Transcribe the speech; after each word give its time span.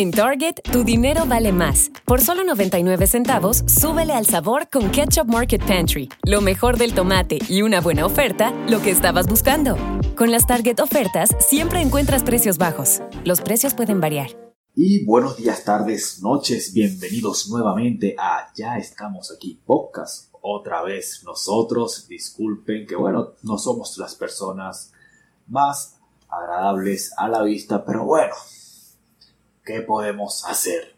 En 0.00 0.12
Target, 0.12 0.54
tu 0.72 0.82
dinero 0.82 1.26
vale 1.26 1.52
más. 1.52 1.90
Por 2.06 2.22
solo 2.22 2.42
99 2.42 3.06
centavos, 3.06 3.64
súbele 3.66 4.14
al 4.14 4.24
sabor 4.24 4.70
con 4.70 4.90
Ketchup 4.90 5.28
Market 5.28 5.62
Pantry. 5.62 6.08
Lo 6.22 6.40
mejor 6.40 6.78
del 6.78 6.94
tomate 6.94 7.38
y 7.50 7.60
una 7.60 7.82
buena 7.82 8.06
oferta, 8.06 8.50
lo 8.66 8.80
que 8.80 8.88
estabas 8.88 9.26
buscando. 9.26 9.76
Con 10.16 10.30
las 10.30 10.46
Target 10.46 10.80
ofertas, 10.80 11.36
siempre 11.38 11.82
encuentras 11.82 12.24
precios 12.24 12.56
bajos. 12.56 13.02
Los 13.26 13.42
precios 13.42 13.74
pueden 13.74 14.00
variar. 14.00 14.30
Y 14.74 15.04
buenos 15.04 15.36
días, 15.36 15.64
tardes, 15.64 16.22
noches, 16.22 16.72
bienvenidos 16.72 17.50
nuevamente 17.50 18.16
a 18.18 18.50
Ya 18.56 18.78
estamos 18.78 19.30
aquí 19.30 19.60
podcast. 19.66 20.32
Otra 20.40 20.80
vez 20.80 21.22
nosotros, 21.26 22.08
disculpen 22.08 22.86
que 22.86 22.96
bueno, 22.96 23.34
no 23.42 23.58
somos 23.58 23.98
las 23.98 24.14
personas 24.14 24.94
más 25.46 25.98
agradables 26.30 27.12
a 27.18 27.28
la 27.28 27.42
vista, 27.42 27.84
pero 27.84 28.06
bueno, 28.06 28.32
¿qué 29.70 29.82
podemos 29.82 30.44
hacer? 30.46 30.96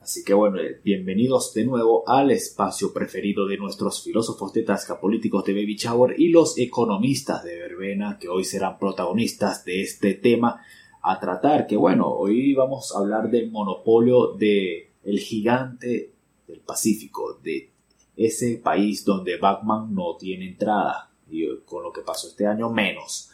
Así 0.00 0.22
que 0.22 0.32
bueno, 0.32 0.60
eh, 0.60 0.80
bienvenidos 0.84 1.52
de 1.52 1.64
nuevo 1.64 2.08
al 2.08 2.30
espacio 2.30 2.92
preferido 2.92 3.44
de 3.44 3.56
nuestros 3.56 4.04
filósofos 4.04 4.52
de 4.52 4.62
Tasca, 4.62 5.00
políticos 5.00 5.44
de 5.44 5.52
Baby 5.52 5.74
Shower 5.74 6.14
y 6.16 6.28
los 6.28 6.56
economistas 6.58 7.42
de 7.42 7.58
Verbena, 7.58 8.16
que 8.20 8.28
hoy 8.28 8.44
serán 8.44 8.78
protagonistas 8.78 9.64
de 9.64 9.82
este 9.82 10.14
tema 10.14 10.62
a 11.02 11.18
tratar. 11.18 11.66
Que 11.66 11.76
bueno, 11.76 12.06
hoy 12.08 12.54
vamos 12.54 12.94
a 12.94 13.00
hablar 13.00 13.30
del 13.30 13.50
monopolio 13.50 14.34
de 14.34 14.92
gigante 15.18 16.12
del 16.46 16.60
Pacífico, 16.60 17.40
de 17.42 17.72
ese 18.16 18.60
país 18.62 19.04
donde 19.04 19.38
Batman 19.38 19.92
no 19.92 20.16
tiene 20.16 20.50
entrada 20.50 21.10
y 21.28 21.44
con 21.64 21.82
lo 21.82 21.92
que 21.92 22.02
pasó 22.02 22.28
este 22.28 22.46
año 22.46 22.70
menos. 22.70 23.30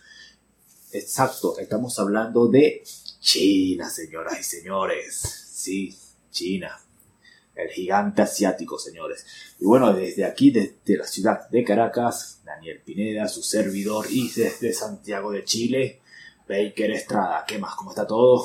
Exacto, 0.91 1.59
estamos 1.59 1.99
hablando 1.99 2.47
de 2.47 2.83
China, 3.25 3.89
señoras 3.89 4.39
y 4.39 4.43
señores. 4.43 5.19
Sí, 5.51 5.97
China. 6.31 6.79
El 7.55 7.71
gigante 7.71 8.21
asiático, 8.21 8.79
señores. 8.79 9.25
Y 9.59 9.65
bueno, 9.65 9.95
desde 9.95 10.27
aquí, 10.27 10.51
desde 10.51 10.99
la 10.99 11.07
ciudad 11.07 11.49
de 11.49 11.65
Caracas, 11.65 12.43
Daniel 12.45 12.83
Pineda, 12.85 13.27
su 13.29 13.43
servidor, 13.43 14.07
y 14.11 14.29
desde 14.29 14.75
Santiago 14.75 15.33
de 15.33 15.43
Chile, 15.43 16.03
Baker 16.47 16.91
Estrada. 16.91 17.45
¿Qué 17.49 17.59
más? 17.59 17.75
¿Cómo 17.77 17.93
está 17.93 18.07
todo? 18.07 18.45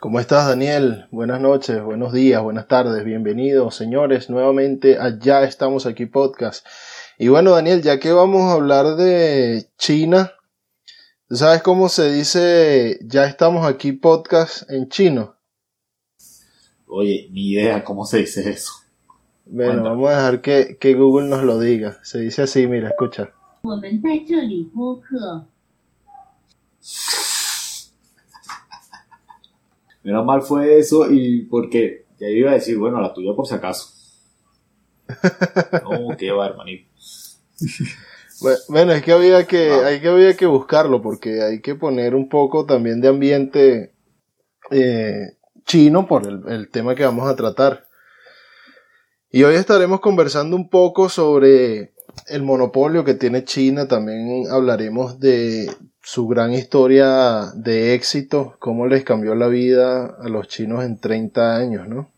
¿Cómo 0.00 0.20
estás, 0.20 0.46
Daniel? 0.46 1.06
Buenas 1.10 1.40
noches, 1.40 1.82
buenos 1.82 2.12
días, 2.12 2.40
buenas 2.40 2.68
tardes, 2.68 3.04
bienvenidos, 3.04 3.74
señores, 3.74 4.30
nuevamente 4.30 4.96
allá 4.98 5.42
estamos 5.42 5.86
aquí 5.86 6.06
podcast. 6.06 6.64
Y 7.18 7.28
bueno, 7.28 7.50
Daniel, 7.50 7.82
ya 7.82 7.98
que 7.98 8.12
vamos 8.12 8.42
a 8.42 8.52
hablar 8.52 8.94
de 8.94 9.66
China, 9.76 10.34
¿sabes 11.34 11.62
cómo 11.62 11.88
se 11.88 12.12
dice 12.12 12.98
ya 13.02 13.24
estamos 13.24 13.66
aquí 13.66 13.92
podcast 13.92 14.70
en 14.70 14.88
chino? 14.88 15.34
Oye, 16.86 17.28
ni 17.32 17.52
idea 17.52 17.82
cómo 17.82 18.04
se 18.04 18.18
dice 18.18 18.48
eso. 18.48 18.72
Bueno, 19.46 19.82
vamos 19.82 20.10
a 20.10 20.16
dejar 20.16 20.40
que, 20.40 20.76
que 20.78 20.94
Google 20.94 21.28
nos 21.28 21.42
lo 21.42 21.58
diga. 21.58 21.98
Se 22.02 22.20
dice 22.20 22.42
así, 22.42 22.66
mira, 22.66 22.88
escucha. 22.88 23.32
Menos 30.02 30.24
mal 30.24 30.42
fue 30.42 30.78
eso 30.78 31.10
y 31.10 31.42
porque 31.42 32.04
ya 32.20 32.28
iba 32.28 32.50
a 32.50 32.54
decir, 32.54 32.78
bueno, 32.78 33.00
la 33.00 33.12
tuya 33.12 33.34
por 33.34 33.46
si 33.46 33.54
acaso. 33.54 33.90
No, 35.82 36.16
qué 36.16 36.30
va, 36.30 36.46
hermanito. 36.46 36.88
Bueno, 38.68 38.92
es 38.92 39.02
que 39.02 39.12
había 39.12 39.46
que, 39.46 39.70
hay 39.70 40.00
que 40.00 40.08
había 40.08 40.36
que 40.36 40.46
buscarlo 40.46 41.02
porque 41.02 41.42
hay 41.42 41.60
que 41.60 41.74
poner 41.74 42.14
un 42.14 42.28
poco 42.28 42.66
también 42.66 43.00
de 43.00 43.08
ambiente 43.08 43.94
eh, 44.70 45.36
chino 45.64 46.06
por 46.06 46.26
el, 46.26 46.42
el 46.48 46.68
tema 46.68 46.94
que 46.94 47.04
vamos 47.04 47.28
a 47.28 47.36
tratar. 47.36 47.86
Y 49.30 49.42
hoy 49.42 49.56
estaremos 49.56 50.00
conversando 50.00 50.56
un 50.56 50.68
poco 50.68 51.08
sobre 51.08 51.94
el 52.28 52.42
monopolio 52.42 53.04
que 53.04 53.14
tiene 53.14 53.44
China. 53.44 53.88
También 53.88 54.44
hablaremos 54.50 55.18
de 55.18 55.70
su 56.02 56.28
gran 56.28 56.52
historia 56.52 57.50
de 57.54 57.94
éxito, 57.94 58.56
cómo 58.58 58.86
les 58.86 59.04
cambió 59.04 59.34
la 59.34 59.48
vida 59.48 60.16
a 60.20 60.28
los 60.28 60.48
chinos 60.48 60.84
en 60.84 60.98
30 61.00 61.56
años, 61.56 61.88
¿no? 61.88 62.10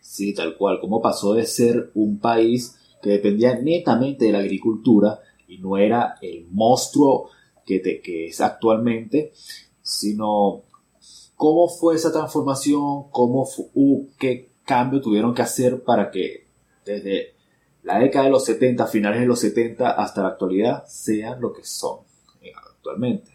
Sí, 0.00 0.34
tal 0.34 0.56
cual, 0.56 0.80
cómo 0.80 1.00
pasó 1.00 1.34
de 1.34 1.46
ser 1.46 1.90
un 1.94 2.18
país 2.18 2.77
que 3.02 3.10
dependía 3.10 3.54
netamente 3.54 4.26
de 4.26 4.32
la 4.32 4.38
agricultura 4.38 5.20
y 5.46 5.58
no 5.58 5.76
era 5.76 6.16
el 6.20 6.46
monstruo 6.50 7.30
que, 7.64 7.80
que 8.02 8.26
es 8.26 8.40
actualmente, 8.40 9.32
sino 9.82 10.62
cómo 11.36 11.68
fue 11.68 11.94
esa 11.94 12.12
transformación, 12.12 13.10
cómo 13.10 13.48
uh, 13.74 14.08
qué 14.18 14.50
cambio 14.64 15.00
tuvieron 15.00 15.34
que 15.34 15.42
hacer 15.42 15.82
para 15.82 16.10
que 16.10 16.46
desde 16.84 17.34
la 17.82 17.98
década 17.98 18.26
de 18.26 18.30
los 18.30 18.44
70, 18.44 18.86
finales 18.86 19.20
de 19.20 19.26
los 19.26 19.40
70 19.40 19.90
hasta 19.90 20.22
la 20.22 20.28
actualidad 20.28 20.84
sean 20.86 21.40
lo 21.40 21.52
que 21.52 21.64
son 21.64 22.00
eh, 22.42 22.52
actualmente. 22.54 23.30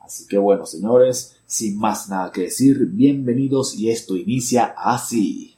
Así 0.00 0.26
que 0.26 0.36
bueno, 0.36 0.66
señores, 0.66 1.38
sin 1.46 1.78
más 1.78 2.10
nada 2.10 2.30
que 2.30 2.42
decir, 2.42 2.86
bienvenidos 2.86 3.74
y 3.74 3.90
esto 3.90 4.16
inicia 4.16 4.74
así. 4.76 5.53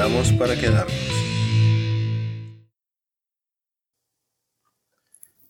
Llegamos 0.00 0.32
para 0.32 0.56
quedarnos. 0.56 0.94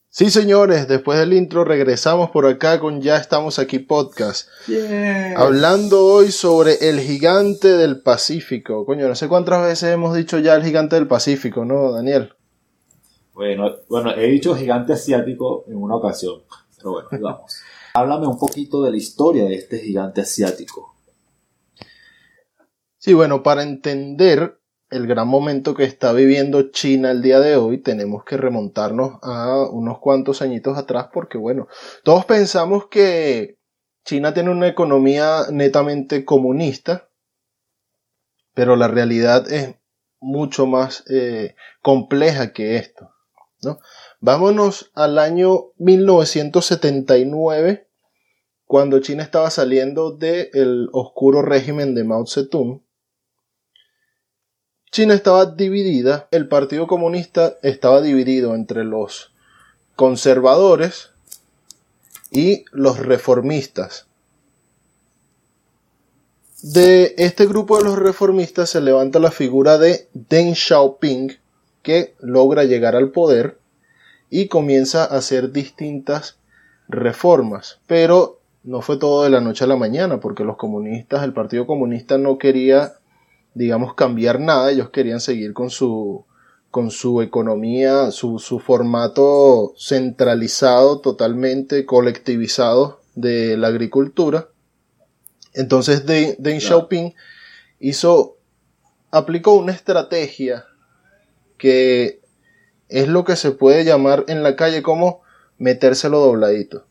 Sí, 0.09 0.29
señores, 0.29 0.89
después 0.89 1.21
del 1.21 1.35
intro 1.35 1.65
regresamos 1.65 2.31
por 2.31 2.47
acá 2.47 2.81
con 2.81 3.01
Ya 3.01 3.17
estamos 3.17 3.61
aquí 3.61 3.79
podcast. 3.79 4.49
Hablando 5.37 6.05
hoy 6.05 6.33
sobre 6.33 6.89
el 6.89 6.99
gigante 6.99 7.69
del 7.69 8.03
Pacífico. 8.03 8.85
Coño, 8.85 9.07
no 9.07 9.15
sé 9.15 9.29
cuántas 9.29 9.63
veces 9.63 9.95
hemos 9.95 10.17
dicho 10.17 10.41
ya 10.41 10.57
el 10.57 10.65
gigante 10.65 10.97
del 10.97 11.07
Pacífico, 11.07 11.65
¿no, 11.65 11.93
Daniel? 11.93 12.33
Bueno, 13.33 13.77
bueno, 13.89 14.13
he 14.17 14.27
dicho 14.27 14.57
gigante 14.57 14.95
asiático 14.95 15.65
en 15.69 15.77
una 15.77 15.95
ocasión, 15.95 16.43
pero 16.77 16.91
bueno, 16.95 17.09
vamos. 17.21 17.61
Háblame 17.95 18.27
un 18.27 18.39
poquito 18.39 18.83
de 18.83 18.91
la 18.91 18.97
historia 18.97 19.45
de 19.45 19.55
este 19.55 19.79
gigante 19.79 20.23
asiático. 20.23 20.97
Sí, 23.01 23.15
bueno, 23.15 23.43
para 23.43 23.63
entender 23.63 24.61
el 24.91 25.07
gran 25.07 25.27
momento 25.27 25.75
que 25.75 25.85
está 25.85 26.13
viviendo 26.13 26.71
China 26.71 27.13
el 27.13 27.23
día 27.23 27.41
de 27.41 27.57
hoy, 27.57 27.79
tenemos 27.79 28.25
que 28.25 28.37
remontarnos 28.37 29.19
a 29.23 29.65
unos 29.71 30.01
cuantos 30.01 30.43
añitos 30.43 30.77
atrás, 30.77 31.09
porque 31.11 31.39
bueno, 31.39 31.67
todos 32.05 32.27
pensamos 32.27 32.89
que 32.89 33.59
China 34.05 34.35
tiene 34.35 34.51
una 34.51 34.69
economía 34.69 35.45
netamente 35.51 36.27
comunista, 36.27 37.09
pero 38.53 38.77
la 38.77 38.89
realidad 38.89 39.51
es 39.51 39.77
mucho 40.21 40.67
más 40.67 41.03
eh, 41.09 41.55
compleja 41.81 42.53
que 42.53 42.77
esto. 42.77 43.15
¿no? 43.63 43.79
Vámonos 44.21 44.91
al 44.93 45.19
año 45.19 45.73
1979, 45.79 47.89
cuando 48.67 49.01
China 49.01 49.23
estaba 49.23 49.49
saliendo 49.49 50.15
del 50.15 50.91
oscuro 50.93 51.41
régimen 51.41 51.95
de 51.95 52.05
Mao 52.05 52.27
Zedong 52.27 52.83
China 54.93 55.15
estaba 55.15 55.47
dividida, 55.47 56.27
el 56.33 56.49
Partido 56.49 56.89
Comunista 56.89 57.55
estaba 57.63 58.01
dividido 58.01 58.57
entre 58.57 58.83
los 58.83 59.31
conservadores 59.95 61.11
y 62.33 62.65
los 62.73 62.99
reformistas. 62.99 64.07
De 66.63 67.15
este 67.19 67.47
grupo 67.47 67.79
de 67.79 67.85
los 67.85 67.99
reformistas 68.01 68.71
se 68.71 68.81
levanta 68.81 69.21
la 69.21 69.31
figura 69.31 69.79
de 69.79 70.09
Deng 70.13 70.57
Xiaoping, 70.57 71.39
que 71.83 72.17
logra 72.19 72.65
llegar 72.65 72.97
al 72.97 73.11
poder 73.11 73.59
y 74.29 74.49
comienza 74.49 75.05
a 75.05 75.19
hacer 75.19 75.53
distintas 75.53 76.37
reformas. 76.89 77.79
Pero 77.87 78.41
no 78.65 78.83
fue 78.83 78.97
todo 78.97 79.23
de 79.23 79.31
la 79.31 79.41
noche 79.41 79.63
a 79.63 79.69
la 79.69 79.77
mañana, 79.77 80.19
porque 80.19 80.43
los 80.43 80.57
comunistas, 80.57 81.23
el 81.23 81.33
Partido 81.33 81.65
Comunista 81.67 82.19
no 82.19 82.39
quería 82.39 82.95
digamos, 83.55 83.95
cambiar 83.95 84.41
nada, 84.41 84.71
ellos 84.71 84.91
querían 84.91 85.21
seguir 85.21 85.53
con 85.53 85.71
su, 85.71 86.25
con 86.71 86.91
su 86.91 87.21
economía, 87.21 88.11
su, 88.11 88.39
su 88.39 88.61
formato 88.61 89.75
centralizado, 89.79 91.01
totalmente 91.01 91.85
colectivizado 91.85 93.01
de 93.15 93.57
la 93.57 93.69
agricultura. 93.69 94.49
Entonces 95.53 96.07
Deng, 96.07 96.61
Xiaoping 96.61 97.15
hizo, 97.81 98.37
aplicó 99.11 99.55
una 99.55 99.73
estrategia 99.73 100.67
que 101.59 102.21
es 102.89 103.09
lo 103.09 103.25
que 103.25 103.37
se 103.37 103.51
puede 103.51 103.85
llamar 103.85 104.25
en 104.29 104.43
la 104.43 104.57
calle 104.57 104.83
como 104.83 105.23
metérselo 105.59 106.21
dobladito. 106.21 106.87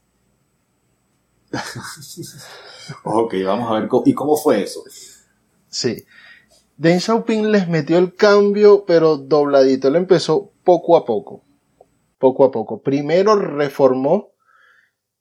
ok, 3.03 3.33
vamos 3.45 3.71
a 3.71 3.79
ver. 3.79 3.89
¿Y 4.05 4.13
cómo 4.13 4.35
fue 4.37 4.63
eso? 4.63 4.83
Sí. 5.69 6.05
Deng 6.79 7.01
Xiaoping 7.01 7.51
les 7.51 7.67
metió 7.67 7.97
el 7.97 8.15
cambio, 8.15 8.85
pero 8.85 9.17
dobladito. 9.17 9.89
Él 9.89 9.97
empezó 9.97 10.53
poco 10.63 10.95
a 10.95 11.03
poco. 11.03 11.43
Poco 12.17 12.45
a 12.45 12.51
poco. 12.51 12.81
Primero 12.81 13.35
reformó 13.35 14.31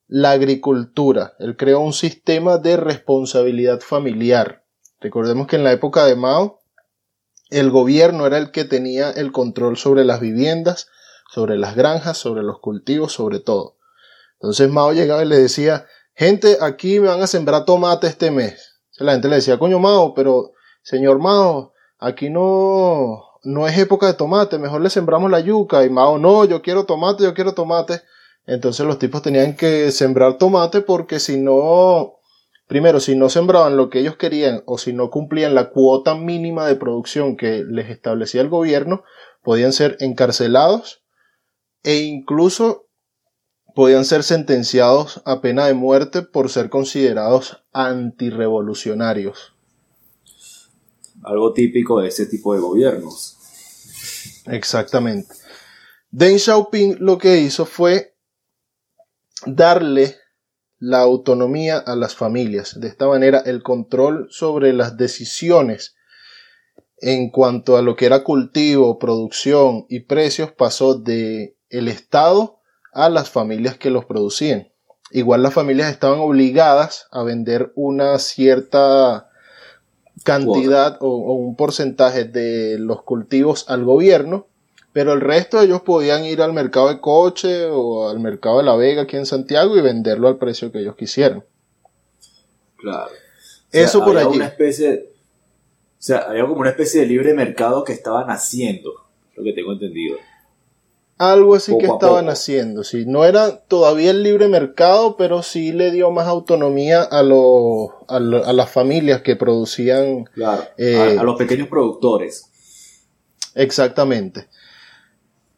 la 0.06 0.30
agricultura. 0.30 1.34
Él 1.40 1.56
creó 1.56 1.80
un 1.80 1.92
sistema 1.92 2.58
de 2.58 2.76
responsabilidad 2.76 3.80
familiar. 3.80 4.62
Recordemos 5.00 5.48
que 5.48 5.56
en 5.56 5.64
la 5.64 5.72
época 5.72 6.06
de 6.06 6.14
Mao, 6.14 6.60
el 7.50 7.70
gobierno 7.70 8.24
era 8.28 8.38
el 8.38 8.52
que 8.52 8.64
tenía 8.64 9.10
el 9.10 9.32
control 9.32 9.76
sobre 9.76 10.04
las 10.04 10.20
viviendas, 10.20 10.86
sobre 11.28 11.58
las 11.58 11.74
granjas, 11.74 12.18
sobre 12.18 12.44
los 12.44 12.60
cultivos, 12.60 13.14
sobre 13.14 13.40
todo. 13.40 13.78
Entonces 14.34 14.70
Mao 14.70 14.92
llegaba 14.92 15.24
y 15.24 15.28
le 15.28 15.40
decía, 15.40 15.86
gente, 16.14 16.58
aquí 16.60 17.00
me 17.00 17.08
van 17.08 17.20
a 17.20 17.26
sembrar 17.26 17.64
tomate 17.64 18.06
este 18.06 18.30
mes. 18.30 18.80
la 18.98 19.14
gente 19.14 19.26
le 19.26 19.36
decía, 19.36 19.58
coño 19.58 19.80
Mao, 19.80 20.14
pero 20.14 20.52
señor 20.82 21.18
Mao, 21.18 21.72
aquí 21.98 22.30
no, 22.30 23.24
no 23.44 23.66
es 23.66 23.78
época 23.78 24.06
de 24.06 24.14
tomate, 24.14 24.58
mejor 24.58 24.80
le 24.80 24.90
sembramos 24.90 25.30
la 25.30 25.40
yuca. 25.40 25.84
Y 25.84 25.90
Mao, 25.90 26.18
no, 26.18 26.44
yo 26.44 26.62
quiero 26.62 26.84
tomate, 26.84 27.24
yo 27.24 27.34
quiero 27.34 27.54
tomate. 27.54 28.02
Entonces 28.46 28.86
los 28.86 28.98
tipos 28.98 29.22
tenían 29.22 29.56
que 29.56 29.90
sembrar 29.92 30.38
tomate 30.38 30.80
porque 30.80 31.20
si 31.20 31.38
no, 31.38 32.14
primero, 32.66 32.98
si 32.98 33.14
no 33.14 33.28
sembraban 33.28 33.76
lo 33.76 33.90
que 33.90 34.00
ellos 34.00 34.16
querían 34.16 34.62
o 34.64 34.78
si 34.78 34.92
no 34.92 35.10
cumplían 35.10 35.54
la 35.54 35.70
cuota 35.70 36.14
mínima 36.14 36.66
de 36.66 36.76
producción 36.76 37.36
que 37.36 37.64
les 37.68 37.90
establecía 37.90 38.40
el 38.40 38.48
gobierno, 38.48 39.04
podían 39.42 39.72
ser 39.72 39.96
encarcelados 40.00 41.02
e 41.82 41.96
incluso 41.96 42.86
podían 43.74 44.04
ser 44.04 44.22
sentenciados 44.22 45.22
a 45.24 45.40
pena 45.40 45.66
de 45.66 45.74
muerte 45.74 46.22
por 46.22 46.50
ser 46.50 46.70
considerados 46.70 47.62
antirrevolucionarios. 47.72 49.54
Algo 51.22 51.52
típico 51.52 52.00
de 52.00 52.08
ese 52.08 52.26
tipo 52.26 52.54
de 52.54 52.60
gobiernos. 52.60 53.36
Exactamente. 54.46 55.34
Deng 56.10 56.38
Xiaoping 56.38 56.96
lo 57.00 57.18
que 57.18 57.38
hizo 57.38 57.66
fue 57.66 58.14
darle 59.46 60.16
la 60.78 61.00
autonomía 61.00 61.78
a 61.78 61.96
las 61.96 62.14
familias. 62.14 62.78
De 62.80 62.88
esta 62.88 63.06
manera, 63.06 63.42
el 63.44 63.62
control 63.62 64.28
sobre 64.30 64.72
las 64.72 64.96
decisiones 64.96 65.96
en 67.00 67.30
cuanto 67.30 67.76
a 67.76 67.82
lo 67.82 67.96
que 67.96 68.06
era 68.06 68.24
cultivo, 68.24 68.98
producción 68.98 69.86
y 69.88 70.00
precios 70.00 70.52
pasó 70.52 70.94
de 70.94 71.56
Estado 71.70 72.60
a 72.92 73.08
las 73.08 73.30
familias 73.30 73.76
que 73.76 73.90
los 73.90 74.04
producían. 74.04 74.72
Igual 75.10 75.42
las 75.42 75.54
familias 75.54 75.90
estaban 75.90 76.18
obligadas 76.18 77.06
a 77.10 77.22
vender 77.22 77.72
una 77.76 78.18
cierta 78.18 79.27
cantidad 80.24 80.98
o, 81.00 81.34
un 81.34 81.56
porcentaje 81.56 82.24
de 82.24 82.78
los 82.78 83.02
cultivos 83.02 83.68
al 83.68 83.84
gobierno, 83.84 84.46
pero 84.92 85.12
el 85.12 85.20
resto 85.20 85.60
ellos 85.60 85.82
podían 85.82 86.24
ir 86.24 86.42
al 86.42 86.52
mercado 86.52 86.88
de 86.88 87.00
coche 87.00 87.66
o 87.66 88.08
al 88.08 88.20
mercado 88.20 88.58
de 88.58 88.64
La 88.64 88.76
Vega 88.76 89.02
aquí 89.02 89.16
en 89.16 89.26
Santiago 89.26 89.76
y 89.76 89.80
venderlo 89.80 90.28
al 90.28 90.38
precio 90.38 90.72
que 90.72 90.80
ellos 90.80 90.96
quisieran. 90.96 91.44
Claro. 92.76 93.10
Eso 93.70 94.04
por 94.04 94.16
allí. 94.16 94.36
Una 94.36 94.46
especie, 94.46 95.10
o 95.98 96.02
sea, 96.02 96.18
había 96.18 96.42
como 96.42 96.60
una 96.60 96.70
especie 96.70 97.02
de 97.02 97.06
libre 97.06 97.34
mercado 97.34 97.84
que 97.84 97.92
estaban 97.92 98.30
haciendo, 98.30 98.92
lo 99.36 99.44
que 99.44 99.52
tengo 99.52 99.72
entendido. 99.72 100.16
Algo 101.18 101.56
así 101.56 101.76
que 101.78 101.86
estaban 101.86 102.28
haciendo, 102.28 102.84
sí. 102.84 103.04
No 103.04 103.24
era 103.24 103.58
todavía 103.62 104.12
el 104.12 104.22
libre 104.22 104.46
mercado, 104.46 105.16
pero 105.16 105.42
sí 105.42 105.72
le 105.72 105.90
dio 105.90 106.12
más 106.12 106.28
autonomía 106.28 107.02
a, 107.02 107.24
los, 107.24 107.90
a, 108.06 108.20
las 108.20 108.70
familias 108.70 109.22
que 109.22 109.34
producían. 109.34 110.24
Claro, 110.32 110.62
eh, 110.76 111.16
a, 111.18 111.22
los 111.24 111.36
pequeños 111.36 111.66
productores. 111.66 112.44
Exactamente. 113.56 114.48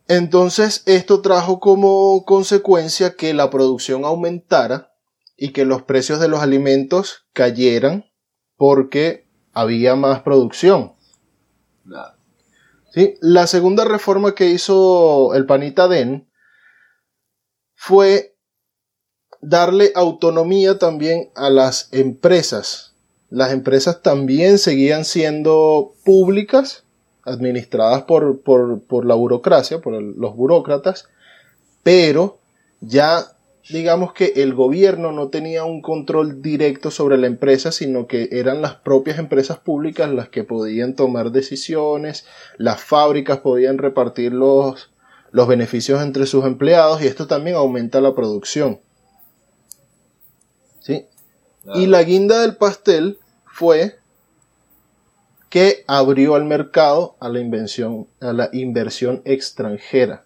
Entonces, 0.09 0.83
esto 0.87 1.21
trajo 1.21 1.61
como 1.61 2.25
consecuencia 2.25 3.15
que 3.15 3.35
la 3.35 3.51
producción 3.51 4.07
aumentara 4.07 4.95
y 5.37 5.53
que 5.53 5.67
los 5.67 5.83
precios 5.83 6.21
de 6.21 6.29
los 6.29 6.41
alimentos 6.41 7.27
cayeran 7.35 8.07
porque 8.57 9.27
había 9.53 9.95
más 9.95 10.23
producción. 10.23 10.95
Claro. 11.87 12.20
¿Sí? 12.91 13.15
La 13.21 13.47
segunda 13.47 13.85
reforma 13.85 14.35
que 14.35 14.47
hizo 14.51 15.35
el 15.35 15.47
panita 15.47 15.89
Den 15.89 16.29
fue 17.75 18.37
darle 19.41 19.93
autonomía 19.95 20.79
también 20.79 21.31
a 21.35 21.51
las 21.51 21.89
empresas. 21.93 22.95
Las 23.31 23.53
empresas 23.53 24.03
también 24.03 24.59
seguían 24.59 25.05
siendo 25.05 25.95
públicas, 26.05 26.85
administradas 27.25 28.03
por, 28.03 28.41
por, 28.43 28.83
por 28.83 29.05
la 29.05 29.15
burocracia, 29.15 29.81
por 29.81 30.01
los 30.03 30.37
burócratas, 30.37 31.09
pero 31.83 32.39
ya 32.81 33.25
digamos 33.73 34.13
que 34.13 34.33
el 34.37 34.55
gobierno 34.55 35.13
no 35.13 35.29
tenía 35.29 35.65
un 35.65 35.81
control 35.81 36.43
directo 36.43 36.91
sobre 36.91 37.19
la 37.19 37.27
empresa, 37.27 37.73
sino 37.73 38.07
que 38.07 38.29
eran 38.33 38.63
las 38.63 38.77
propias 38.77 39.19
empresas 39.19 39.59
públicas 39.59 40.11
las 40.11 40.29
que 40.29 40.45
podían 40.45 40.95
tomar 40.95 41.31
decisiones, 41.31 42.27
las 42.59 42.81
fábricas 42.81 43.39
podían 43.39 43.79
repartir 43.79 44.33
los, 44.33 44.91
los 45.31 45.49
beneficios 45.49 46.03
entre 46.03 46.27
sus 46.27 46.45
empleados 46.45 47.03
y 47.03 47.07
esto 47.07 47.27
también 47.27 47.57
aumenta 47.57 48.01
la 48.01 48.15
producción. 48.15 48.81
¿Sí? 50.81 51.07
Y 51.75 51.87
la 51.87 52.03
guinda 52.03 52.41
del 52.41 52.57
pastel 52.57 53.19
fue 53.45 53.99
que 55.51 55.85
abrió 55.87 56.37
al 56.37 56.45
mercado 56.45 57.17
a 57.21 57.29
la, 57.29 57.41
invención, 57.41 58.07
a 58.21 58.33
la 58.33 58.49
inversión 58.53 59.21
extranjera. 59.25 60.25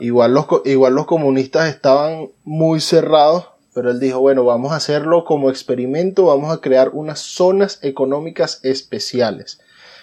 Igual 0.00 0.34
los, 0.34 0.46
igual 0.64 0.94
los 0.94 1.06
comunistas 1.06 1.68
estaban 1.68 2.30
muy 2.44 2.80
cerrados, 2.80 3.46
pero 3.74 3.90
él 3.90 4.00
dijo, 4.00 4.20
bueno, 4.20 4.44
vamos 4.44 4.72
a 4.72 4.76
hacerlo 4.76 5.24
como 5.24 5.50
experimento, 5.50 6.26
vamos 6.26 6.52
a 6.52 6.60
crear 6.60 6.90
unas 6.90 7.20
zonas 7.20 7.78
económicas 7.82 8.60
especiales, 8.62 9.60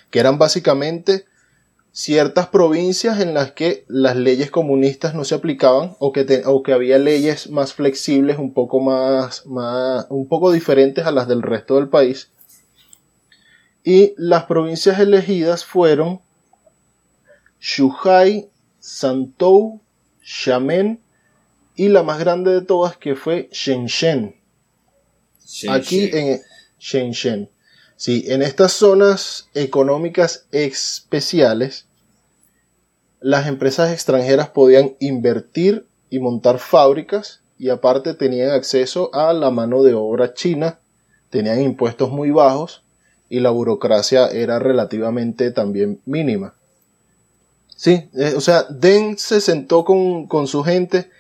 que 0.10 0.19
eran 0.19 0.38
básicamente 0.38 1.25
ciertas 1.92 2.48
provincias 2.48 3.22
en 3.22 3.34
las 3.34 3.54
que 3.54 3.86
las 3.88 4.18
leyes 4.18 4.52
comunistas 4.52 5.16
no 5.16 5.24
se 5.24 5.34
aplicaban 5.34 5.96
o 6.00 6.12
que, 6.12 6.44
o 6.46 6.62
que 6.62 6.74
había 6.74 6.98
leyes 6.98 7.50
más 7.50 7.74
flexibles, 7.74 8.38
un 8.38 8.54
poco 8.54 8.81
más, 8.81 9.46
más, 9.46 10.06
un 10.10 10.28
poco 10.28 10.52
diferentes 10.52 11.06
a 11.06 11.12
las 11.12 11.30
del 11.30 11.42
resto 11.42 11.75
del 11.75 11.88
país. 11.88 12.30
Y 13.85 14.14
las 14.18 14.44
provincias 14.44 15.00
elegidas 15.00 15.64
fueron 15.64 16.19
Shuhai, 17.62 18.50
Santou, 18.85 19.81
Xiamen 20.21 20.99
y 21.75 21.87
la 21.87 22.04
más 22.04 22.19
grande 22.19 22.51
de 22.54 22.61
todas 22.61 22.97
que 22.97 23.15
fue 23.15 23.49
Shenzhen. 23.51 24.35
Aquí 25.69 26.11
en 26.13 26.39
Shenzhen. 26.80 27.49
Sí, 27.95 28.25
en 28.27 28.44
estas 28.44 28.73
zonas 28.73 29.49
económicas 29.56 30.45
especiales, 30.51 31.87
las 33.19 33.47
empresas 33.47 33.92
extranjeras 33.92 34.49
podían 34.49 34.95
invertir 34.99 35.87
y 36.11 36.19
montar 36.19 36.59
fábricas 36.59 37.42
y 37.57 37.69
aparte 37.69 38.13
tenían 38.13 38.51
acceso 38.51 39.09
a 39.15 39.33
la 39.33 39.49
mano 39.49 39.81
de 39.81 39.95
obra 39.95 40.35
china, 40.35 40.80
tenían 41.31 41.59
impuestos 41.59 42.11
muy 42.11 42.30
bajos 42.30 42.83
y 43.30 43.39
la 43.39 43.49
burocracia 43.49 44.27
era 44.27 44.59
relativamente 44.59 45.49
también 45.49 46.01
mínima. 46.06 46.55
Sí, 47.75 48.09
eh, 48.13 48.33
o 48.35 48.41
sea, 48.41 48.63
Den 48.69 49.17
se 49.17 49.41
sentó 49.41 49.83
con, 49.83 50.47
su 50.47 50.63
gente 50.63 51.11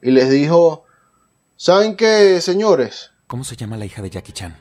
y 0.00 0.12
les 0.12 0.30
dijo, 0.30 0.84
¿saben 1.56 1.96
qué, 1.96 2.40
señores? 2.40 3.10
¿Cómo 3.26 3.42
se 3.42 3.56
llama 3.56 3.76
la 3.76 3.86
hija 3.86 4.02
de 4.02 4.10
Jackie 4.10 4.32
Chan? 4.32 4.56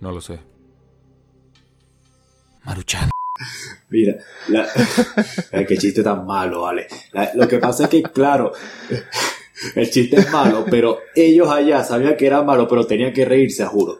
No 0.00 0.12
lo 0.12 0.20
sé. 0.20 0.38
Maruchan. 2.62 3.10
Mira, 3.88 4.16
la... 4.48 4.68
qué 5.68 5.76
chiste 5.76 6.02
tan 6.02 6.24
malo, 6.24 6.62
vale. 6.62 6.86
lo 7.34 7.48
que 7.48 7.58
pasa 7.58 7.84
es 7.84 7.90
que, 7.90 8.02
claro, 8.02 8.52
el 9.74 9.90
chiste 9.90 10.20
es 10.20 10.30
malo, 10.30 10.64
pero 10.70 11.00
ellos 11.14 11.48
allá 11.48 11.82
sabían 11.82 12.16
que 12.16 12.26
era 12.26 12.42
malo, 12.42 12.68
pero 12.68 12.86
tenían 12.86 13.12
que 13.12 13.24
reírse, 13.24 13.64
a 13.64 13.66
juro. 13.66 13.98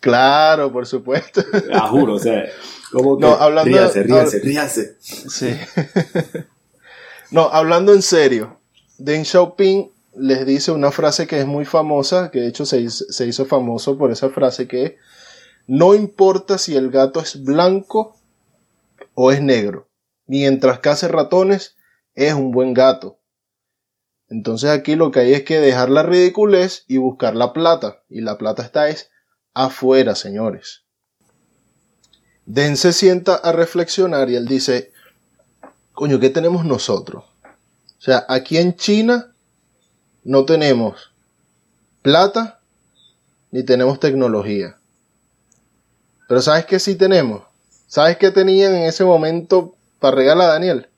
Claro, 0.00 0.70
por 0.72 0.86
supuesto. 0.86 1.42
A 1.72 1.88
juro, 1.88 2.14
o 2.14 2.18
sea, 2.18 2.44
como 2.92 3.18
no, 3.18 3.34
hablando, 3.34 3.70
ríase, 3.70 4.02
ríase, 4.02 4.40
ríase. 4.40 4.96
Sí. 5.00 5.54
no, 7.30 7.48
hablando 7.50 7.92
en 7.92 8.02
serio, 8.02 8.60
Deng 8.98 9.24
Xiaoping 9.24 9.90
les 10.16 10.46
dice 10.46 10.72
una 10.72 10.90
frase 10.90 11.26
que 11.26 11.40
es 11.40 11.46
muy 11.46 11.64
famosa, 11.64 12.30
que 12.30 12.40
de 12.40 12.48
hecho 12.48 12.66
se 12.66 12.80
hizo, 12.80 13.04
se 13.08 13.26
hizo 13.26 13.44
famoso 13.46 13.96
por 13.96 14.10
esa 14.10 14.30
frase 14.30 14.66
que 14.66 14.96
no 15.66 15.94
importa 15.94 16.58
si 16.58 16.76
el 16.76 16.90
gato 16.90 17.20
es 17.20 17.42
blanco 17.42 18.16
o 19.14 19.32
es 19.32 19.42
negro, 19.42 19.88
mientras 20.26 20.80
case 20.80 21.08
ratones 21.08 21.76
es 22.14 22.34
un 22.34 22.50
buen 22.50 22.74
gato. 22.74 23.18
Entonces 24.28 24.70
aquí 24.70 24.96
lo 24.96 25.10
que 25.10 25.20
hay 25.20 25.32
es 25.32 25.42
que 25.44 25.60
dejar 25.60 25.88
la 25.88 26.02
ridiculez 26.02 26.84
y 26.86 26.98
buscar 26.98 27.34
la 27.34 27.52
plata. 27.52 28.02
Y 28.08 28.20
la 28.20 28.36
plata 28.36 28.62
está 28.62 28.88
es 28.88 29.10
afuera, 29.54 30.14
señores. 30.14 30.84
Den 32.48 32.78
se 32.78 32.94
sienta 32.94 33.34
a 33.34 33.52
reflexionar 33.52 34.30
y 34.30 34.34
él 34.34 34.46
dice, 34.48 34.90
coño, 35.92 36.18
¿qué 36.18 36.30
tenemos 36.30 36.64
nosotros? 36.64 37.24
O 37.44 38.00
sea, 38.00 38.24
aquí 38.26 38.56
en 38.56 38.74
China 38.74 39.34
no 40.24 40.46
tenemos 40.46 41.12
plata 42.00 42.60
ni 43.50 43.64
tenemos 43.64 44.00
tecnología. 44.00 44.78
Pero 46.26 46.40
¿sabes 46.40 46.64
qué 46.64 46.78
sí 46.78 46.94
tenemos? 46.94 47.42
¿Sabes 47.86 48.16
qué 48.16 48.30
tenían 48.30 48.74
en 48.74 48.84
ese 48.84 49.04
momento 49.04 49.76
para 49.98 50.16
regalar 50.16 50.48
a 50.48 50.52
Daniel? 50.54 50.88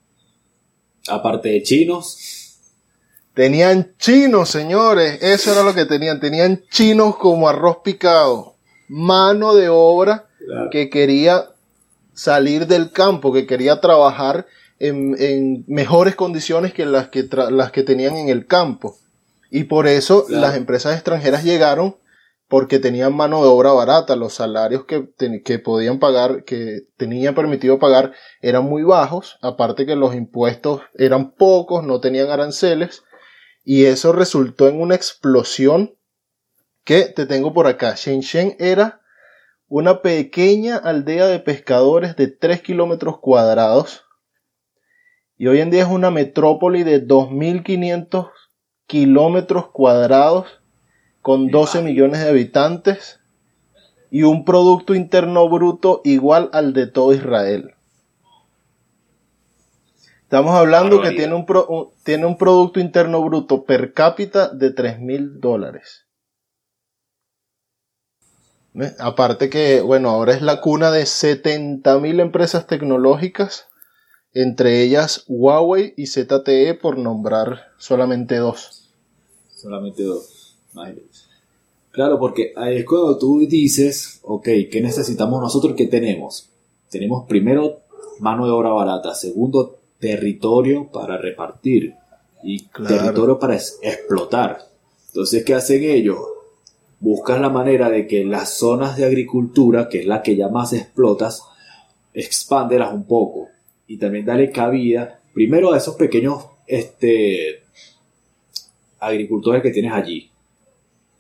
Aparte 1.09 1.49
de 1.49 1.65
chinos. 1.65 2.61
Tenían 3.35 3.97
chinos, 3.99 4.51
señores. 4.51 5.21
Eso 5.21 5.51
era 5.51 5.65
lo 5.65 5.75
que 5.75 5.85
tenían. 5.85 6.21
Tenían 6.21 6.63
chinos 6.71 7.17
como 7.17 7.49
arroz 7.49 7.79
picado. 7.83 8.55
Mano 8.87 9.57
de 9.57 9.69
obra 9.69 10.30
que 10.71 10.91
quería 10.91 11.51
salir 12.13 12.67
del 12.67 12.93
campo, 12.93 13.33
que 13.33 13.47
quería 13.47 13.81
trabajar 13.81 14.47
en, 14.79 15.65
mejores 15.69 16.17
condiciones 16.17 16.73
que 16.73 16.87
las 16.87 17.09
que, 17.09 17.29
las 17.51 17.71
que 17.71 17.83
tenían 17.83 18.17
en 18.17 18.29
el 18.29 18.47
campo. 18.47 18.97
Y 19.51 19.65
por 19.65 19.87
eso 19.87 20.27
las 20.29 20.57
empresas 20.57 20.95
extranjeras 20.95 21.45
llegaron 21.45 21.97
porque 22.49 22.81
tenían 22.81 23.15
mano 23.15 23.43
de 23.43 23.49
obra 23.49 23.71
barata, 23.73 24.17
los 24.17 24.35
salarios 24.35 24.85
que, 24.85 25.09
que, 25.45 25.59
podían 25.61 26.01
pagar, 26.01 26.43
que 26.43 26.81
tenían 26.97 27.35
permitido 27.35 27.79
pagar, 27.79 28.13
eran 28.43 28.65
muy 28.65 28.83
bajos, 28.83 29.39
aparte 29.41 29.87
que 29.87 29.95
los 29.95 30.17
impuestos 30.17 30.83
eran 30.95 31.31
pocos, 31.31 31.85
no 31.85 32.01
tenían 32.01 32.29
aranceles, 32.29 33.05
y 33.65 33.85
eso 33.85 34.13
resultó 34.13 34.67
en 34.67 34.81
una 34.81 34.97
explosión 34.97 35.95
que 36.83 37.05
te 37.05 37.25
tengo 37.27 37.53
por 37.53 37.69
acá. 37.69 37.95
Shenzhen 37.97 38.57
era 38.59 39.00
una 39.71 40.03
pequeña 40.03 40.77
aldea 40.77 41.29
de 41.29 41.39
pescadores 41.39 42.17
de 42.17 42.27
3 42.27 42.61
kilómetros 42.61 43.21
cuadrados, 43.21 44.05
y 45.39 45.47
hoy 45.47 45.61
en 45.61 45.71
día 45.71 45.83
es 45.83 45.89
una 45.89 46.11
metrópoli 46.11 46.83
de 46.83 47.07
2.500 47.07 48.31
kilómetros 48.89 49.71
cuadrados 49.71 50.47
con 51.23 51.47
12 51.47 51.83
millones 51.83 52.21
de 52.21 52.29
habitantes 52.29 53.21
y 54.11 54.25
un 54.25 54.45
Producto 54.45 54.97
Interno 54.97 55.49
Bruto 55.49 56.01
igual 56.03 56.51
al 56.53 56.73
de 56.73 56.89
todo 56.89 57.15
Israel. 57.15 57.75
Estamos 60.23 60.57
hablando 60.57 61.01
que 61.01 61.13
tiene 61.13 61.35
un, 61.35 61.47
tiene 62.03 62.27
un 62.27 62.37
Producto 62.37 62.81
Interno 62.81 63.23
Bruto 63.23 63.63
per 63.63 63.93
cápita 63.93 64.49
de 64.49 64.73
3 64.73 64.99
mil 64.99 65.41
Aparte 68.99 69.51
que, 69.51 69.81
bueno, 69.81 70.11
ahora 70.11 70.33
es 70.33 70.43
la 70.43 70.61
cuna 70.61 70.91
de 70.91 71.07
70 71.07 71.99
mil 71.99 72.21
empresas 72.21 72.67
tecnológicas 72.67 73.67
entre 74.33 74.83
ellas 74.83 75.25
Huawei 75.27 75.93
y 75.97 76.07
ZTE 76.07 76.75
por 76.75 76.99
nombrar 76.99 77.73
solamente 77.79 78.37
dos. 78.37 78.89
Solamente 79.49 80.05
dos. 80.05 80.57
Claro, 81.91 82.19
porque 82.21 82.53
es 82.57 82.85
cuando 82.85 83.19
tú 83.19 83.41
dices, 83.49 84.21
ok, 84.23 84.45
¿qué 84.71 84.81
necesitamos 84.81 85.41
nosotros? 85.41 85.75
¿Qué 85.77 85.87
tenemos? 85.87 86.49
Tenemos 86.89 87.27
primero 87.27 87.81
mano 88.21 88.47
de 88.47 88.53
obra 88.53 88.71
barata, 88.71 89.15
segundo 89.15 89.81
territorio 89.99 90.89
para 90.93 91.19
repartir 91.19 91.95
y 92.45 92.63
territorio 92.69 93.39
para 93.39 93.57
explotar. 93.57 94.69
Entonces, 95.09 95.45
¿qué 95.45 95.55
hacen 95.55 95.83
ellos? 95.83 96.19
Buscan 97.01 97.41
la 97.41 97.49
manera 97.49 97.89
de 97.89 98.07
que 98.07 98.25
las 98.25 98.59
zonas 98.59 98.97
de 98.97 99.07
agricultura, 99.07 99.89
que 99.89 100.01
es 100.01 100.07
la 100.07 100.23
que 100.23 100.37
ya 100.37 100.49
más 100.49 100.73
explotas, 100.75 101.43
expándelas 102.13 102.93
un 102.93 103.05
poco 103.05 103.49
y 103.87 103.97
también 103.97 104.27
darle 104.27 104.51
cabida 104.51 105.21
primero 105.33 105.73
a 105.73 105.79
esos 105.79 105.97
pequeños 105.97 106.45
este, 106.67 107.63
agricultores 108.99 109.63
que 109.63 109.71
tienes 109.71 109.93
allí, 109.93 110.31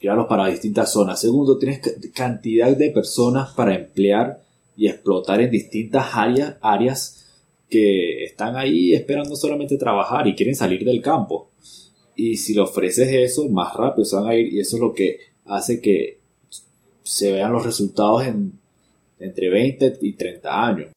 llevarlos 0.00 0.26
para 0.26 0.46
distintas 0.46 0.92
zonas. 0.92 1.20
Segundo, 1.20 1.58
tienes 1.58 1.80
cantidad 2.14 2.76
de 2.76 2.90
personas 2.90 3.50
para 3.54 3.74
emplear 3.74 4.42
y 4.76 4.86
explotar 4.88 5.40
en 5.40 5.50
distintas 5.50 6.14
áreas, 6.14 6.56
áreas 6.60 7.26
que 7.68 8.24
están 8.24 8.56
ahí 8.56 8.92
esperando 8.92 9.36
solamente 9.36 9.76
trabajar 9.76 10.26
y 10.26 10.34
quieren 10.34 10.54
salir 10.54 10.84
del 10.84 11.00
campo. 11.00 11.50
Y 12.16 12.36
si 12.36 12.54
le 12.54 12.60
ofreces 12.60 13.08
eso, 13.12 13.48
más 13.48 13.74
rápido 13.74 14.04
se 14.04 14.16
van 14.16 14.28
a 14.28 14.34
ir 14.34 14.52
y 14.52 14.60
eso 14.60 14.76
es 14.76 14.82
lo 14.82 14.92
que 14.92 15.29
hace 15.50 15.80
que 15.80 16.20
se 17.02 17.32
vean 17.32 17.52
los 17.52 17.64
resultados 17.64 18.24
en 18.24 18.60
entre 19.20 19.50
20 19.50 19.98
y 20.00 20.12
30 20.14 20.66
años. 20.66 20.92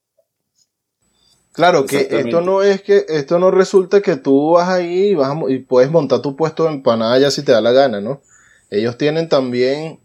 Claro, 1.51 1.86
que 1.86 2.07
esto 2.10 2.41
no 2.41 2.63
es 2.63 2.81
que, 2.81 3.05
esto 3.10 3.38
no 3.38 3.51
resulta 3.51 4.01
que 4.01 4.15
tú 4.15 4.53
vas 4.53 4.69
ahí 4.69 5.10
y, 5.10 5.15
vas 5.15 5.38
y 5.50 5.60
puedes 5.60 5.91
montar 5.91 6.22
tu 6.22 6.36
puesto 6.36 6.63
de 6.63 6.72
empanada 6.72 7.19
ya 7.19 7.29
si 7.29 7.43
te 7.43 7.51
da 7.51 7.62
la 7.62 7.72
gana, 7.72 8.01
¿no? 8.01 8.22
Ellos 8.72 8.98
tienen 8.98 9.29
también, 9.29 10.00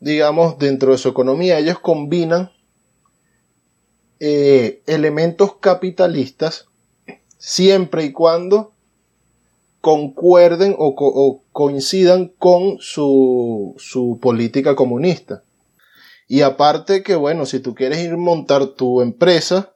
digamos, 0.00 0.58
dentro 0.58 0.92
de 0.92 0.98
su 0.98 1.08
economía, 1.08 1.58
ellos 1.58 1.78
combinan 1.78 2.52
eh, 4.20 4.82
elementos 4.86 5.56
capitalistas 5.56 6.66
siempre 7.38 8.04
y 8.04 8.12
cuando 8.12 8.71
concuerden 9.82 10.74
o, 10.78 10.94
o 10.96 11.42
coincidan 11.52 12.28
con 12.38 12.78
su, 12.78 13.74
su 13.76 14.18
política 14.22 14.74
comunista. 14.74 15.42
Y 16.28 16.40
aparte 16.40 17.02
que, 17.02 17.16
bueno, 17.16 17.44
si 17.44 17.58
tú 17.58 17.74
quieres 17.74 17.98
ir 17.98 18.12
a 18.12 18.16
montar 18.16 18.68
tu 18.68 19.02
empresa, 19.02 19.74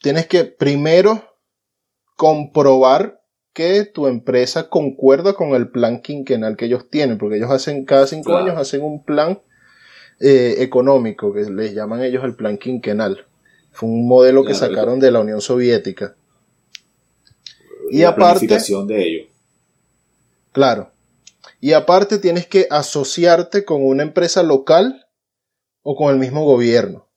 tienes 0.00 0.26
que 0.26 0.44
primero 0.44 1.24
comprobar 2.16 3.22
que 3.54 3.84
tu 3.84 4.06
empresa 4.06 4.68
concuerda 4.68 5.32
con 5.32 5.54
el 5.54 5.70
plan 5.70 6.00
quinquenal 6.00 6.56
que 6.56 6.66
ellos 6.66 6.90
tienen, 6.90 7.16
porque 7.16 7.38
ellos 7.38 7.50
hacen 7.50 7.86
cada 7.86 8.06
cinco 8.06 8.36
años 8.36 8.56
hacen 8.58 8.82
un 8.82 9.02
plan 9.02 9.40
eh, 10.20 10.56
económico 10.58 11.32
que 11.32 11.48
les 11.50 11.74
llaman 11.74 12.02
ellos 12.02 12.24
el 12.24 12.36
plan 12.36 12.58
quinquenal. 12.58 13.26
Fue 13.72 13.88
un 13.88 14.06
modelo 14.06 14.44
que 14.44 14.54
sacaron 14.54 15.00
de 15.00 15.10
la 15.10 15.20
Unión 15.20 15.40
Soviética. 15.40 16.14
Y 17.90 18.00
la 18.00 18.10
aparte, 18.10 18.46
de 18.46 19.02
ello. 19.02 19.26
Claro. 20.52 20.90
Y 21.60 21.72
aparte 21.72 22.18
tienes 22.18 22.46
que 22.46 22.66
asociarte 22.70 23.64
con 23.64 23.84
una 23.84 24.02
empresa 24.02 24.42
local 24.42 25.06
o 25.82 25.96
con 25.96 26.12
el 26.12 26.18
mismo 26.18 26.44
gobierno. 26.44 27.08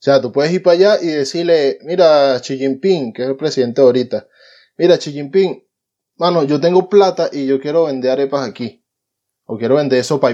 sea, 0.00 0.20
tú 0.20 0.30
puedes 0.30 0.52
ir 0.52 0.62
para 0.62 0.74
allá 0.74 1.02
y 1.02 1.08
decirle, 1.08 1.78
mira, 1.82 2.40
Xi 2.40 2.56
Jinping, 2.56 3.12
que 3.12 3.22
es 3.22 3.28
el 3.28 3.36
presidente 3.36 3.80
ahorita, 3.80 4.28
mira, 4.76 4.96
Xi 4.96 5.12
Jinping, 5.12 5.66
mano, 6.16 6.44
yo 6.44 6.60
tengo 6.60 6.88
plata 6.88 7.28
y 7.32 7.46
yo 7.46 7.60
quiero 7.60 7.86
vender 7.86 8.12
arepas 8.12 8.48
aquí. 8.48 8.84
O 9.44 9.58
quiero 9.58 9.76
vender 9.76 10.04
sopa 10.04 10.30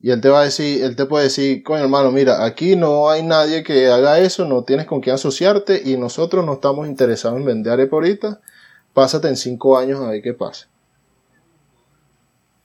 y 0.00 0.10
él 0.10 0.20
te 0.20 0.28
va 0.28 0.42
a 0.42 0.44
decir, 0.44 0.84
él 0.84 0.94
te 0.94 1.06
puede 1.06 1.24
decir, 1.24 1.62
coño 1.64 1.82
hermano, 1.82 2.12
mira, 2.12 2.44
aquí 2.44 2.76
no 2.76 3.10
hay 3.10 3.22
nadie 3.22 3.64
que 3.64 3.88
haga 3.88 4.20
eso, 4.20 4.44
no 4.44 4.62
tienes 4.62 4.86
con 4.86 5.00
quién 5.00 5.14
asociarte 5.14 5.82
y 5.84 5.96
nosotros 5.96 6.44
no 6.46 6.54
estamos 6.54 6.86
interesados 6.86 7.38
en 7.38 7.44
vender 7.44 7.72
arepas 7.72 7.94
ahorita. 7.94 8.40
Pásate 8.94 9.28
en 9.28 9.36
cinco 9.36 9.76
años 9.76 10.00
a 10.00 10.10
ver 10.10 10.22
qué 10.22 10.34
pasa. 10.34 10.68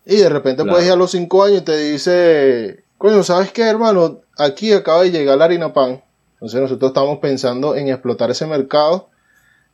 Y 0.06 0.18
de 0.18 0.30
repente 0.30 0.64
puedes 0.66 0.86
ir 0.86 0.92
a 0.92 0.96
los 0.96 1.12
cinco 1.12 1.44
años 1.44 1.62
y 1.62 1.66
te 1.66 1.78
dice, 1.78 2.84
coño, 2.98 3.24
¿sabes 3.24 3.52
qué, 3.52 3.64
hermano? 3.64 4.22
aquí 4.38 4.74
acaba 4.74 5.04
de 5.04 5.12
llegar 5.12 5.38
la 5.38 5.46
harina 5.46 5.74
pan. 5.74 6.04
Entonces 6.34 6.62
nosotros 6.62 6.90
estamos 6.90 7.20
pensando 7.20 7.76
en 7.76 7.88
explotar 7.88 8.32
ese 8.32 8.46
mercado. 8.46 9.10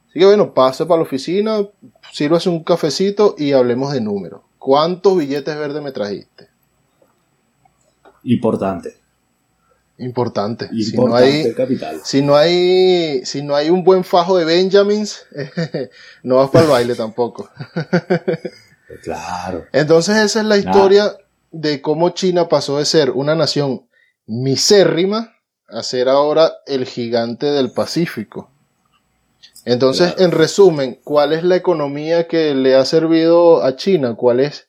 Así 0.10 0.20
que 0.20 0.26
bueno, 0.26 0.54
pase 0.54 0.86
para 0.86 0.98
la 0.98 1.04
oficina, 1.04 1.68
sírvase 2.12 2.50
un 2.50 2.64
cafecito 2.64 3.36
y 3.38 3.54
hablemos 3.54 3.94
de 3.94 4.02
números. 4.02 4.42
¿Cuántos 4.58 5.18
billetes 5.18 5.58
verdes 5.58 5.82
me 5.82 5.92
trajiste? 5.92 6.49
Importante. 8.24 8.96
Importante. 9.98 10.70
si 10.70 10.96
no 10.96 11.14
hay, 11.14 11.54
capital. 11.54 12.00
Si 12.04 12.22
no 12.22 12.36
hay, 12.36 13.26
si 13.26 13.42
no 13.42 13.56
hay 13.56 13.70
un 13.70 13.84
buen 13.84 14.04
fajo 14.04 14.38
de 14.38 14.46
Benjamins, 14.46 15.26
no 16.24 16.38
vas 16.38 16.50
para 16.50 16.66
el 16.66 16.72
baile 16.72 16.96
tampoco. 16.96 17.50
claro. 19.04 19.66
Entonces 19.74 20.16
esa 20.18 20.40
es 20.40 20.46
la 20.46 20.58
historia 20.58 21.18
de 21.52 21.82
cómo 21.82 22.12
China 22.12 22.48
pasó 22.48 22.78
de 22.78 22.86
ser 22.86 23.12
una 23.12 23.36
nación 23.36 23.88
misérrima 24.26 25.36
a 25.68 25.84
ser 25.84 26.08
ahora 26.08 26.54
el 26.66 26.86
gigante 26.86 27.48
del 27.48 27.72
Pacífico. 27.72 28.50
Entonces, 29.66 30.16
en 30.18 30.32
resumen, 30.32 31.00
¿cuál 31.04 31.34
es 31.34 31.44
la 31.44 31.58
economía 31.58 32.28
que 32.28 32.56
le 32.56 32.76
ha 32.76 32.86
servido 32.86 33.64
a 33.64 33.76
China? 33.76 34.16
¿Cuál 34.16 34.40
es 34.40 34.69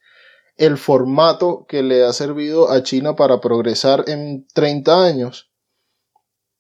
el 0.61 0.77
formato 0.77 1.65
que 1.67 1.83
le 1.83 2.05
ha 2.05 2.13
servido 2.13 2.71
a 2.71 2.83
China 2.83 3.17
para 3.17 3.41
progresar 3.41 4.05
en 4.09 4.47
30 4.53 5.05
años? 5.05 5.51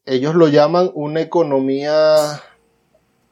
Ellos 0.06 0.34
lo 0.34 0.48
llaman 0.48 0.90
una 0.94 1.20
economía, 1.20 2.40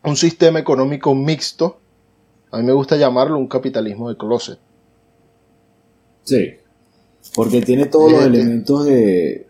un 0.04 0.16
sistema 0.16 0.58
económico 0.58 1.14
mixto, 1.14 1.80
A 2.50 2.58
mí 2.58 2.64
me 2.64 2.72
gusta 2.72 2.96
llamarlo 2.96 3.38
un 3.38 3.48
capitalismo 3.48 4.10
de 4.10 4.16
closet. 4.18 4.58
Sí, 6.24 6.54
porque 7.34 7.62
tiene 7.62 7.86
todos 7.86 8.12
los 8.12 8.22
elementos 8.22 8.84
de, 8.84 9.46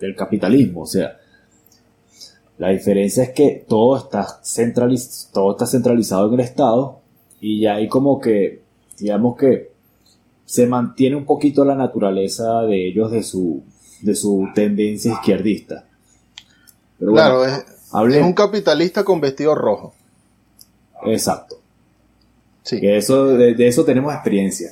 del 0.00 0.16
capitalismo, 0.16 0.82
o 0.82 0.86
sea, 0.86 1.16
la 2.58 2.70
diferencia 2.70 3.22
es 3.22 3.30
que 3.30 3.64
todo 3.68 3.96
está, 3.96 4.26
todo 5.32 5.52
está 5.52 5.66
centralizado 5.66 6.26
en 6.28 6.34
el 6.34 6.40
Estado 6.40 7.00
y 7.40 7.60
ya 7.60 7.76
hay 7.76 7.88
como 7.88 8.20
que, 8.20 8.59
digamos 9.00 9.36
que 9.36 9.70
se 10.44 10.66
mantiene 10.66 11.16
un 11.16 11.24
poquito 11.24 11.64
la 11.64 11.74
naturaleza 11.74 12.62
de 12.62 12.88
ellos 12.88 13.10
de 13.10 13.22
su, 13.22 13.62
de 14.02 14.14
su 14.14 14.48
tendencia 14.54 15.12
izquierdista. 15.12 15.86
claro, 16.98 17.44
es, 17.44 17.64
un 18.22 18.32
capitalista 18.32 19.04
con 19.04 19.20
vestido 19.20 19.54
rojo. 19.54 19.94
Exacto. 21.04 21.56
Sí. 22.62 22.78
eso, 22.82 23.26
de, 23.28 23.54
eso 23.66 23.84
tenemos 23.84 24.12
experiencia. 24.12 24.70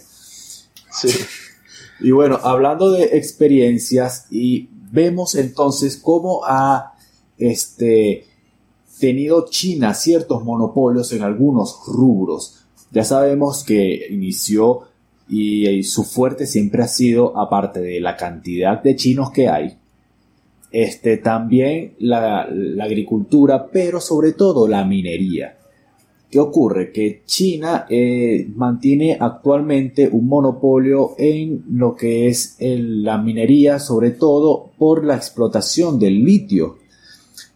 Sí. 0.90 1.10
Y 2.00 2.12
bueno, 2.12 2.38
hablando 2.44 2.92
de 2.92 3.16
experiencias, 3.16 4.26
y 4.30 4.68
vemos 4.92 5.34
entonces 5.34 5.96
cómo 5.96 6.42
ha 6.44 6.94
este, 7.38 8.24
tenido 8.98 9.46
China 9.48 9.94
ciertos 9.94 10.44
monopolios 10.44 11.12
en 11.12 11.22
algunos 11.22 11.80
rubros. 11.86 12.66
Ya 12.90 13.04
sabemos 13.04 13.64
que 13.64 14.06
inició 14.10 14.88
y, 15.28 15.82
su 15.82 16.04
fuerte 16.04 16.46
siempre 16.46 16.82
ha 16.82 16.88
sido, 16.88 17.38
aparte 17.38 17.80
de 17.80 18.00
la 18.00 18.16
cantidad 18.16 18.82
de 18.82 18.96
chinos 18.96 19.30
que 19.30 19.48
hay, 19.48 19.76
este, 20.70 21.18
también 21.18 21.94
la, 21.98 22.48
agricultura, 22.80 23.68
pero 23.70 24.00
sobre 24.00 24.32
todo 24.32 24.66
la 24.66 24.84
minería. 24.84 25.54
¿Qué 26.30 26.38
ocurre? 26.38 26.92
Que 26.92 27.22
China 27.24 27.86
eh, 27.88 28.46
mantiene 28.54 29.16
actualmente 29.18 30.08
un 30.10 30.26
monopolio 30.26 31.14
en 31.16 31.64
lo 31.70 31.94
que 31.94 32.28
es 32.28 32.56
la 32.60 33.16
minería, 33.16 33.78
sobre 33.78 34.10
todo 34.10 34.70
por 34.78 35.04
la 35.04 35.16
explotación 35.16 35.98
del 35.98 36.22
litio. 36.22 36.78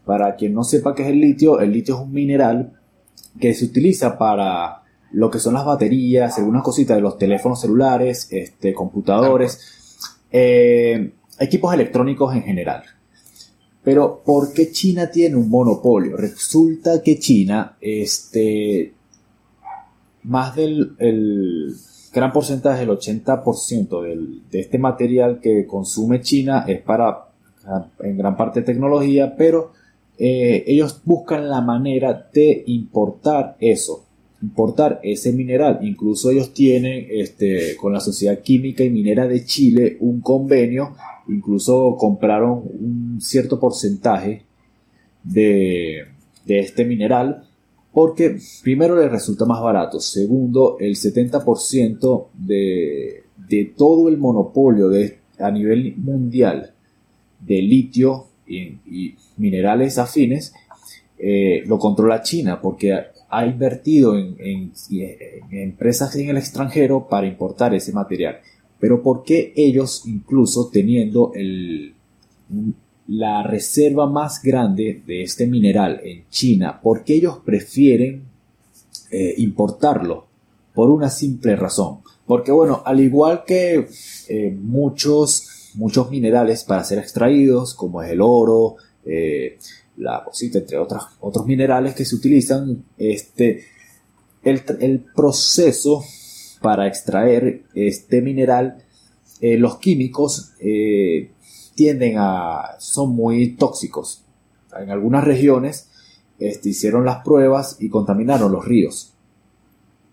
Para 0.06 0.36
quien 0.36 0.54
no 0.54 0.64
sepa 0.64 0.94
qué 0.94 1.02
es 1.02 1.08
el 1.08 1.20
litio, 1.20 1.60
el 1.60 1.70
litio 1.70 1.96
es 1.96 2.00
un 2.00 2.12
mineral 2.12 2.72
que 3.38 3.52
se 3.52 3.66
utiliza 3.66 4.16
para 4.16 4.81
lo 5.12 5.30
que 5.30 5.38
son 5.38 5.54
las 5.54 5.64
baterías, 5.64 6.38
algunas 6.38 6.62
cositas 6.62 6.96
de 6.96 7.02
los 7.02 7.18
teléfonos 7.18 7.60
celulares, 7.60 8.28
este, 8.30 8.72
computadores, 8.72 9.98
eh, 10.30 11.12
equipos 11.38 11.74
electrónicos 11.74 12.34
en 12.34 12.42
general. 12.42 12.82
Pero 13.84 14.22
¿por 14.24 14.52
qué 14.52 14.70
China 14.70 15.10
tiene 15.10 15.36
un 15.36 15.50
monopolio? 15.50 16.16
Resulta 16.16 17.02
que 17.02 17.18
China, 17.18 17.76
este, 17.80 18.94
más 20.22 20.54
del 20.54 20.94
el 20.98 21.74
gran 22.12 22.32
porcentaje, 22.32 22.84
el 22.84 22.90
80% 22.90 24.02
del, 24.02 24.42
de 24.50 24.60
este 24.60 24.78
material 24.78 25.40
que 25.40 25.66
consume 25.66 26.20
China 26.20 26.64
es 26.68 26.80
para, 26.80 27.28
en 28.00 28.16
gran 28.16 28.36
parte, 28.36 28.62
tecnología, 28.62 29.34
pero 29.36 29.72
eh, 30.16 30.62
ellos 30.66 31.00
buscan 31.04 31.48
la 31.48 31.60
manera 31.60 32.28
de 32.32 32.62
importar 32.66 33.56
eso 33.58 34.06
importar 34.42 35.00
ese 35.02 35.32
mineral. 35.32 35.78
Incluso 35.82 36.30
ellos 36.30 36.52
tienen 36.52 37.06
este, 37.10 37.76
con 37.76 37.92
la 37.92 38.00
Sociedad 38.00 38.40
Química 38.40 38.84
y 38.84 38.90
Minera 38.90 39.26
de 39.26 39.44
Chile 39.44 39.96
un 40.00 40.20
convenio, 40.20 40.94
incluso 41.28 41.96
compraron 41.98 42.62
un 42.78 43.18
cierto 43.20 43.58
porcentaje 43.58 44.42
de, 45.22 46.08
este 46.46 46.84
mineral 46.84 47.44
porque 47.92 48.36
primero 48.62 48.96
les 49.00 49.10
resulta 49.10 49.44
más 49.44 49.62
barato, 49.62 50.00
segundo 50.00 50.76
el 50.80 50.96
70% 50.96 52.26
de, 52.34 53.24
de, 53.36 53.72
todo 53.76 54.08
el 54.08 54.18
monopolio 54.18 54.88
de, 54.88 55.18
a 55.38 55.50
nivel 55.50 55.94
mundial 55.96 56.72
de 57.40 57.62
litio 57.62 58.26
y, 58.46 59.14
minerales 59.36 59.98
afines 59.98 60.52
eh, 61.18 61.62
lo 61.66 61.78
controla 61.78 62.22
China 62.22 62.60
porque 62.60 62.92
ha 63.34 63.46
invertido 63.46 64.18
en, 64.18 64.36
empresas 65.50 66.14
en 66.16 66.28
el 66.28 66.36
extranjero 66.36 67.08
para 67.08 67.26
importar 67.26 67.74
ese 67.74 67.90
material. 67.90 68.40
Pero 68.78 69.02
¿por 69.02 69.24
qué 69.24 69.54
ellos, 69.56 70.02
incluso 70.06 70.68
teniendo 70.70 71.32
la 73.08 73.42
reserva 73.42 74.06
más 74.06 74.42
grande 74.42 75.02
de 75.06 75.22
este 75.22 75.46
mineral 75.46 76.00
en 76.04 76.24
China, 76.28 76.78
por 76.82 77.04
qué 77.04 77.14
ellos 77.14 77.38
prefieren 77.42 78.24
eh, 79.10 79.34
importarlo? 79.38 80.26
Por 80.74 80.90
una 80.90 81.08
simple 81.08 81.56
razón. 81.56 82.00
Porque 82.26 82.52
bueno, 82.52 82.82
al 82.84 83.00
igual 83.00 83.44
que 83.46 83.86
eh, 84.28 84.50
muchos, 84.60 85.70
muchos 85.74 86.10
minerales 86.10 86.64
para 86.64 86.84
ser 86.84 86.98
extraídos, 86.98 87.72
como 87.74 88.02
es 88.02 88.10
el 88.10 88.20
oro, 88.20 88.76
eh, 89.06 89.56
la 89.96 90.22
cosita, 90.24 90.58
entre 90.58 90.78
otras, 90.78 91.04
otros 91.20 91.46
minerales 91.46 91.94
que 91.94 92.04
se 92.04 92.16
utilizan, 92.16 92.84
este, 92.96 93.64
el, 94.42 95.04
proceso 95.14 96.02
para 96.60 96.86
extraer 96.86 97.64
este 97.74 98.22
mineral, 98.22 98.84
eh, 99.40 99.58
los 99.58 99.78
químicos 99.78 100.52
eh, 100.60 101.30
tienden 101.74 102.16
a, 102.18 102.76
son 102.78 103.14
muy 103.14 103.56
tóxicos. 103.56 104.24
En 104.78 104.90
algunas 104.90 105.24
regiones 105.24 105.88
este, 106.38 106.70
hicieron 106.70 107.04
las 107.04 107.22
pruebas 107.22 107.76
y 107.80 107.88
contaminaron 107.88 108.52
los 108.52 108.64
ríos. 108.64 109.12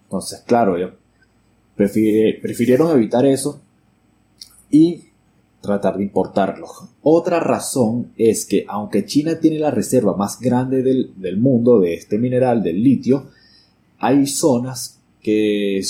Entonces, 0.04 0.42
claro, 0.42 0.76
prefirieron 1.76 2.92
evitar 2.92 3.26
eso 3.26 3.62
y 4.70 5.09
tratar 5.62 5.98
de 5.98 6.04
importarlo. 6.04 6.68
Otra 7.04 7.40
razón 7.40 8.12
es 8.18 8.46
que 8.46 8.66
aunque 8.68 9.06
China 9.06 9.40
tiene 9.40 9.60
la 9.60 9.72
reserva 9.72 10.16
más 10.16 10.40
grande 10.40 10.84
del, 10.84 11.38
mundo 11.38 11.80
de 11.80 11.94
este 11.94 12.18
mineral, 12.18 12.64
del 12.64 12.82
litio, 12.82 13.28
hay 14.00 14.26
zonas 14.26 15.00
que 15.22 15.82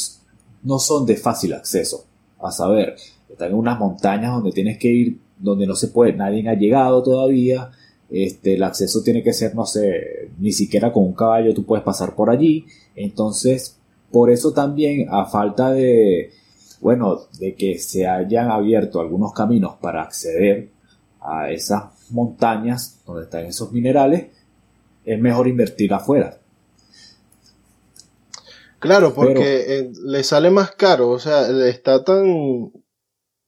no 0.63 0.79
son 0.79 1.05
de 1.05 1.17
fácil 1.17 1.53
acceso. 1.53 2.05
A 2.41 2.51
saber, 2.51 2.95
están 3.29 3.49
en 3.49 3.57
unas 3.57 3.79
montañas 3.79 4.33
donde 4.33 4.51
tienes 4.51 4.77
que 4.77 4.89
ir, 4.89 5.19
donde 5.37 5.67
no 5.67 5.75
se 5.75 5.89
puede, 5.89 6.13
nadie 6.13 6.47
ha 6.49 6.55
llegado 6.55 7.03
todavía. 7.03 7.71
Este, 8.09 8.55
el 8.55 8.63
acceso 8.63 9.03
tiene 9.03 9.21
que 9.21 9.33
ser, 9.33 9.53
no 9.53 9.65
sé, 9.65 10.29
ni 10.39 10.51
siquiera 10.51 10.91
con 10.91 11.03
un 11.03 11.13
caballo 11.13 11.53
tú 11.53 11.63
puedes 11.63 11.83
pasar 11.83 12.15
por 12.15 12.29
allí. 12.31 12.65
Entonces, 12.95 13.77
por 14.11 14.31
eso 14.31 14.51
también, 14.51 15.07
a 15.11 15.25
falta 15.25 15.71
de, 15.71 16.31
bueno, 16.79 17.27
de 17.39 17.55
que 17.55 17.77
se 17.77 18.07
hayan 18.07 18.49
abierto 18.51 18.99
algunos 18.99 19.33
caminos 19.33 19.75
para 19.81 20.01
acceder 20.01 20.69
a 21.21 21.51
esas 21.51 22.11
montañas 22.11 23.01
donde 23.05 23.23
están 23.23 23.45
esos 23.45 23.71
minerales, 23.71 24.27
es 25.03 25.19
mejor 25.19 25.47
invertir 25.47 25.93
afuera. 25.93 26.39
Claro, 28.79 29.13
porque 29.13 29.79
eh, 29.79 29.91
le 30.05 30.23
sale 30.23 30.49
más 30.49 30.71
caro, 30.71 31.09
o 31.09 31.19
sea, 31.19 31.49
está 31.67 32.03
tan 32.03 32.71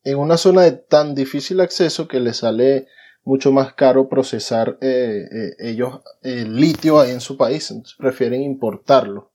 en 0.03 0.17
una 0.17 0.35
zona 0.35 0.63
de 0.63 0.71
tan 0.71 1.15
difícil 1.15 1.61
acceso 1.61 2.07
que 2.07 2.19
le 2.19 2.33
sale 2.33 2.87
mucho 3.23 3.51
más 3.51 3.73
caro 3.73 4.09
procesar 4.09 4.77
eh, 4.81 5.23
eh, 5.31 5.55
ellos 5.59 6.01
el 6.21 6.55
litio 6.55 6.99
ahí 6.99 7.11
en 7.11 7.21
su 7.21 7.37
país, 7.37 7.71
entonces 7.71 7.95
prefieren 7.97 8.41
importarlo. 8.41 9.31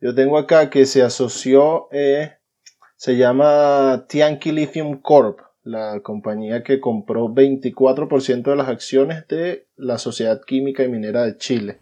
Yo 0.00 0.14
tengo 0.14 0.38
acá 0.38 0.70
que 0.70 0.86
se 0.86 1.02
asoció 1.02 1.88
se 2.96 3.16
llama 3.16 4.06
Tianqi 4.08 4.52
Lithium 4.52 5.00
Corp, 5.00 5.40
la 5.64 6.00
compañía 6.00 6.62
que 6.62 6.80
compró 6.80 7.28
24% 7.28 8.42
de 8.42 8.56
las 8.56 8.68
acciones 8.68 9.26
de 9.28 9.66
la 9.76 9.98
Sociedad 9.98 10.40
Química 10.46 10.82
y 10.82 10.88
Minera 10.88 11.24
de 11.24 11.36
Chile. 11.36 11.78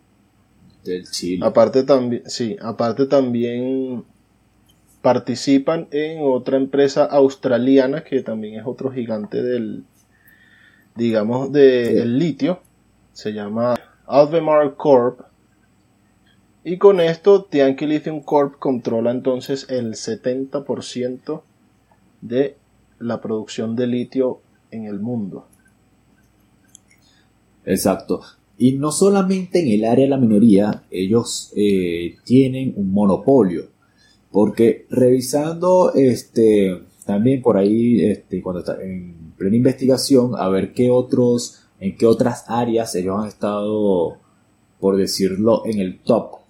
Del 0.85 1.05
Chile. 1.05 1.44
Aparte 1.46 1.85
también, 1.85 2.22
sí, 2.27 2.57
aparte 2.61 3.07
también 3.07 4.05
participan 5.03 5.87
en 5.90 6.20
otra 6.22 6.57
empresa 6.57 7.05
australiana 7.05 8.05
que 8.05 8.22
también 8.22 8.59
es 8.59 8.66
otro 8.66 8.90
gigante 8.90 9.42
del, 9.42 9.85
digamos, 10.96 11.53
del 11.53 12.18
litio. 12.18 12.61
Se 13.12 13.33
llama 13.33 13.74
Albemarle 14.07 14.74
Corp 14.74 15.20
y 16.64 16.79
con 16.79 17.00
esto, 17.00 17.44
Tianqi 17.44 17.87
Lithium 17.87 18.22
Corp 18.22 18.59
controla 18.59 19.11
entonces 19.11 19.66
el 19.68 19.92
70% 19.92 21.42
de 22.22 22.57
la 22.98 23.20
producción 23.20 23.77
de 23.77 23.87
litio 23.87 24.40
en 24.70 24.87
el 24.87 24.98
mundo. 24.98 25.46
Exacto. 27.66 28.22
Y 28.57 28.72
no 28.72 28.92
solamente 28.92 29.61
en 29.61 29.72
el 29.72 29.85
área 29.85 30.05
de 30.05 30.11
la 30.11 30.16
minería, 30.16 30.85
ellos 30.90 31.53
eh, 31.55 32.16
tienen 32.24 32.72
un 32.77 32.92
monopolio. 32.92 33.68
Porque 34.31 34.87
revisando 34.90 35.92
este 35.94 36.83
también 37.05 37.42
por 37.42 37.57
ahí, 37.57 38.03
este, 38.05 38.42
cuando 38.42 38.61
está 38.61 38.83
en 38.83 39.35
plena 39.37 39.57
investigación, 39.57 40.33
a 40.37 40.48
ver 40.48 40.72
qué 40.72 40.90
otros, 40.90 41.66
en 41.79 41.96
qué 41.96 42.07
otras 42.07 42.44
áreas 42.48 42.94
ellos 42.94 43.16
han 43.20 43.29
estado, 43.29 44.16
por 44.81 44.96
decirlo, 44.96 45.62
en 45.66 45.81
el 45.81 45.98
top 46.00 46.43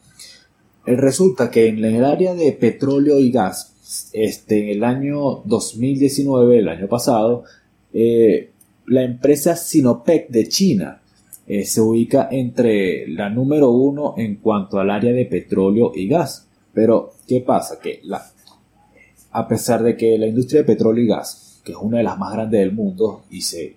resulta 0.86 1.50
que 1.50 1.68
en 1.68 1.84
el 1.84 2.04
área 2.04 2.34
de 2.34 2.52
petróleo 2.52 3.18
y 3.18 3.30
gas, 3.30 4.10
este, 4.12 4.62
en 4.62 4.68
el 4.76 4.84
año 4.84 5.42
2019, 5.44 6.58
el 6.58 6.68
año 6.68 6.88
pasado, 6.88 7.44
eh, 7.92 8.50
la 8.86 9.02
empresa 9.02 9.56
Sinopec 9.56 10.28
de 10.28 10.48
China 10.48 11.00
eh, 11.46 11.64
se 11.64 11.80
ubica 11.80 12.28
entre 12.30 13.06
la 13.08 13.28
número 13.28 13.70
uno 13.70 14.14
en 14.16 14.36
cuanto 14.36 14.78
al 14.78 14.90
área 14.90 15.12
de 15.12 15.26
petróleo 15.26 15.92
y 15.94 16.08
gas. 16.08 16.48
Pero, 16.72 17.12
¿qué 17.26 17.40
pasa? 17.40 17.78
Que 17.80 18.00
la, 18.02 18.24
a 19.30 19.48
pesar 19.48 19.82
de 19.82 19.96
que 19.96 20.18
la 20.18 20.26
industria 20.26 20.62
de 20.62 20.66
petróleo 20.66 21.04
y 21.04 21.08
gas, 21.08 21.60
que 21.64 21.72
es 21.72 21.78
una 21.80 21.98
de 21.98 22.04
las 22.04 22.18
más 22.18 22.32
grandes 22.32 22.60
del 22.60 22.72
mundo, 22.72 23.24
y, 23.30 23.42
se, 23.42 23.76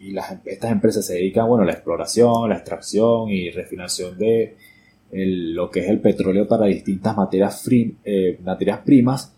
y 0.00 0.10
las, 0.10 0.36
estas 0.44 0.72
empresas 0.72 1.06
se 1.06 1.14
dedican 1.14 1.48
bueno, 1.48 1.62
a 1.64 1.66
la 1.66 1.72
exploración, 1.72 2.48
la 2.48 2.56
extracción 2.56 3.28
y 3.30 3.50
refinación 3.50 4.18
de 4.18 4.56
lo 5.12 5.70
que 5.70 5.80
es 5.80 5.88
el 5.88 6.00
petróleo 6.00 6.46
para 6.46 6.66
distintas 6.66 7.16
materias, 7.16 7.68
eh, 8.04 8.38
materias 8.44 8.80
primas, 8.84 9.32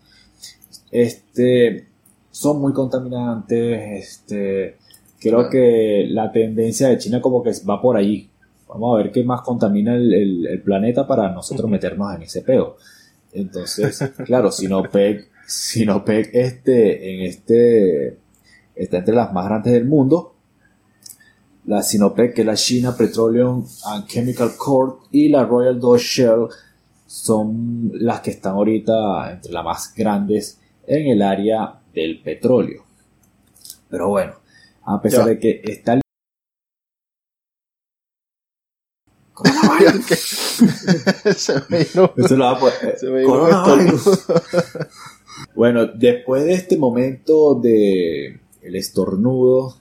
este, 0.91 1.87
son 2.29 2.61
muy 2.61 2.73
contaminantes, 2.73 4.03
este, 4.03 4.77
creo 5.19 5.49
que 5.49 6.05
la 6.09 6.31
tendencia 6.31 6.89
de 6.89 6.97
China 6.97 7.21
como 7.21 7.41
que 7.41 7.51
va 7.67 7.81
por 7.81 7.97
ahí. 7.97 8.29
Vamos 8.67 8.93
a 8.93 9.03
ver 9.03 9.11
qué 9.11 9.23
más 9.23 9.41
contamina 9.41 9.95
el, 9.95 10.61
planeta 10.65 11.05
para 11.07 11.31
nosotros 11.31 11.69
meternos 11.69 12.15
en 12.15 12.23
ese 12.23 12.41
peo. 12.41 12.77
Entonces, 13.31 14.11
claro, 14.25 14.51
Sinopec, 14.51 15.29
Sinopec 15.47 16.29
este, 16.33 17.15
en 17.15 17.21
este, 17.21 18.17
está 18.75 18.97
entre 18.97 19.15
las 19.15 19.31
más 19.31 19.45
grandes 19.45 19.73
del 19.73 19.85
mundo. 19.85 20.32
La 21.65 21.81
Sinopec, 21.81 22.33
que 22.33 22.41
es 22.41 22.47
la 22.47 22.55
China 22.55 22.95
Petroleum 22.95 23.65
and 23.85 24.07
Chemical 24.07 24.51
Corp 24.57 25.03
y 25.11 25.29
la 25.29 25.45
Royal 25.45 25.79
Dutch 25.79 26.01
Shell 26.01 26.47
son 27.07 27.91
las 27.93 28.21
que 28.21 28.31
están 28.31 28.53
ahorita 28.53 29.31
entre 29.31 29.53
las 29.53 29.63
más 29.63 29.93
grandes 29.95 30.59
en 30.85 31.07
el 31.07 31.21
área 31.21 31.79
del 31.93 32.21
petróleo. 32.21 32.83
Pero 33.89 34.09
bueno, 34.09 34.33
a 34.83 35.01
pesar 35.01 35.25
de 35.25 35.39
que 35.39 35.61
está 35.63 35.99
se 41.35 41.53
me 41.69 41.83
bueno, 45.55 45.87
después 45.87 46.43
de 46.43 46.53
este 46.53 46.77
momento 46.77 47.55
de 47.55 48.39
el 48.61 48.75
estornudo, 48.75 49.75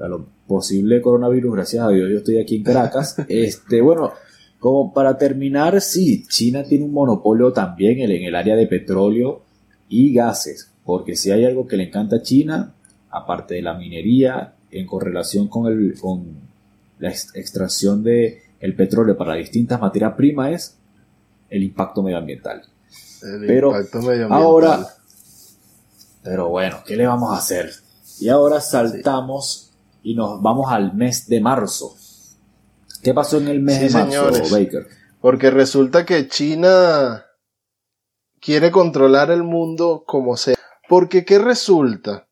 a 0.00 0.08
lo 0.08 0.26
posible 0.46 1.00
coronavirus, 1.00 1.54
gracias 1.54 1.84
a 1.84 1.88
Dios, 1.90 2.08
yo 2.10 2.18
estoy 2.18 2.38
aquí 2.38 2.56
en 2.56 2.62
Caracas. 2.62 3.16
este, 3.28 3.80
bueno, 3.80 4.12
como 4.58 4.92
para 4.92 5.18
terminar, 5.18 5.80
sí, 5.80 6.24
China 6.28 6.64
tiene 6.64 6.84
un 6.84 6.92
monopolio 6.92 7.52
también 7.52 7.98
en 8.00 8.10
el 8.10 8.34
área 8.34 8.56
de 8.56 8.66
petróleo 8.66 9.42
y 9.88 10.12
gases, 10.12 10.72
porque 10.84 11.16
si 11.16 11.30
hay 11.30 11.44
algo 11.44 11.66
que 11.66 11.76
le 11.76 11.84
encanta 11.84 12.16
a 12.16 12.22
China, 12.22 12.74
aparte 13.10 13.54
de 13.54 13.62
la 13.62 13.74
minería, 13.74 14.54
en 14.70 14.86
correlación 14.86 15.48
con, 15.48 15.66
el, 15.66 15.98
con 16.00 16.24
la 16.98 17.10
extracción 17.10 18.02
de 18.02 18.42
el 18.60 18.74
petróleo 18.74 19.16
para 19.16 19.34
distintas 19.34 19.80
materias 19.80 20.14
primas, 20.16 20.52
es 20.52 20.76
el 21.50 21.62
impacto 21.62 22.02
medioambiental. 22.02 22.62
pero 23.46 23.72
ahora, 24.30 24.86
pero 26.22 26.48
bueno, 26.48 26.78
¿qué 26.86 26.96
le 26.96 27.06
vamos 27.06 27.32
a 27.32 27.38
hacer? 27.38 27.70
Y 28.18 28.28
ahora 28.28 28.60
saltamos 28.60 29.65
y 30.06 30.14
nos 30.14 30.40
vamos 30.40 30.70
al 30.70 30.94
mes 30.94 31.26
de 31.26 31.40
marzo. 31.40 31.96
¿Qué 33.02 33.12
pasó 33.12 33.38
en 33.38 33.48
el 33.48 33.60
mes 33.60 33.80
de 33.80 33.90
marzo, 33.90 34.30
Baker? 34.52 34.86
Porque 35.20 35.50
resulta 35.50 36.06
que 36.06 36.28
China 36.28 37.26
quiere 38.38 38.70
controlar 38.70 39.32
el 39.32 39.42
mundo 39.42 40.04
como 40.06 40.36
sea. 40.36 40.54
Porque 40.88 41.24
¿qué 41.24 41.40
resulta? 41.40 42.28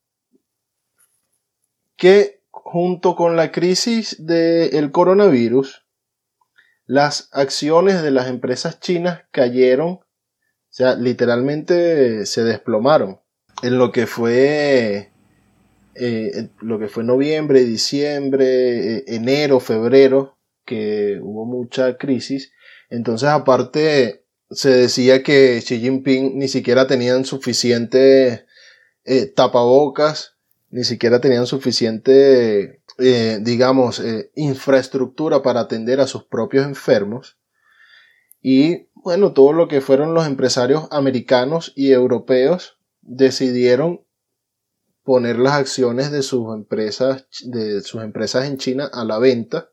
Que 1.97 2.45
junto 2.51 3.17
con 3.17 3.35
la 3.35 3.51
crisis 3.51 4.25
del 4.25 4.93
coronavirus, 4.93 5.85
las 6.87 7.29
acciones 7.33 8.05
de 8.05 8.13
las 8.13 8.29
empresas 8.29 8.79
chinas 8.79 9.25
cayeron, 9.33 9.89
o 9.89 10.05
sea, 10.71 10.95
literalmente 10.95 12.25
se 12.25 12.45
desplomaron. 12.45 13.19
En 13.65 13.79
lo 13.79 13.91
que 13.91 14.07
fue 14.07 15.14
eh, 15.97 16.49
lo 16.61 16.79
que 16.79 16.89
fue 16.89 17.05
noviembre, 17.05 17.65
diciembre, 17.65 18.97
eh, 18.97 19.05
enero, 19.09 19.61
febrero, 19.61 20.37
que 20.65 21.19
hubo 21.23 21.45
mucha 21.45 21.97
crisis. 21.97 22.53
Entonces, 22.91 23.29
aparte, 23.29 24.25
se 24.51 24.71
decía 24.71 25.23
que 25.23 25.61
Xi 25.61 25.81
Jinping 25.81 26.39
ni 26.39 26.49
siquiera 26.49 26.87
tenían 26.87 27.25
suficiente 27.25 28.47
eh, 29.05 29.27
tapabocas, 29.27 30.37
ni 30.71 30.85
siquiera 30.85 31.21
tenían 31.21 31.47
suficiente, 31.47 32.81
digamos, 32.99 34.03
infraestructura 34.35 35.41
para 35.41 35.61
atender 35.61 36.01
a 36.01 36.09
sus 36.09 36.25
propios 36.25 36.67
enfermos. 36.67 37.39
Y 38.43 38.89
bueno, 38.93 39.33
todo 39.35 39.53
lo 39.53 39.69
que 39.69 39.81
fueron 39.81 40.15
los 40.15 40.27
empresarios 40.27 40.89
americanos 40.91 41.73
y 41.77 41.93
europeos 41.93 42.77
decidieron 43.03 44.05
poner 45.05 45.39
las 45.39 45.55
acciones 45.55 46.11
de 46.11 46.23
sus 46.23 46.53
empresas, 46.53 47.27
de 47.45 47.83
sus 47.83 48.03
empresas 48.03 48.47
en 48.47 48.59
China 48.59 48.91
a 48.93 49.05
la 49.05 49.19
venta 49.19 49.71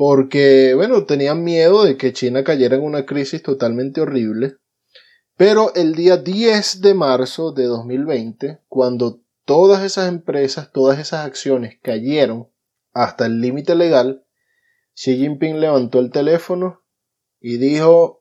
porque, 0.00 0.72
bueno, 0.74 1.04
tenían 1.04 1.44
miedo 1.44 1.84
de 1.84 1.98
que 1.98 2.14
China 2.14 2.42
cayera 2.42 2.76
en 2.76 2.84
una 2.84 3.04
crisis 3.04 3.42
totalmente 3.42 4.00
horrible. 4.00 4.56
Pero 5.36 5.74
el 5.74 5.94
día 5.94 6.16
10 6.16 6.80
de 6.80 6.94
marzo 6.94 7.52
de 7.52 7.64
2020, 7.64 8.60
cuando 8.66 9.20
todas 9.44 9.84
esas 9.84 10.08
empresas, 10.08 10.72
todas 10.72 10.98
esas 10.98 11.26
acciones 11.26 11.78
cayeron 11.82 12.48
hasta 12.94 13.26
el 13.26 13.42
límite 13.42 13.74
legal, 13.74 14.24
Xi 14.94 15.18
Jinping 15.18 15.60
levantó 15.60 15.98
el 15.98 16.10
teléfono 16.10 16.82
y 17.38 17.58
dijo, 17.58 18.19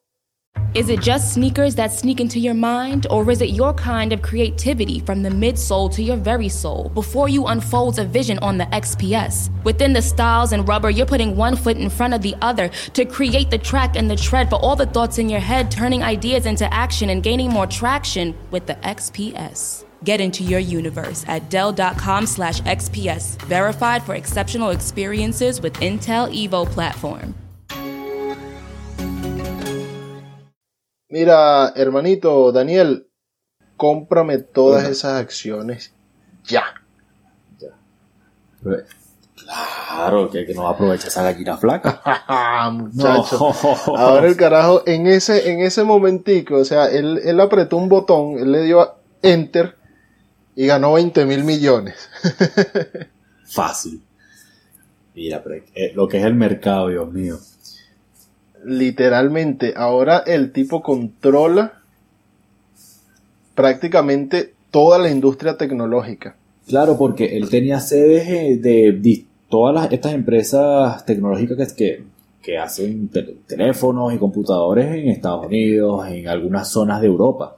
Is 0.75 0.89
it 0.89 1.01
just 1.01 1.33
sneakers 1.33 1.73
that 1.75 1.91
sneak 1.91 2.19
into 2.19 2.39
your 2.39 2.53
mind, 2.53 3.07
or 3.09 3.29
is 3.31 3.41
it 3.41 3.49
your 3.49 3.73
kind 3.73 4.13
of 4.13 4.21
creativity 4.21 4.99
from 4.99 5.23
the 5.23 5.29
midsole 5.29 5.91
to 5.95 6.03
your 6.03 6.15
very 6.15 6.47
soul 6.47 6.91
before 6.93 7.27
you 7.27 7.47
unfolds 7.47 7.97
a 7.97 8.05
vision 8.05 8.37
on 8.39 8.59
the 8.59 8.65
XPS? 8.65 9.49
Within 9.63 9.93
the 9.93 10.01
styles 10.01 10.53
and 10.53 10.67
rubber, 10.67 10.91
you're 10.91 11.07
putting 11.07 11.35
one 11.35 11.55
foot 11.55 11.77
in 11.77 11.89
front 11.89 12.13
of 12.13 12.21
the 12.21 12.35
other 12.41 12.69
to 12.93 13.03
create 13.03 13.49
the 13.49 13.57
track 13.57 13.95
and 13.95 14.11
the 14.11 14.15
tread 14.15 14.47
for 14.47 14.57
all 14.57 14.75
the 14.75 14.85
thoughts 14.85 15.17
in 15.17 15.27
your 15.27 15.39
head, 15.39 15.71
turning 15.71 16.03
ideas 16.03 16.45
into 16.45 16.71
action 16.71 17.09
and 17.09 17.23
gaining 17.23 17.49
more 17.49 17.65
traction 17.65 18.35
with 18.51 18.67
the 18.67 18.75
XPS. 18.75 19.85
Get 20.03 20.21
into 20.21 20.43
your 20.43 20.59
universe 20.59 21.25
at 21.27 21.49
Dell.com 21.49 22.27
slash 22.27 22.61
XPS, 22.61 23.41
verified 23.45 24.03
for 24.03 24.13
exceptional 24.13 24.69
experiences 24.69 25.61
with 25.61 25.73
Intel 25.81 26.31
Evo 26.31 26.69
platform. 26.69 27.33
Mira, 31.09 31.73
hermanito 31.75 32.51
Daniel, 32.51 33.07
cómprame 33.77 34.37
todas 34.37 34.87
esas 34.87 35.19
acciones 35.19 35.91
ya. 36.45 36.63
Ya. 37.57 37.69
Claro, 39.35 40.29
que, 40.29 40.45
que 40.45 40.53
no 40.53 40.67
aprovecha 40.67 41.07
esa 41.07 41.23
gallina 41.23 41.57
flaca. 41.57 41.99
Muchacho. 42.71 43.51
Ahora 43.95 44.27
el 44.27 44.35
carajo, 44.35 44.83
en 44.85 45.07
ese, 45.07 45.49
en 45.49 45.61
ese 45.61 45.83
momentico, 45.83 46.57
o 46.57 46.65
sea, 46.65 46.85
él, 46.85 47.19
él 47.23 47.39
apretó 47.39 47.77
un 47.77 47.89
botón, 47.89 48.37
él 48.37 48.51
le 48.51 48.63
dio 48.63 48.95
enter 49.23 49.77
y 50.55 50.67
ganó 50.67 50.93
20 50.93 51.25
mil 51.25 51.43
millones. 51.43 52.09
Fácil. 53.45 54.03
Mira, 55.15 55.41
pero, 55.43 55.55
eh, 55.73 55.91
lo 55.95 56.07
que 56.07 56.19
es 56.19 56.23
el 56.23 56.35
mercado, 56.35 56.89
Dios 56.89 57.11
mío 57.11 57.39
literalmente 58.63 59.73
ahora 59.75 60.19
el 60.19 60.51
tipo 60.51 60.81
controla 60.81 61.73
prácticamente 63.55 64.53
toda 64.71 64.97
la 64.99 65.09
industria 65.09 65.57
tecnológica. 65.57 66.35
Claro, 66.67 66.97
porque 66.97 67.37
él 67.37 67.49
tenía 67.49 67.79
sedes 67.79 68.61
de, 68.61 69.25
todas 69.49 69.91
estas 69.91 70.13
empresas 70.13 71.03
tecnológicas 71.05 71.73
que, 71.73 72.03
que 72.41 72.57
hacen 72.57 73.09
teléfonos 73.47 74.13
y 74.13 74.17
computadores 74.17 74.85
en 74.85 75.09
Estados 75.09 75.47
Unidos, 75.47 76.07
en 76.07 76.27
algunas 76.27 76.69
zonas 76.69 77.01
de 77.01 77.07
Europa. 77.07 77.57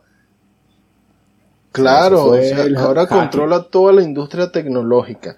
Claro, 1.71 2.33
ahora 2.77 3.07
controla 3.07 3.63
toda 3.63 3.93
la 3.93 4.01
industria 4.01 4.51
tecnológica. 4.51 5.37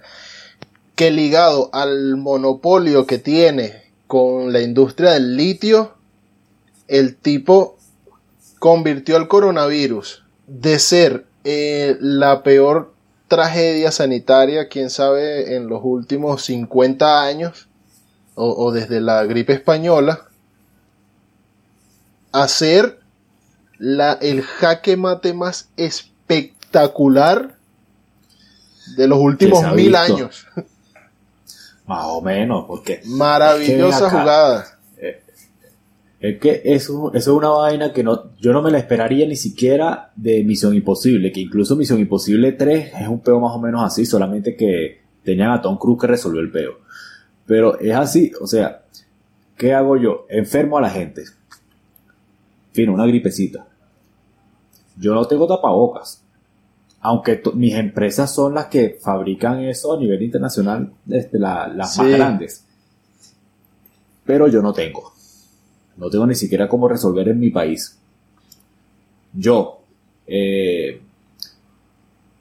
Que 0.96 1.12
ligado 1.12 1.70
al 1.74 2.18
monopolio 2.18 3.06
que 3.06 3.18
tiene 3.18 3.83
con 4.08 4.54
la 4.54 4.62
industria 4.62 5.12
del 5.12 5.36
litio, 5.36 5.96
el 6.88 7.16
tipo 7.16 7.78
convirtió 8.60 9.18
al 9.18 9.28
coronavirus 9.28 10.24
de 10.48 10.80
ser 10.80 11.26
eh, 11.44 11.98
la 12.00 12.44
peor 12.44 12.94
tragedia 13.28 13.92
sanitaria, 13.92 14.70
quién 14.70 14.90
sabe, 14.90 15.56
en 15.56 15.68
los 15.68 15.82
últimos 15.84 16.44
50 16.44 17.24
años, 17.24 17.68
o, 18.36 18.72
desde 18.72 19.02
la 19.02 19.24
gripe 19.26 19.54
española, 19.54 20.28
hacer 22.32 23.00
la, 23.78 24.14
el 24.14 24.42
jaque 24.42 24.98
mate 24.98 25.34
más 25.34 25.70
espectacular 25.78 27.58
de 28.98 29.08
los 29.08 29.20
últimos 29.20 29.72
mil 29.74 29.96
años. 29.96 30.48
Más 31.86 32.06
o 32.06 32.22
menos, 32.22 32.66
porque... 32.66 33.02
Maravillosa 33.06 34.10
jugada. 34.10 34.80
Eh, 34.98 35.22
es 36.20 36.40
que 36.40 36.62
eso, 36.64 37.12
eso, 37.14 37.32
es 37.32 37.38
una 37.38 37.50
vaina 37.50 37.92
que 37.92 38.04
no, 38.04 38.32
yo 38.40 38.54
no 38.54 38.62
me 38.62 38.72
la 38.72 38.78
esperaría 38.78 39.28
ni 39.28 39.36
siquiera 39.36 40.12
de 40.16 40.44
Misión 40.44 40.74
Imposible, 40.74 41.32
que 41.32 41.42
incluso 41.42 41.76
Misión 41.76 42.00
Imposible 42.00 42.54
3 42.54 42.94
es 43.02 43.08
un 43.08 43.20
peo 43.20 43.40
más 43.40 43.54
o 43.54 43.60
menos 43.60 43.84
así, 43.84 44.06
solamente 44.06 44.56
que 44.56 45.02
tenían 45.24 45.52
a 45.52 45.62
Tom 45.62 45.78
Cruise 45.78 46.00
que 46.00 46.08
resolvió 46.08 46.40
el 46.40 46.52
peo. 46.52 46.80
Pero 47.46 47.78
es 47.78 47.94
así, 47.94 48.32
o 48.40 48.48
sea, 48.48 48.84
¿qué 49.58 49.74
hago 49.74 49.98
yo? 49.98 50.26
Enfermo 50.30 50.78
a 50.78 50.82
la 50.82 50.90
gente. 50.90 51.24
Fin, 52.72 52.90
una 52.90 53.06
gripecita. 53.06 53.68
Yo 54.96 55.14
no 55.14 55.26
tengo 55.26 55.46
tapabocas 55.46 56.23
aunque 57.06 57.44
mis 57.54 57.76
empresas 57.76 58.34
son 58.34 58.54
las 58.54 58.68
que 58.68 58.98
fabrican 59.02 59.60
eso 59.60 59.94
a 59.94 60.00
nivel 60.00 60.22
internacional, 60.22 60.90
este, 61.10 61.38
las 61.38 61.98
más 61.98 62.08
grandes. 62.08 62.66
Pero 64.24 64.48
yo 64.48 64.62
no 64.62 64.72
tengo. 64.72 65.12
No 65.98 66.10
tengo 66.10 66.26
ni 66.26 66.36
siquiera 66.36 66.70
cómo 66.70 66.88
resolver 66.88 67.28
en 67.28 67.42
mi 67.42 67.50
país. 67.50 68.00
Yo, 69.34 69.82
eh, 70.26 71.02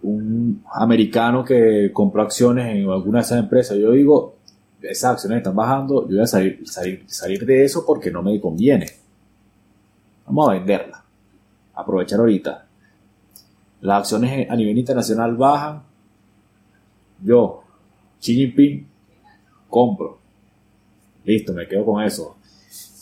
un 0.03 0.63
americano 0.73 1.45
que 1.45 1.91
compró 1.93 2.23
acciones 2.23 2.77
en 2.77 2.89
alguna 2.89 3.19
de 3.19 3.25
esas 3.25 3.41
empresas, 3.41 3.77
yo 3.79 3.91
digo, 3.91 4.37
esas 4.81 5.15
acciones 5.15 5.39
están 5.39 5.57
bajando, 5.57 6.03
yo 6.03 6.15
voy 6.15 6.21
a 6.21 6.27
salir, 6.29 6.63
salir, 6.69 7.03
salir 7.09 7.45
de 7.45 7.65
eso 7.65 7.85
porque 7.85 8.13
no 8.13 8.23
me 8.23 8.41
conviene. 8.41 8.87
Vamos 10.25 10.49
a 10.49 10.53
venderla. 10.53 11.05
Aprovechar 11.75 12.21
ahorita 12.21 12.69
las 13.83 13.99
acciones 13.99 14.49
a 14.49 14.57
nivel 14.57 14.79
internacional 14.79 15.37
bajan, 15.37 15.83
yo, 17.23 17.63
Xi 18.21 18.35
Jinping, 18.35 18.87
compro. 19.69 20.19
Listo, 21.25 21.53
me 21.53 21.67
quedo 21.67 21.85
con 21.85 22.03
eso. 22.03 22.37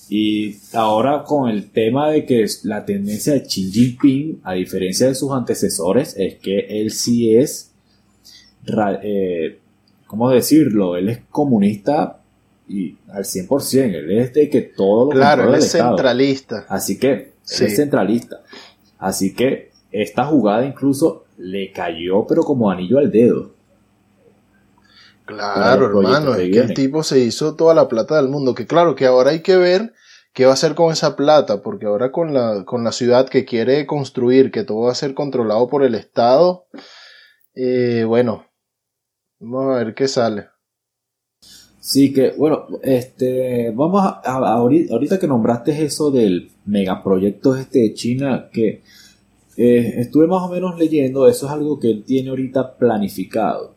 Y 0.09 0.57
ahora 0.73 1.23
con 1.23 1.49
el 1.49 1.71
tema 1.71 2.11
de 2.11 2.25
que 2.25 2.45
la 2.64 2.85
tendencia 2.85 3.35
de 3.35 3.43
Xi 3.43 3.71
Jinping, 3.71 4.40
a 4.43 4.55
diferencia 4.55 5.07
de 5.07 5.14
sus 5.14 5.31
antecesores, 5.33 6.16
es 6.16 6.37
que 6.37 6.61
él 6.61 6.90
sí 6.90 7.37
es, 7.37 7.73
eh, 9.03 9.59
¿cómo 10.07 10.31
decirlo? 10.31 10.97
Él 10.97 11.11
es 11.11 11.21
comunista 11.31 12.23
y 12.69 12.97
al 13.12 13.25
100%, 13.25 13.95
él 13.97 14.11
es 14.12 14.33
de 14.33 14.49
que 14.49 14.62
todo 14.62 15.05
lo 15.05 15.11
Claro, 15.11 15.49
él 15.49 15.57
es 15.57 15.73
centralista. 15.73 16.64
Así 16.69 16.99
que, 16.99 17.12
él 17.12 17.33
es 17.66 17.77
centralista. 17.77 18.43
Así 18.99 19.35
que 19.35 19.69
esta 19.92 20.24
jugada 20.26 20.64
incluso 20.64 21.24
le 21.38 21.72
cayó 21.72 22.26
pero 22.26 22.42
como 22.42 22.70
anillo 22.70 22.98
al 22.98 23.11
dedo. 23.11 23.50
Claro, 25.24 25.87
hermano, 25.87 26.35
es 26.35 26.50
que 26.50 26.59
el 26.59 26.74
tipo 26.74 27.03
se 27.03 27.20
hizo 27.20 27.55
toda 27.55 27.72
la 27.72 27.88
plata 27.88 28.16
del 28.16 28.29
mundo. 28.29 28.55
Que 28.55 28.66
claro, 28.66 28.96
que 28.96 29.07
ahora 29.07 29.31
hay 29.31 29.42
que 29.42 29.57
ver 29.57 29.92
qué 30.33 30.44
va 30.44 30.50
a 30.50 30.55
hacer 30.55 30.74
con 30.74 30.92
esa 30.92 31.16
plata, 31.16 31.62
porque 31.62 31.87
ahora 31.87 32.11
con 32.11 32.35
la, 32.35 32.64
con 32.64 32.83
la 32.83 32.92
ciudad 32.92 33.29
que 33.29 33.44
quiere 33.44 33.87
construir, 33.87 34.50
que 34.50 34.64
todo 34.64 34.83
va 34.83 34.92
a 34.92 34.96
ser 34.96 35.14
controlado 35.14 35.68
por 35.68 35.85
el 35.85 35.94
Estado, 35.94 36.66
eh, 37.55 38.05
bueno, 38.07 38.46
vamos 39.38 39.74
a 39.74 39.85
ver 39.85 39.94
qué 39.94 40.09
sale. 40.09 40.48
Sí, 41.81 42.12
que 42.12 42.33
bueno, 42.37 42.66
este, 42.83 43.72
vamos 43.74 44.03
a, 44.05 44.20
ahorita, 44.22 44.94
ahorita, 44.94 45.18
que 45.18 45.26
nombraste 45.26 45.83
eso 45.83 46.11
del 46.11 46.50
megaproyecto 46.66 47.57
este 47.57 47.81
de 47.81 47.94
China, 47.94 48.48
que 48.53 48.83
eh, 49.57 49.95
estuve 49.99 50.27
más 50.27 50.43
o 50.43 50.49
menos 50.49 50.79
leyendo, 50.79 51.29
eso 51.29 51.47
es 51.47 51.53
algo 51.53 51.79
que 51.79 51.91
él 51.91 52.05
tiene 52.05 52.31
ahorita 52.31 52.77
planificado. 52.77 53.75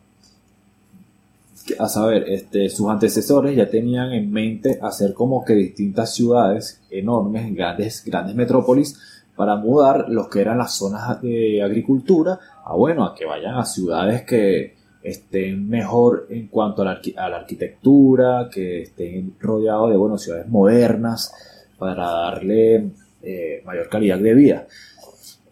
A 1.78 1.88
saber, 1.88 2.24
este, 2.28 2.68
sus 2.68 2.88
antecesores 2.90 3.56
ya 3.56 3.70
tenían 3.70 4.12
en 4.12 4.30
mente 4.30 4.78
hacer 4.82 5.14
como 5.14 5.44
que 5.44 5.54
distintas 5.54 6.14
ciudades 6.14 6.82
enormes, 6.90 7.54
grandes, 7.54 8.04
grandes 8.04 8.34
metrópolis, 8.34 8.98
para 9.34 9.56
mudar 9.56 10.06
los 10.08 10.28
que 10.28 10.40
eran 10.40 10.58
las 10.58 10.74
zonas 10.74 11.20
de 11.20 11.62
agricultura 11.62 12.38
a 12.64 12.74
bueno, 12.74 13.04
a 13.04 13.14
que 13.14 13.24
vayan 13.24 13.56
a 13.56 13.64
ciudades 13.64 14.22
que 14.22 14.74
estén 15.02 15.68
mejor 15.68 16.26
en 16.30 16.48
cuanto 16.48 16.82
a 16.82 16.84
la, 16.84 17.36
arquitectura, 17.36 18.48
que 18.50 18.82
estén 18.82 19.34
rodeados 19.38 19.90
de 19.90 19.96
bueno, 19.96 20.16
ciudades 20.16 20.48
modernas 20.48 21.32
para 21.78 22.04
darle 22.04 22.90
eh, 23.22 23.62
mayor 23.66 23.88
calidad 23.88 24.18
de 24.18 24.34
vida. 24.34 24.66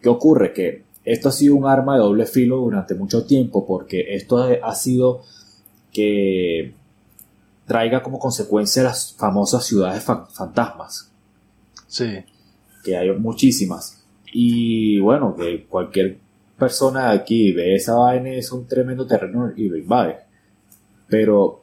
¿Qué 0.03 0.09
ocurre? 0.09 0.53
Que 0.53 0.85
esto 1.05 1.29
ha 1.29 1.33
sido 1.33 1.55
un 1.55 1.67
arma 1.67 1.95
de 1.95 2.01
doble 2.01 2.27
filo 2.27 2.57
durante 2.59 2.95
mucho 2.95 3.25
tiempo 3.25 3.67
porque 3.67 4.15
esto 4.15 4.39
ha 4.39 4.75
sido 4.75 5.23
que 5.93 6.75
traiga 7.67 8.03
como 8.03 8.19
consecuencia 8.19 8.83
las 8.83 9.15
famosas 9.15 9.65
ciudades 9.65 10.03
fantasmas. 10.03 11.11
Sí. 11.87 12.25
Que 12.85 12.97
hay 12.97 13.13
muchísimas. 13.13 14.05
Y 14.33 14.99
bueno, 14.99 15.37
que 15.37 15.67
cualquier 15.67 16.19
persona 16.59 17.11
de 17.11 17.19
aquí 17.19 17.53
ve 17.53 17.75
esa 17.75 17.95
vaina 17.95 18.31
es 18.31 18.51
un 18.53 18.67
tremendo 18.67 19.07
terreno 19.07 19.53
y 19.57 19.69
lo 19.69 19.77
invade. 19.77 20.17
Pero 21.09 21.63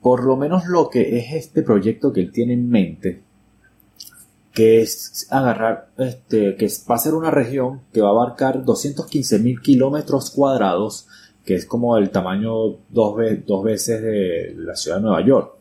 por 0.00 0.24
lo 0.24 0.36
menos 0.36 0.66
lo 0.66 0.88
que 0.88 1.18
es 1.18 1.32
este 1.32 1.62
proyecto 1.62 2.12
que 2.12 2.20
él 2.20 2.32
tiene 2.32 2.54
en 2.54 2.68
mente 2.68 3.27
que 4.58 4.80
es 4.80 5.28
agarrar, 5.30 5.90
este, 5.98 6.56
que 6.56 6.66
va 6.90 6.96
a 6.96 6.98
ser 6.98 7.14
una 7.14 7.30
región 7.30 7.82
que 7.92 8.00
va 8.00 8.08
a 8.08 8.10
abarcar 8.10 8.64
215 8.64 9.38
mil 9.38 9.60
kilómetros 9.60 10.32
cuadrados, 10.32 11.06
que 11.44 11.54
es 11.54 11.64
como 11.64 11.96
el 11.96 12.10
tamaño 12.10 12.70
dos, 12.88 13.14
dos 13.46 13.62
veces 13.62 14.02
de 14.02 14.56
la 14.58 14.74
ciudad 14.74 14.96
de 14.96 15.02
Nueva 15.04 15.24
York. 15.24 15.52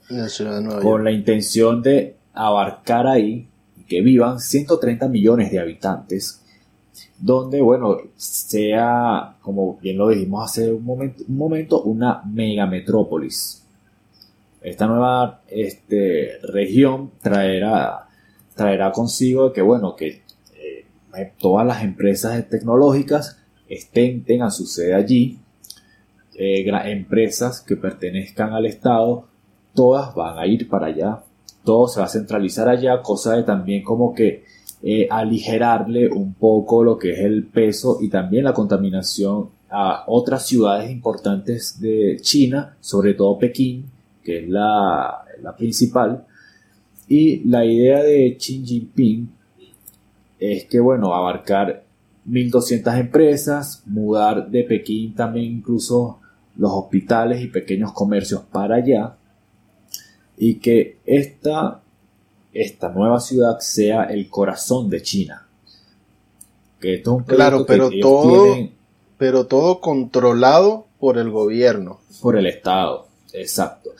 con 0.81 1.03
la 1.03 1.11
intención 1.11 1.83
de 1.83 2.15
abarcar 2.33 3.05
ahí 3.05 3.47
que 3.87 4.01
vivan 4.01 4.39
130 4.39 5.07
millones 5.09 5.51
de 5.51 5.59
habitantes, 5.59 6.41
donde, 7.19 7.61
bueno, 7.61 7.97
sea, 8.15 9.35
como 9.43 9.77
bien 9.77 9.99
lo 9.99 10.09
dijimos 10.09 10.43
hace 10.43 10.73
un 10.73 10.83
momento, 10.83 11.23
un 11.27 11.37
momento 11.37 11.83
una 11.83 12.23
megametrópolis. 12.23 13.63
Esta 14.59 14.87
nueva 14.87 15.41
este, 15.47 16.39
región 16.41 17.11
traerá 17.21 18.06
traerá 18.57 18.91
consigo 18.91 19.53
que, 19.53 19.61
bueno, 19.61 19.95
que 19.95 20.23
eh, 20.55 21.31
todas 21.39 21.65
las 21.65 21.83
empresas 21.83 22.49
tecnológicas 22.49 23.37
estén, 23.69 24.25
tengan 24.25 24.51
su 24.51 24.65
sede 24.65 24.93
allí, 24.93 25.39
eh, 26.35 26.65
empresas 26.91 27.61
que 27.61 27.77
pertenezcan 27.77 28.53
al 28.53 28.65
Estado, 28.65 29.25
todas 29.73 30.13
van 30.13 30.37
a 30.37 30.45
ir 30.45 30.67
para 30.67 30.87
allá, 30.87 31.23
todo 31.63 31.87
se 31.87 31.99
va 31.99 32.05
a 32.05 32.09
centralizar 32.09 32.67
allá, 32.67 33.01
cosa 33.01 33.35
de 33.35 33.43
también 33.43 33.83
como 33.83 34.13
que 34.13 34.43
eh, 34.83 35.07
aligerarle 35.09 36.09
un 36.09 36.35
poco 36.35 36.83
lo 36.83 36.97
que 36.97 37.13
es 37.13 37.19
el 37.19 37.45
peso 37.47 37.97
y 37.99 38.09
también 38.09 38.43
la 38.43 38.53
contaminación 38.53 39.49
a 39.69 40.03
otras 40.07 40.45
ciudades 40.45 40.91
importantes 40.91 41.81
de 41.81 42.19
China, 42.21 42.77
sobre 42.79 43.15
todo 43.15 43.39
Pekín, 43.39 43.85
que 44.23 44.43
es 44.43 44.49
la, 44.49 45.25
la 45.41 45.55
principal, 45.55 46.26
y 47.07 47.47
la 47.47 47.65
idea 47.65 48.03
de 48.03 48.35
Xi 48.37 48.63
Jinping 48.65 49.29
es 50.39 50.65
que, 50.65 50.79
bueno, 50.79 51.13
abarcar 51.13 51.83
1.200 52.27 52.99
empresas, 52.99 53.83
mudar 53.85 54.49
de 54.49 54.63
Pekín 54.63 55.15
también 55.15 55.45
incluso 55.45 56.19
los 56.57 56.71
hospitales 56.73 57.41
y 57.41 57.47
pequeños 57.47 57.93
comercios 57.93 58.41
para 58.51 58.75
allá, 58.75 59.15
y 60.37 60.55
que 60.55 60.97
esta, 61.05 61.81
esta 62.53 62.89
nueva 62.89 63.19
ciudad 63.19 63.59
sea 63.59 64.03
el 64.03 64.29
corazón 64.29 64.89
de 64.89 65.01
China. 65.01 65.47
Que 66.79 66.95
esto 66.95 67.11
es 67.11 67.17
un 67.17 67.23
claro, 67.23 67.65
pero 67.65 67.89
todo, 68.01 68.69
pero 69.17 69.47
todo 69.47 69.79
controlado 69.79 70.87
por 70.99 71.17
el 71.17 71.31
gobierno. 71.31 71.99
Por 72.21 72.37
el 72.37 72.47
Estado, 72.47 73.07
exacto. 73.33 73.91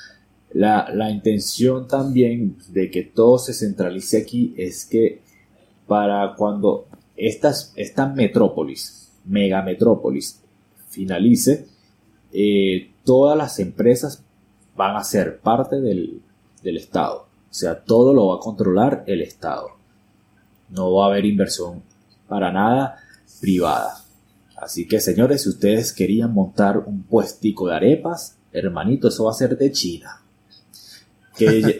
La, 0.53 1.10
intención 1.12 1.88
también 1.88 2.57
de 2.69 2.89
que 2.89 3.03
todo 3.03 3.38
se 3.38 3.53
centralice 3.53 4.17
aquí 4.17 4.53
es 4.57 4.86
que 4.86 5.21
para 5.86 6.36
cuando 6.36 6.88
estas, 7.15 7.73
esta 7.75 8.07
metrópolis, 8.07 9.12
megametrópolis, 9.25 10.41
finalice, 10.89 11.67
eh, 12.31 12.91
todas 13.03 13.38
las 13.38 13.60
empresas 13.60 14.23
van 14.75 14.95
a 14.95 15.03
ser 15.03 15.39
parte 15.39 15.81
del, 15.81 16.21
del 16.63 16.77
Estado. 16.77 17.27
O 17.49 17.53
sea, 17.53 17.83
todo 17.83 18.13
lo 18.13 18.27
va 18.27 18.36
a 18.36 18.39
controlar 18.39 19.03
el 19.07 19.21
Estado. 19.21 19.69
No 20.69 20.93
va 20.93 21.05
a 21.05 21.10
haber 21.10 21.25
inversión 21.25 21.83
para 22.27 22.51
nada 22.51 22.97
privada. 23.41 24.01
Así 24.55 24.88
que 24.88 24.99
señores, 25.01 25.43
si 25.43 25.49
ustedes 25.49 25.93
querían 25.93 26.33
montar 26.33 26.79
un 26.79 27.03
puestico 27.03 27.67
de 27.67 27.75
arepas, 27.75 28.38
hermanito, 28.51 29.10
eso 29.10 29.25
va 29.25 29.31
a 29.31 29.36
ser 29.36 29.57
de 29.57 29.71
China 29.71 30.21
que 31.38 31.80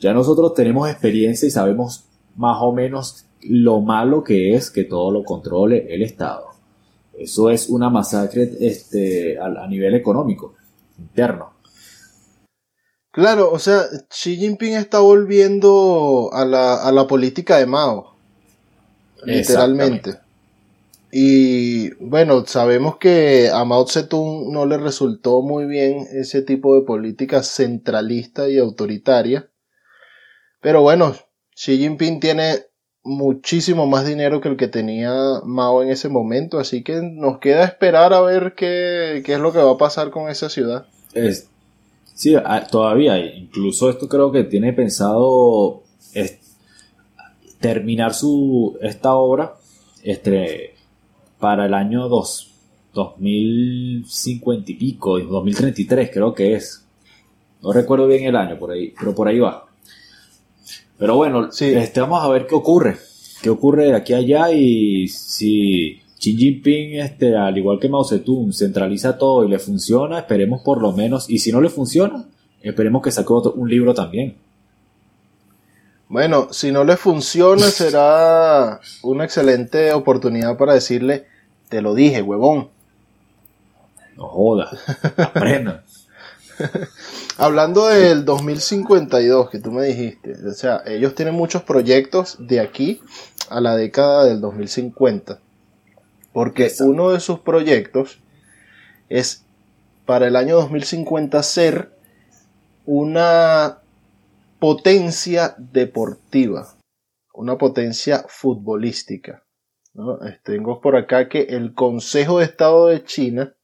ya, 0.00 0.12
nosotros 0.12 0.54
tenemos 0.54 0.88
experiencia 0.90 1.46
y 1.46 1.50
sabemos 1.50 2.04
más 2.36 2.58
o 2.60 2.72
menos 2.72 3.26
lo 3.42 3.80
malo 3.80 4.22
que 4.24 4.54
es 4.54 4.70
que 4.70 4.84
todo 4.84 5.10
lo 5.10 5.24
controle 5.24 5.94
el 5.94 6.02
Estado. 6.02 6.46
Eso 7.18 7.50
es 7.50 7.68
una 7.68 7.90
masacre 7.90 8.50
este, 8.60 9.38
a, 9.38 9.66
nivel 9.68 9.94
económico, 9.94 10.54
interno. 10.98 11.52
Claro, 13.10 13.52
o 13.52 13.58
sea, 13.58 13.82
Xi 14.08 14.36
Jinping 14.36 14.74
está 14.74 15.00
volviendo 15.00 16.30
a 16.32 16.44
la, 16.46 16.82
a 16.82 16.90
la 16.92 17.06
política 17.06 17.58
de 17.58 17.66
Mao. 17.66 18.14
Literalmente. 19.24 20.21
Y 21.14 21.90
bueno, 22.02 22.46
sabemos 22.46 22.96
que 22.96 23.50
a 23.52 23.66
Mao 23.66 23.86
Zedong 23.86 24.50
no 24.50 24.64
le 24.64 24.78
resultó 24.78 25.42
muy 25.42 25.66
bien 25.66 26.06
ese 26.10 26.40
tipo 26.40 26.74
de 26.74 26.86
política 26.86 27.42
centralista 27.42 28.48
y 28.48 28.56
autoritaria. 28.56 29.50
Pero 30.62 30.80
bueno, 30.80 31.14
Xi 31.54 31.76
Jinping 31.76 32.18
tiene 32.18 32.60
muchísimo 33.02 33.86
más 33.86 34.06
dinero 34.06 34.40
que 34.40 34.48
el 34.48 34.56
que 34.56 34.68
tenía 34.68 35.12
Mao 35.44 35.82
en 35.82 35.90
ese 35.90 36.08
momento, 36.08 36.58
así 36.58 36.82
que 36.82 37.02
nos 37.02 37.40
queda 37.40 37.64
esperar 37.64 38.14
a 38.14 38.22
ver 38.22 38.54
qué, 38.56 39.22
qué 39.22 39.34
es 39.34 39.38
lo 39.38 39.52
que 39.52 39.58
va 39.58 39.72
a 39.72 39.78
pasar 39.78 40.10
con 40.10 40.30
esa 40.30 40.48
ciudad. 40.48 40.86
Es, 41.12 41.46
sí, 42.14 42.34
ah, 42.36 42.66
todavía, 42.70 43.18
incluso 43.18 43.90
esto 43.90 44.08
creo 44.08 44.32
que 44.32 44.44
tiene 44.44 44.72
pensado 44.72 45.82
terminar 47.60 48.14
su, 48.14 48.78
esta 48.80 49.12
obra 49.14 49.56
este, 50.02 50.71
para 51.42 51.66
el 51.66 51.74
año 51.74 52.08
2, 52.08 52.52
2050 52.94 54.70
y 54.70 54.74
pico, 54.76 55.18
2033 55.18 56.08
creo 56.12 56.32
que 56.32 56.54
es. 56.54 56.84
No 57.60 57.72
recuerdo 57.72 58.06
bien 58.06 58.22
el 58.22 58.36
año 58.36 58.56
por 58.56 58.70
ahí, 58.70 58.94
pero 58.96 59.12
por 59.12 59.26
ahí 59.26 59.40
va. 59.40 59.66
Pero 60.96 61.16
bueno, 61.16 61.48
este, 61.48 62.00
vamos 62.00 62.22
a 62.22 62.28
ver 62.28 62.46
qué 62.46 62.54
ocurre. 62.54 62.96
Qué 63.42 63.50
ocurre 63.50 63.86
de 63.86 63.96
aquí 63.96 64.12
a 64.12 64.18
allá 64.18 64.52
y 64.52 65.08
si 65.08 66.00
Xi 66.16 66.36
Jinping, 66.36 67.00
este, 67.00 67.36
al 67.36 67.58
igual 67.58 67.80
que 67.80 67.88
Mao 67.88 68.04
Zedong, 68.04 68.52
centraliza 68.52 69.18
todo 69.18 69.44
y 69.44 69.50
le 69.50 69.58
funciona, 69.58 70.20
esperemos 70.20 70.62
por 70.62 70.80
lo 70.80 70.92
menos. 70.92 71.28
Y 71.28 71.40
si 71.40 71.50
no 71.50 71.60
le 71.60 71.70
funciona, 71.70 72.24
esperemos 72.60 73.02
que 73.02 73.10
saque 73.10 73.32
un 73.32 73.68
libro 73.68 73.94
también. 73.94 74.36
Bueno, 76.08 76.52
si 76.52 76.70
no 76.70 76.84
le 76.84 76.96
funciona, 76.96 77.66
será 77.66 78.78
una 79.02 79.24
excelente 79.24 79.92
oportunidad 79.92 80.56
para 80.56 80.74
decirle: 80.74 81.31
Te 81.72 81.80
lo 81.80 81.94
dije, 81.94 82.20
huevón. 82.20 82.68
No 84.18 84.28
joda, 84.28 84.70
aprenda. 85.16 85.84
Hablando 87.38 87.86
del 87.86 88.26
2052 88.26 89.48
que 89.48 89.58
tú 89.58 89.72
me 89.72 89.86
dijiste, 89.86 90.34
o 90.46 90.52
sea, 90.52 90.82
ellos 90.84 91.14
tienen 91.14 91.34
muchos 91.34 91.62
proyectos 91.62 92.36
de 92.38 92.60
aquí 92.60 93.00
a 93.48 93.62
la 93.62 93.74
década 93.74 94.26
del 94.26 94.42
2050. 94.42 95.40
Porque 96.34 96.70
uno 96.80 97.10
de 97.12 97.20
sus 97.20 97.38
proyectos 97.38 98.20
es 99.08 99.46
para 100.04 100.26
el 100.26 100.36
año 100.36 100.56
2050 100.56 101.42
ser 101.42 101.96
una 102.84 103.78
potencia 104.58 105.54
deportiva, 105.56 106.74
una 107.32 107.56
potencia 107.56 108.26
futbolística. 108.28 109.42
Tengo 110.42 110.80
por 110.80 110.96
acá 110.96 111.28
que 111.28 111.42
el 111.50 111.74
Consejo 111.74 112.38
de 112.38 112.46
Estado 112.46 112.86
de 112.86 113.04
China 113.04 113.54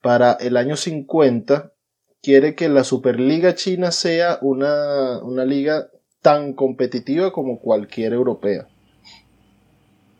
para 0.00 0.32
el 0.34 0.56
año 0.56 0.76
50 0.76 1.72
quiere 2.22 2.54
que 2.54 2.68
la 2.68 2.84
Superliga 2.84 3.54
China 3.54 3.90
sea 3.90 4.38
una, 4.42 5.20
liga 5.44 5.88
tan 6.22 6.52
competitiva 6.52 7.32
como 7.32 7.58
cualquier 7.60 8.12
europea. 8.12 8.68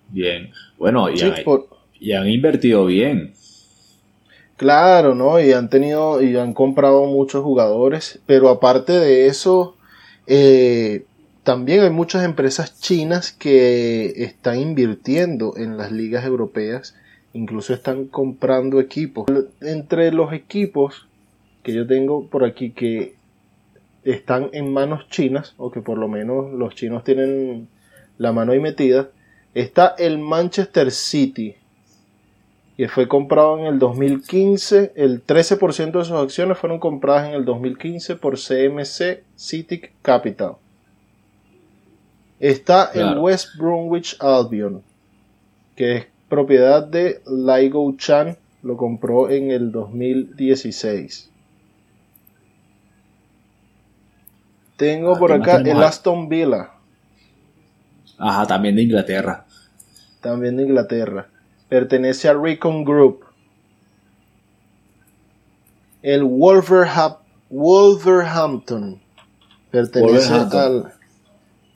Bien, 0.09 0.51
bueno, 0.79 1.09
y, 1.11 2.13
han, 2.13 2.29
invertido 2.29 2.87
bien. 2.87 3.35
Claro, 4.57 5.15
¿no? 5.15 5.39
Y 5.39 5.53
han 5.53 5.69
tenido 5.69 6.23
y 6.23 6.37
han 6.37 6.55
comprado 6.55 7.05
muchos 7.05 7.45
jugadores, 7.45 8.21
pero 8.27 8.49
aparte 8.49 8.93
de 8.93 9.27
eso, 9.27 9.77
eh, 10.27 11.05
también 11.49 11.81
hay 11.81 11.89
muchas 11.89 12.27
empresas 12.27 12.79
chinas 12.79 13.33
que 13.33 14.23
están 14.23 14.61
invirtiendo 14.61 15.55
en 15.57 15.79
las 15.79 15.91
ligas 15.91 16.27
europeas, 16.27 16.95
incluso 17.33 17.73
están 17.73 18.05
comprando 18.05 18.81
equipos. 18.81 19.25
Entre 19.63 20.13
los 20.13 20.35
equipos 20.35 21.09
que 21.63 21.73
yo 21.73 21.87
tengo 21.87 22.27
por 22.27 22.45
aquí 22.45 22.73
que 22.73 23.15
están 24.05 24.51
en 24.53 24.75
manos 24.75 25.09
chinas, 25.09 25.55
o 25.57 25.71
que 25.71 25.81
por 25.81 25.97
lo 25.97 26.07
menos 26.07 26.53
los 26.53 26.75
chinos 26.75 27.03
tienen 27.03 27.67
la 28.19 28.31
mano 28.33 28.53
ahí 28.53 28.61
metida, 28.61 29.09
está 29.55 29.95
el 29.97 30.19
Manchester 30.19 30.91
City, 30.91 31.55
que 32.77 32.91
fue 32.91 33.09
comprado 33.09 33.59
en 33.59 33.65
el 33.65 33.79
2015, 33.79 34.93
el 34.97 35.25
13% 35.25 35.93
de 35.93 36.05
sus 36.05 36.13
acciones 36.13 36.59
fueron 36.59 36.79
compradas 36.79 37.27
en 37.27 37.37
el 37.37 37.47
2015 37.47 38.17
por 38.17 38.35
CMC 38.35 39.23
City 39.35 39.81
Capital. 40.03 40.57
Está 42.41 42.91
el 42.95 43.19
West 43.19 43.57
Bromwich 43.57 44.17
Albion, 44.21 44.83
que 45.75 45.97
es 45.97 46.07
propiedad 46.29 46.87
de 46.87 47.21
Laigo 47.27 47.93
Chan, 47.97 48.37
lo 48.63 48.77
compró 48.77 49.31
en 49.31 49.51
el 49.51 49.73
2016. 49.73 51.31
Tengo 54.77 55.17
ah, 55.17 55.19
por 55.19 55.33
acá 55.33 55.57
el 55.57 55.83
Aston 55.83 56.29
Villa. 56.29 56.71
Ajá, 58.19 58.47
también 58.47 58.77
de 58.77 58.83
Inglaterra. 58.83 59.45
También 60.21 60.57
de 60.57 60.63
Inglaterra. 60.65 61.29
Pertenece 61.69 62.29
al 62.29 62.41
Recon 62.41 62.85
Group. 62.85 63.25
El 66.03 66.23
Wolverhampton. 66.23 69.01
Pertenece 69.71 70.33
Al, 70.33 70.93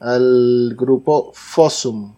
al 0.02 0.74
grupo 0.76 1.30
Fossum. 1.32 2.14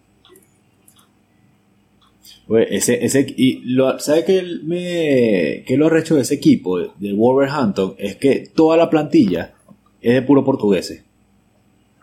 ese, 2.69 3.05
ese, 3.05 3.33
y 3.37 3.61
lo, 3.65 3.99
¿sabe 3.99 4.25
qué, 4.25 4.43
me, 4.63 5.63
qué 5.65 5.77
lo 5.77 5.89
recho 5.89 6.15
de 6.15 6.21
ese 6.21 6.35
equipo, 6.35 6.79
de 6.79 7.13
Wolverhampton? 7.13 7.95
Es 7.97 8.15
que 8.15 8.51
toda 8.53 8.75
la 8.75 8.89
plantilla 8.89 9.53
es 10.01 10.13
de 10.15 10.21
puro 10.23 10.43
portugués. 10.43 11.03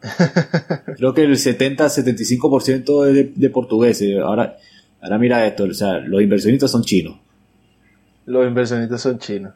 Creo 0.97 1.15
que 1.15 1.23
el 1.23 1.33
70-75% 1.33 3.09
es 3.09 3.15
de, 3.15 3.33
de 3.35 3.51
portugueses. 3.51 4.19
Ahora, 4.19 4.57
ahora 5.01 5.19
mira 5.19 5.47
esto, 5.47 5.65
o 5.65 5.75
sea, 5.75 5.99
los 5.99 6.23
inversionistas 6.23 6.71
son 6.71 6.83
chinos. 6.83 7.17
Los 8.25 8.47
inversionistas 8.47 9.01
son 9.01 9.19
chinos, 9.19 9.53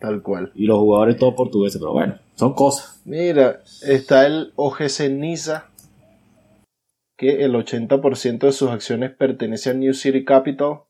tal 0.00 0.22
cual. 0.22 0.50
Y 0.54 0.66
los 0.66 0.78
jugadores 0.78 1.16
todos 1.16 1.34
portugueses, 1.34 1.78
pero 1.78 1.92
bueno, 1.92 2.18
son 2.34 2.54
cosas. 2.54 3.00
Mira, 3.04 3.60
está 3.82 4.26
el 4.26 4.52
OGC 4.56 5.10
Niza, 5.10 5.70
que 7.16 7.44
el 7.44 7.54
80% 7.54 8.46
de 8.46 8.52
sus 8.52 8.70
acciones 8.70 9.14
pertenece 9.14 9.70
a 9.70 9.74
New 9.74 9.94
City 9.94 10.24
Capital, 10.24 10.80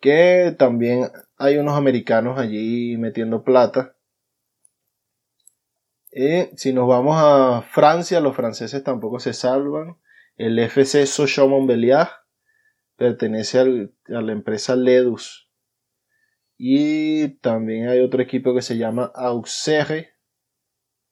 que 0.00 0.54
también 0.58 1.08
hay 1.36 1.58
unos 1.58 1.76
americanos 1.76 2.38
allí 2.38 2.96
metiendo 2.96 3.44
plata. 3.44 3.96
Eh, 6.12 6.52
si 6.56 6.72
nos 6.72 6.86
vamos 6.88 7.16
a 7.18 7.62
Francia, 7.62 8.20
los 8.20 8.36
franceses 8.36 8.84
tampoco 8.84 9.18
se 9.18 9.32
salvan. 9.32 9.96
El 10.36 10.58
FC 10.58 11.04
Sochaux-Montbéliard 11.06 12.10
pertenece 12.96 13.58
a 13.60 14.20
la 14.20 14.32
empresa 14.32 14.76
Ledus. 14.76 15.51
Y 16.56 17.28
también 17.40 17.88
hay 17.88 18.00
otro 18.00 18.22
equipo 18.22 18.54
que 18.54 18.62
se 18.62 18.76
llama 18.76 19.10
Auxerre, 19.14 20.10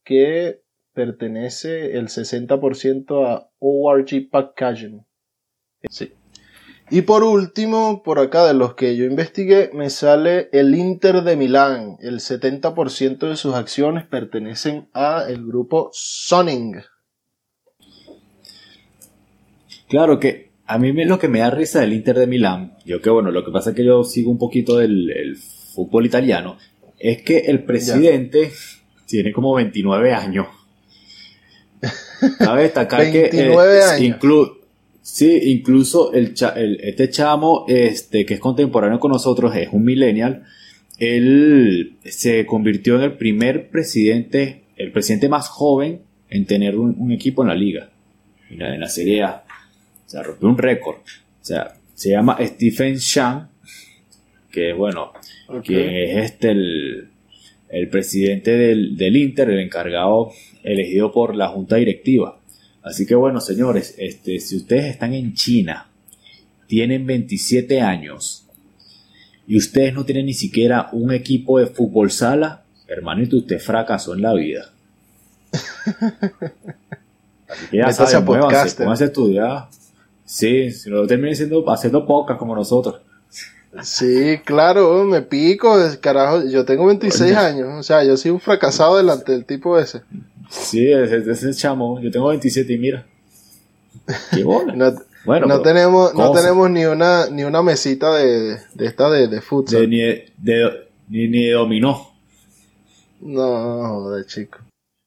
que 0.05 0.63
pertenece 0.93 1.97
el 1.97 2.09
60% 2.09 3.27
a 3.27 3.51
ORG 3.59 4.31
Packaging. 4.31 5.05
Sí. 5.89 6.13
Y 6.93 7.03
por 7.03 7.23
último, 7.23 8.03
por 8.03 8.19
acá 8.19 8.45
de 8.45 8.55
los 8.55 8.75
que 8.75 8.97
yo 8.97 9.05
investigué, 9.05 9.71
me 9.73 9.91
sale 9.91 10.49
el 10.53 10.75
Inter 10.75 11.23
de 11.23 11.37
Milán. 11.37 11.97
El 12.01 12.19
70% 12.19 13.29
de 13.29 13.37
sus 13.37 13.55
acciones 13.55 14.05
pertenecen 14.05 14.89
a 14.93 15.25
el 15.29 15.47
grupo 15.47 15.91
Sonning. 15.93 16.83
Claro 19.89 20.19
que 20.19 20.50
a 20.71 20.79
mí 20.79 20.93
lo 21.05 21.19
que 21.19 21.27
me 21.27 21.41
da 21.41 21.51
risa 21.51 21.81
del 21.81 21.93
Inter 21.93 22.17
de 22.17 22.29
Milán, 22.29 22.75
yo 22.85 23.03
que 23.03 23.11
bueno, 23.11 23.33
lo 23.33 23.45
que 23.45 23.51
pasa 23.51 23.71
es 23.71 23.77
que 23.77 23.85
yo 23.85 24.05
sigo 24.05 24.31
un 24.31 24.39
poquito 24.39 24.79
del 24.79 25.37
fútbol 25.75 26.07
italiano, 26.07 26.59
es 26.97 27.23
que 27.23 27.39
el 27.39 27.65
presidente 27.65 28.53
tiene 29.07 29.33
como 29.33 29.53
29 29.55 30.13
años. 30.13 30.47
Cabe 32.39 32.63
destacar 32.63 33.01
29 33.01 33.31
que 33.31 33.79
eh, 33.79 33.83
años. 33.83 34.51
Sí, 35.03 35.41
incluso 35.47 36.13
el, 36.13 36.35
este 36.83 37.11
chamo, 37.11 37.65
este, 37.67 38.25
que 38.25 38.35
es 38.35 38.41
contemporáneo 38.41 39.01
con 39.01 39.11
nosotros, 39.11 39.57
es 39.57 39.71
un 39.73 39.83
millennial. 39.83 40.45
Él 40.99 41.97
se 42.05 42.47
convirtió 42.47 42.95
en 42.95 43.03
el 43.03 43.13
primer 43.15 43.71
presidente, 43.71 44.67
el 44.77 44.93
presidente 44.93 45.29
más 45.29 45.49
joven 45.49 46.03
en 46.29 46.47
tener 46.47 46.79
un, 46.79 47.11
equipo 47.11 47.43
en 47.43 47.49
la 47.49 47.57
liga, 47.57 47.91
en 48.51 48.59
la, 48.61 48.75
en 48.75 48.81
la 48.81 48.89
Serie 48.89 49.25
A. 49.25 49.45
O 50.11 50.13
sea, 50.13 50.25
rompió 50.25 50.49
un 50.49 50.59
récord. 50.59 50.97
O 50.97 51.45
sea, 51.45 51.77
se 51.95 52.11
llama 52.11 52.37
Stephen 52.41 52.97
Shang, 52.97 53.49
que 54.51 54.73
bueno, 54.73 55.13
quien 55.65 55.89
es 55.89 56.25
este 56.25 56.51
el, 56.51 57.11
el 57.69 57.89
presidente 57.89 58.57
del, 58.57 58.97
del, 58.97 59.15
Inter, 59.15 59.51
el 59.51 59.61
encargado 59.61 60.33
elegido 60.65 61.13
por 61.13 61.37
la 61.37 61.47
junta 61.51 61.77
directiva. 61.77 62.41
Así 62.83 63.07
que 63.07 63.15
bueno, 63.15 63.41
señores, 63.41 63.95
este, 63.99 64.41
si 64.41 64.57
ustedes 64.57 64.87
están 64.87 65.15
en 65.15 65.33
China, 65.35 65.87
tienen 66.67 67.07
27 67.07 67.81
años 67.81 68.49
y 69.47 69.59
ustedes 69.59 69.95
no 69.95 70.05
tienen 70.05 70.27
ni 70.27 70.35
siquiera 70.35 70.89
un 70.91 71.13
equipo 71.13 71.61
de 71.61 71.67
fútbol 71.67 72.11
sala, 72.11 72.65
hermanito, 72.89 73.37
usted 73.37 73.61
fracasó 73.61 74.15
en 74.15 74.23
la 74.23 74.35
vida. 74.35 74.73
Así 77.47 77.67
que 77.71 77.77
ya 77.77 77.93
saben, 77.93 78.25
muévanse, 78.25 78.77
pónganse 78.77 79.05
a 79.05 79.07
estudiar. 79.07 79.69
Sí, 80.31 80.71
si 80.71 80.89
no 80.89 81.05
terminen 81.09 81.35
siendo, 81.35 81.69
haciendo 81.69 82.07
pocas 82.07 82.39
como 82.39 82.55
nosotros. 82.55 83.01
Sí, 83.83 84.39
claro, 84.45 85.03
me 85.03 85.23
pico, 85.23 85.77
carajo, 86.01 86.45
yo 86.49 86.65
tengo 86.65 86.87
26 86.87 87.37
años, 87.37 87.69
o 87.77 87.83
sea, 87.83 88.05
yo 88.05 88.17
soy 88.17 88.31
un 88.31 88.39
fracasado 88.39 88.97
delante 88.97 89.33
del 89.33 89.45
tipo 89.45 89.77
ese. 89.77 90.03
Sí, 90.49 90.89
ese, 90.89 91.29
ese 91.29 91.53
chamo, 91.53 92.01
yo 92.01 92.13
tengo 92.13 92.29
27 92.29 92.73
y 92.73 92.79
mira. 92.79 93.05
Qué 94.33 94.45
bola. 94.45 94.73
no, 94.77 94.93
bueno, 95.25 95.49
no 95.49 95.63
tenemos, 95.63 96.15
no 96.15 96.31
tenemos 96.31 96.71
ni 96.71 96.85
una, 96.85 97.29
ni 97.29 97.43
una 97.43 97.61
mesita 97.65 98.15
de, 98.15 98.57
de 98.73 98.87
esta 98.87 99.11
de, 99.11 99.27
de 99.27 99.41
futsal. 99.41 99.91
ni, 99.91 99.99
de, 99.99 100.89
ni, 101.09 101.27
ni 101.27 101.47
de 101.47 101.53
dominó. 101.55 102.09
No, 103.21 104.11
de 104.11 104.25
chico. 104.27 104.59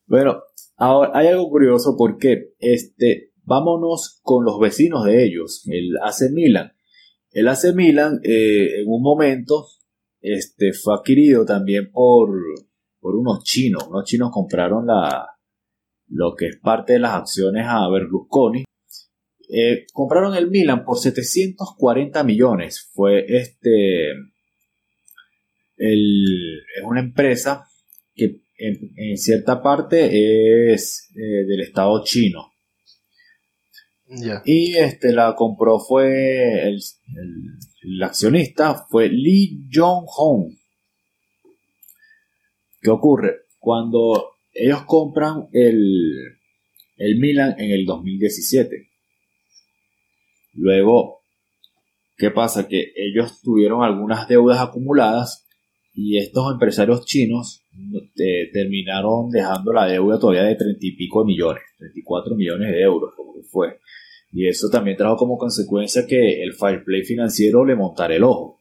Bueno, 0.06 0.44
ahora 0.76 1.12
hay 1.14 1.28
algo 1.28 1.50
curioso 1.50 1.96
porque 1.98 2.56
este, 2.60 3.32
vámonos 3.44 4.20
con 4.22 4.46
los 4.46 4.60
vecinos 4.60 5.06
de 5.06 5.26
ellos, 5.26 5.64
el 5.70 5.98
AC 6.04 6.32
Milan. 6.32 6.74
El 7.32 7.48
AC 7.48 7.74
Milan 7.74 8.20
eh, 8.24 8.82
en 8.82 8.88
un 8.88 9.02
momento 9.02 9.68
este, 10.22 10.74
fue 10.74 10.96
adquirido 10.96 11.46
también 11.46 11.92
por, 11.92 12.30
por 13.00 13.16
unos 13.16 13.44
chinos. 13.44 13.88
Unos 13.88 14.06
chinos 14.06 14.32
compraron 14.32 14.88
la, 14.88 15.28
lo 16.08 16.36
que 16.36 16.48
es 16.48 16.58
parte 16.58 16.94
de 16.94 17.00
las 17.00 17.14
acciones 17.14 17.66
a 17.68 17.90
Berlusconi. 17.90 18.64
Eh, 19.50 19.86
compraron 19.92 20.36
el 20.36 20.50
Milan 20.50 20.86
por 20.86 20.98
740 20.98 22.24
millones. 22.24 22.90
Fue 22.94 23.26
este. 23.28 24.12
es 25.76 26.84
una 26.84 27.02
empresa 27.02 27.68
que 28.16 28.42
en, 28.58 29.18
cierta 29.18 29.62
parte 29.62 30.74
es 30.74 31.10
eh, 31.16 31.46
del 31.46 31.62
Estado 31.62 32.02
chino. 32.04 32.53
Y 34.46 34.78
este 34.78 35.12
la 35.12 35.36
compró 35.36 35.80
fue 35.80 36.68
el, 36.68 38.04
accionista 38.04 38.86
fue 38.90 39.10
Lee 39.10 39.68
Jong-hong. 39.74 40.56
¿Qué 42.82 42.90
ocurre? 42.90 43.42
Cuando 43.60 44.32
ellos 44.54 44.84
compran 44.84 45.48
el, 45.54 46.38
el 46.98 47.20
Milan 47.20 47.56
en 47.58 47.72
el 47.72 47.86
2017. 47.86 48.90
Luego, 50.54 51.22
¿qué 52.18 52.30
pasa? 52.30 52.68
Que 52.68 52.94
ellos 52.96 53.42
tuvieron 53.42 53.84
algunas 53.84 54.28
deudas 54.28 54.60
acumuladas 54.60 55.48
y 55.96 56.18
estos 56.18 56.52
empresarios 56.52 57.06
chinos 57.06 57.64
eh, 58.18 58.50
terminaron 58.52 59.30
dejando 59.30 59.74
la 59.74 59.86
deuda 59.86 60.20
todavía 60.20 60.44
de 60.44 60.56
30 60.56 60.80
y 60.82 60.92
pico 60.96 61.24
millones, 61.24 61.64
34 61.78 62.36
millones 62.36 62.72
de 62.72 62.82
euros, 62.82 63.14
como 63.16 63.34
que 63.36 63.44
fue. 63.44 63.80
Y 64.34 64.48
eso 64.48 64.70
también 64.70 64.98
trajo 64.98 65.16
como 65.16 65.38
consecuencia 65.38 66.08
que 66.08 66.42
el 66.42 66.54
Fireplay 66.54 66.84
play 66.84 67.04
financiero 67.04 67.64
le 67.64 67.76
montara 67.76 68.16
el 68.16 68.24
ojo. 68.24 68.58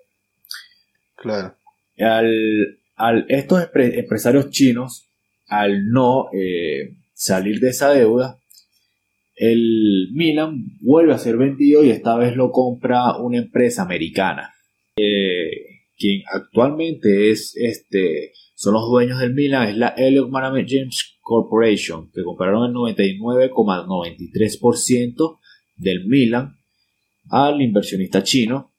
Claro. 1.16 1.57
Al, 1.99 2.79
al 2.97 3.25
estos 3.29 3.68
empresarios 3.75 4.51
chinos, 4.51 5.09
al 5.47 5.87
no 5.87 6.27
eh, 6.35 6.95
salir 7.14 7.59
de 7.59 7.70
esa 7.70 7.91
deuda, 7.91 8.39
el 9.35 10.11
Milan 10.12 10.77
vuelve 10.83 11.14
a 11.14 11.18
ser 11.18 11.39
vendido 11.39 11.83
y 11.83 11.91
esta 11.91 12.16
vez 12.16 12.37
lo 12.37 12.51
compra 12.51 13.16
una 13.16 13.39
empresa 13.39 13.83
americana. 13.83 14.53
Eh, 14.97 15.49
quien 15.97 16.20
actualmente 16.33 17.31
es 17.31 17.57
este 17.57 18.33
son 18.55 18.75
los 18.75 18.91
dueños 18.91 19.18
del 19.18 19.33
Milan 19.33 19.68
es 19.68 19.77
la 19.77 19.95
Elliott 19.97 20.29
Management 20.29 20.93
Corporation 21.20 22.11
que 22.12 22.23
compraron 22.23 22.68
el 22.68 22.75
99,93% 22.75 25.39
del 25.83 26.07
Milan 26.07 26.57
al 27.30 27.61
inversionista 27.61 28.22
chino. 28.22 28.72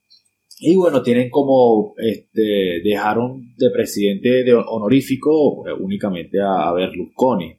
Y 0.59 0.75
bueno, 0.75 1.01
tienen 1.01 1.29
como, 1.29 1.93
este, 1.97 2.81
dejaron 2.83 3.53
de 3.57 3.69
presidente 3.69 4.43
de 4.43 4.53
honorífico 4.53 5.67
eh, 5.67 5.73
únicamente 5.73 6.39
a, 6.39 6.69
a 6.69 6.73
Berlusconi. 6.73 7.57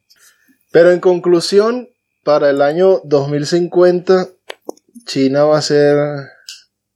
Pero 0.71 0.91
en 0.91 1.01
conclusión, 1.01 1.89
para 2.25 2.51
el 2.51 2.63
año 2.63 3.01
2050, 3.05 4.29
China 5.07 5.45
va 5.45 5.59
a 5.59 5.63
ser, 5.63 5.97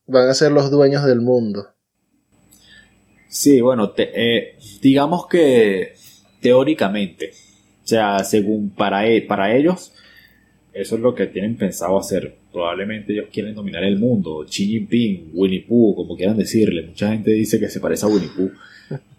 van 0.07 0.28
a 0.28 0.34
ser 0.34 0.53
los 0.53 0.70
dueños 0.70 1.05
del 1.05 1.20
mundo. 1.20 1.66
Sí, 3.28 3.61
bueno, 3.61 3.92
eh, 3.96 4.59
digamos 4.80 5.26
que 5.26 5.94
teóricamente, 6.40 7.32
o 7.84 7.86
sea, 7.86 8.24
según 8.24 8.70
para, 8.70 9.07
e, 9.07 9.22
para 9.22 9.55
ellos, 9.55 9.92
eso 10.81 10.95
es 10.95 11.01
lo 11.01 11.14
que 11.14 11.26
tienen 11.26 11.57
pensado 11.57 11.99
hacer. 11.99 12.37
Probablemente 12.53 13.12
ellos 13.12 13.26
quieren 13.33 13.55
dominar 13.55 13.83
el 13.83 13.99
mundo. 13.99 14.45
Xi 14.49 14.66
Jinping, 14.66 15.31
Winnie 15.35 15.64
Pooh, 15.66 15.97
como 15.97 16.16
quieran 16.16 16.37
decirle. 16.37 16.83
Mucha 16.83 17.11
gente 17.11 17.33
dice 17.33 17.59
que 17.59 17.68
se 17.68 17.81
parece 17.81 18.07
a 18.07 18.09
Winnie 18.09 18.31
Pooh. 18.37 18.53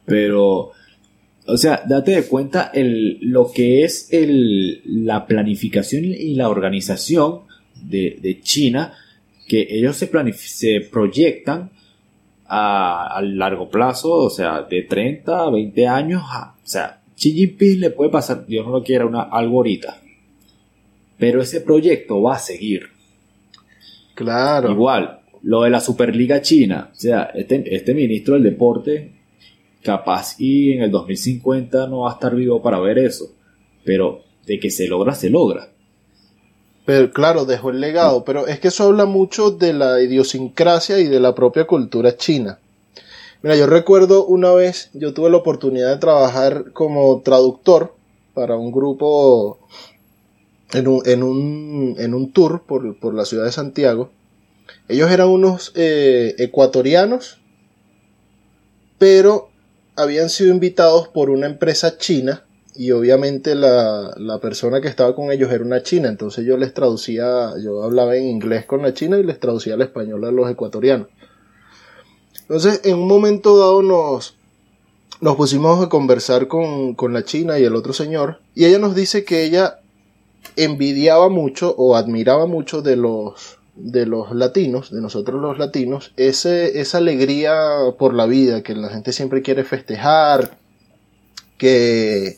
Pero, 0.06 0.72
o 1.46 1.58
sea, 1.58 1.84
date 1.88 2.12
de 2.12 2.24
cuenta 2.24 2.72
el, 2.74 3.20
lo 3.22 3.52
que 3.52 3.84
es 3.84 4.12
el, 4.14 4.82
la 5.06 5.28
planificación 5.28 6.06
y 6.06 6.36
la 6.36 6.50
organización 6.50 7.42
de, 7.82 8.40
China, 8.42 8.94
que 9.48 9.68
ellos 9.70 9.98
se, 9.98 10.10
se 10.34 10.82
proyectan 10.82 11.72
a, 12.46 13.22
largo 13.22 13.70
plazo, 13.70 14.14
o 14.14 14.30
sea, 14.30 14.62
de 14.62 14.84
30 14.84 15.46
a 15.46 15.50
20 15.50 15.88
años. 15.88 16.24
o 16.24 16.68
sea, 16.68 17.02
Xi 17.16 17.34
Jinping 17.34 17.82
le 17.82 17.90
puede 17.90 18.10
pasar, 18.10 18.46
Dios 18.48 18.66
no 18.66 18.72
lo 18.72 18.84
quiera, 18.84 19.06
una, 19.06 19.24
algo 19.24 19.58
ahorita 19.58 20.02
pero 21.20 21.42
ese 21.42 21.62
proyecto 21.62 22.22
va 22.22 22.36
a 22.36 22.40
seguir. 22.40 22.88
Claro. 24.16 24.72
Igual, 24.72 25.20
lo 25.44 25.64
de 25.64 25.70
la 25.70 25.82
Superliga 25.82 26.42
China, 26.42 26.90
o 26.92 27.00
sea, 27.00 27.32
este, 27.36 27.64
este 27.76 27.94
ministro 27.94 28.34
del 28.34 28.44
deporte, 28.44 29.12
capaz 29.84 30.36
y 30.40 30.72
en 30.72 30.82
el 30.82 30.92
2050 30.92 31.88
no 31.88 32.02
va 32.02 32.12
a 32.12 32.14
estar 32.14 32.36
vivo 32.36 32.62
para 32.62 32.80
ver 32.80 32.98
eso, 32.98 33.32
pero 33.84 34.24
de 34.46 34.60
que 34.60 34.72
se 34.72 34.88
logra, 34.88 35.14
se 35.14 35.30
logra. 35.30 35.70
Pero 36.86 37.12
claro, 37.12 37.46
dejó 37.46 37.70
el 37.70 37.82
legado, 37.82 38.24
pero 38.24 38.48
es 38.48 38.60
que 38.60 38.70
eso 38.70 38.86
habla 38.86 39.06
mucho 39.06 39.52
de 39.52 39.74
la 39.74 40.02
idiosincrasia 40.02 41.00
y 41.00 41.06
de 41.06 41.20
la 41.20 41.36
propia 41.36 41.68
cultura 41.68 42.18
china. 42.18 42.60
Mira, 43.42 43.56
yo 43.56 43.68
recuerdo 43.68 44.26
una 44.26 44.52
vez, 44.54 44.90
yo 44.94 45.14
tuve 45.14 45.30
la 45.30 45.38
oportunidad 45.38 45.92
de 45.92 46.00
trabajar 46.00 46.72
como 46.74 47.22
traductor 47.22 47.94
para 48.34 48.58
un 48.58 48.72
grupo 48.72 49.60
en 50.74 50.88
un, 50.88 51.02
en 51.06 51.24
un, 51.24 51.96
en 51.98 52.14
un 52.14 52.32
tour 52.32 52.64
por, 52.64 52.98
por, 53.00 53.14
la 53.14 53.26
ciudad 53.26 53.46
de 53.46 53.52
Santiago. 53.52 54.12
Ellos 54.88 55.10
eran 55.12 55.30
unos 55.30 55.72
eh, 55.76 56.36
ecuatorianos, 56.38 57.40
pero 58.98 59.50
habían 59.96 60.30
sido 60.30 60.52
invitados 60.52 61.08
por 61.08 61.30
una 61.30 61.48
empresa 61.48 61.98
china 61.98 62.46
y 62.76 62.92
obviamente 62.92 63.56
la, 63.56 64.14
la, 64.18 64.40
persona 64.40 64.80
que 64.80 64.88
estaba 64.88 65.16
con 65.16 65.32
ellos 65.32 65.52
era 65.52 65.64
una 65.64 65.84
china, 65.84 66.08
entonces 66.08 66.46
yo 66.46 66.56
les 66.56 66.74
traducía, 66.74 67.54
yo 67.62 67.84
hablaba 67.84 68.16
en 68.16 68.28
inglés 68.28 68.66
con 68.66 68.82
la 68.82 68.94
china 68.94 69.18
y 69.18 69.24
les 69.24 69.40
traducía 69.40 69.74
al 69.74 69.82
español 69.82 70.24
a 70.24 70.32
los 70.32 70.50
ecuatorianos. 70.50 71.08
Entonces 72.42 72.82
en 72.86 72.98
un 72.98 73.08
momento 73.08 73.58
dado 73.58 73.82
nos, 73.82 74.36
nos 75.20 75.36
pusimos 75.36 75.84
a 75.84 75.90
conversar 75.90 76.48
con, 76.48 76.96
con 76.96 77.12
la 77.12 77.24
china 77.24 77.60
y 77.60 77.66
el 77.66 77.76
otro 77.76 77.92
señor 77.92 78.40
y 78.56 78.66
ella 78.66 78.80
nos 78.80 78.96
dice 78.96 79.26
que 79.26 79.44
ella 79.44 79.80
envidiaba 80.56 81.30
mucho 81.30 81.74
o 81.78 81.96
admiraba 81.96 82.46
mucho 82.46 82.82
de 82.82 82.96
los 82.96 83.60
de 83.76 84.06
los 84.06 84.36
latinos, 84.36 84.92
de 84.92 85.02
nosotros 85.02 85.42
los 85.42 85.58
latinos, 85.58 86.12
ese, 86.18 86.82
esa 86.82 86.98
alegría 86.98 87.56
por 87.98 88.14
la 88.14 88.26
vida, 88.26 88.62
que 88.62 88.76
la 88.76 88.90
gente 88.90 89.14
siempre 89.14 89.42
quiere 89.42 89.64
festejar, 89.64 90.58
que, 91.58 92.36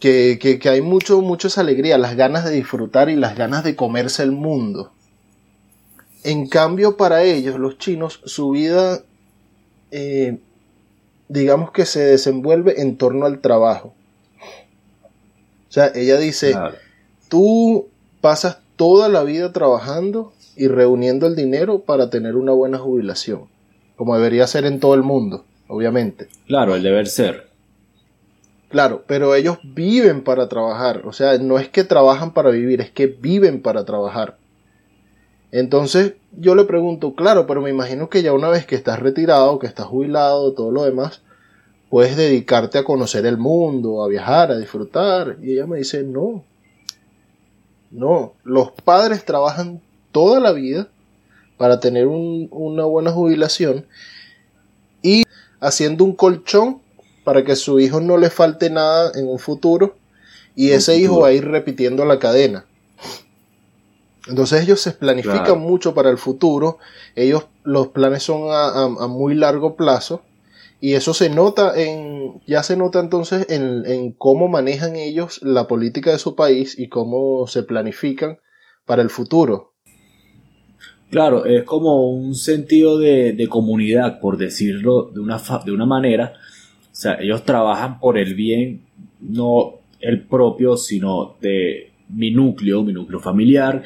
que, 0.00 0.38
que, 0.60 0.68
hay 0.68 0.82
mucho, 0.82 1.20
mucho 1.20 1.46
esa 1.46 1.60
alegría, 1.60 1.96
las 1.96 2.16
ganas 2.16 2.44
de 2.44 2.50
disfrutar 2.50 3.08
y 3.08 3.14
las 3.14 3.36
ganas 3.36 3.62
de 3.62 3.76
comerse 3.76 4.24
el 4.24 4.32
mundo. 4.32 4.92
En 6.24 6.48
cambio, 6.48 6.96
para 6.96 7.22
ellos, 7.22 7.58
los 7.58 7.78
chinos, 7.78 8.20
su 8.24 8.50
vida, 8.50 9.04
eh, 9.92 10.38
digamos 11.28 11.70
que 11.70 11.86
se 11.86 12.00
desenvuelve 12.00 12.80
en 12.80 12.96
torno 12.96 13.26
al 13.26 13.40
trabajo 13.40 13.94
O 15.68 15.72
sea, 15.72 15.90
ella 15.94 16.18
dice, 16.18 16.54
tú 17.32 17.88
pasas 18.20 18.58
toda 18.76 19.08
la 19.08 19.24
vida 19.24 19.54
trabajando 19.54 20.34
y 20.54 20.68
reuniendo 20.68 21.26
el 21.26 21.34
dinero 21.34 21.78
para 21.78 22.10
tener 22.10 22.36
una 22.36 22.52
buena 22.52 22.76
jubilación, 22.76 23.44
como 23.96 24.14
debería 24.16 24.46
ser 24.46 24.66
en 24.66 24.80
todo 24.80 24.92
el 24.92 25.02
mundo, 25.02 25.46
obviamente. 25.66 26.28
Claro, 26.46 26.74
el 26.74 26.82
deber 26.82 27.06
ser. 27.06 27.48
Claro, 28.68 29.04
pero 29.06 29.34
ellos 29.34 29.56
viven 29.64 30.22
para 30.22 30.50
trabajar, 30.50 31.06
o 31.06 31.14
sea, 31.14 31.38
no 31.38 31.58
es 31.58 31.70
que 31.70 31.84
trabajan 31.84 32.34
para 32.34 32.50
vivir, 32.50 32.82
es 32.82 32.90
que 32.90 33.06
viven 33.06 33.62
para 33.62 33.86
trabajar. 33.86 34.36
Entonces 35.52 36.12
yo 36.38 36.54
le 36.54 36.64
pregunto, 36.64 37.14
claro, 37.14 37.46
pero 37.46 37.62
me 37.62 37.70
imagino 37.70 38.10
que 38.10 38.22
ya 38.22 38.34
una 38.34 38.50
vez 38.50 38.66
que 38.66 38.74
estás 38.74 38.98
retirado, 38.98 39.58
que 39.58 39.66
estás 39.66 39.86
jubilado, 39.86 40.52
todo 40.52 40.70
lo 40.70 40.84
demás, 40.84 41.22
puedes 41.88 42.14
dedicarte 42.14 42.76
a 42.76 42.84
conocer 42.84 43.24
el 43.24 43.38
mundo, 43.38 44.04
a 44.04 44.08
viajar, 44.08 44.50
a 44.50 44.58
disfrutar. 44.58 45.38
Y 45.42 45.54
ella 45.54 45.66
me 45.66 45.78
dice, 45.78 46.02
no, 46.02 46.44
no, 47.92 48.32
los 48.42 48.72
padres 48.72 49.24
trabajan 49.24 49.80
toda 50.12 50.40
la 50.40 50.52
vida 50.52 50.88
para 51.58 51.78
tener 51.78 52.06
una 52.08 52.84
buena 52.84 53.12
jubilación 53.12 53.86
y 55.02 55.24
haciendo 55.60 56.04
un 56.04 56.16
colchón 56.16 56.80
para 57.22 57.44
que 57.44 57.52
a 57.52 57.56
su 57.56 57.78
hijo 57.78 58.00
no 58.00 58.16
le 58.16 58.30
falte 58.30 58.70
nada 58.70 59.12
en 59.14 59.28
un 59.28 59.38
futuro 59.38 59.96
y 60.56 60.70
ese 60.70 60.96
hijo 60.96 61.20
va 61.20 61.28
a 61.28 61.32
ir 61.32 61.46
repitiendo 61.46 62.04
la 62.04 62.18
cadena. 62.18 62.64
Entonces 64.26 64.62
ellos 64.62 64.80
se 64.80 64.92
planifican 64.92 65.60
mucho 65.60 65.94
para 65.94 66.08
el 66.10 66.18
futuro, 66.18 66.78
ellos 67.14 67.46
los 67.62 67.88
planes 67.88 68.22
son 68.22 68.44
a, 68.50 69.06
muy 69.06 69.34
largo 69.34 69.76
plazo 69.76 70.22
y 70.82 70.94
eso 70.94 71.14
se 71.14 71.30
nota 71.30 71.80
en, 71.80 72.42
ya 72.44 72.64
se 72.64 72.76
nota 72.76 72.98
entonces 72.98 73.46
en, 73.50 73.86
en, 73.86 74.10
cómo 74.10 74.48
manejan 74.48 74.96
ellos 74.96 75.38
la 75.40 75.68
política 75.68 76.10
de 76.10 76.18
su 76.18 76.34
país 76.34 76.76
y 76.76 76.88
cómo 76.88 77.46
se 77.46 77.62
planifican 77.62 78.40
para 78.84 79.00
el 79.00 79.08
futuro. 79.08 79.74
Claro, 81.08 81.44
es 81.44 81.62
como 81.62 82.10
un 82.10 82.34
sentido 82.34 82.98
de, 82.98 83.32
de 83.32 83.46
comunidad, 83.46 84.18
por 84.18 84.36
decirlo 84.36 85.12
de 85.14 85.20
una, 85.20 85.40
de 85.64 85.70
una 85.70 85.86
manera. 85.86 86.32
O 86.90 86.94
sea, 86.94 87.14
ellos 87.20 87.44
trabajan 87.44 88.00
por 88.00 88.18
el 88.18 88.34
bien, 88.34 88.82
no 89.20 89.74
el 90.00 90.26
propio, 90.26 90.76
sino 90.76 91.36
de 91.40 91.92
mi 92.08 92.32
núcleo, 92.32 92.82
mi 92.82 92.92
núcleo 92.92 93.20
familiar, 93.20 93.84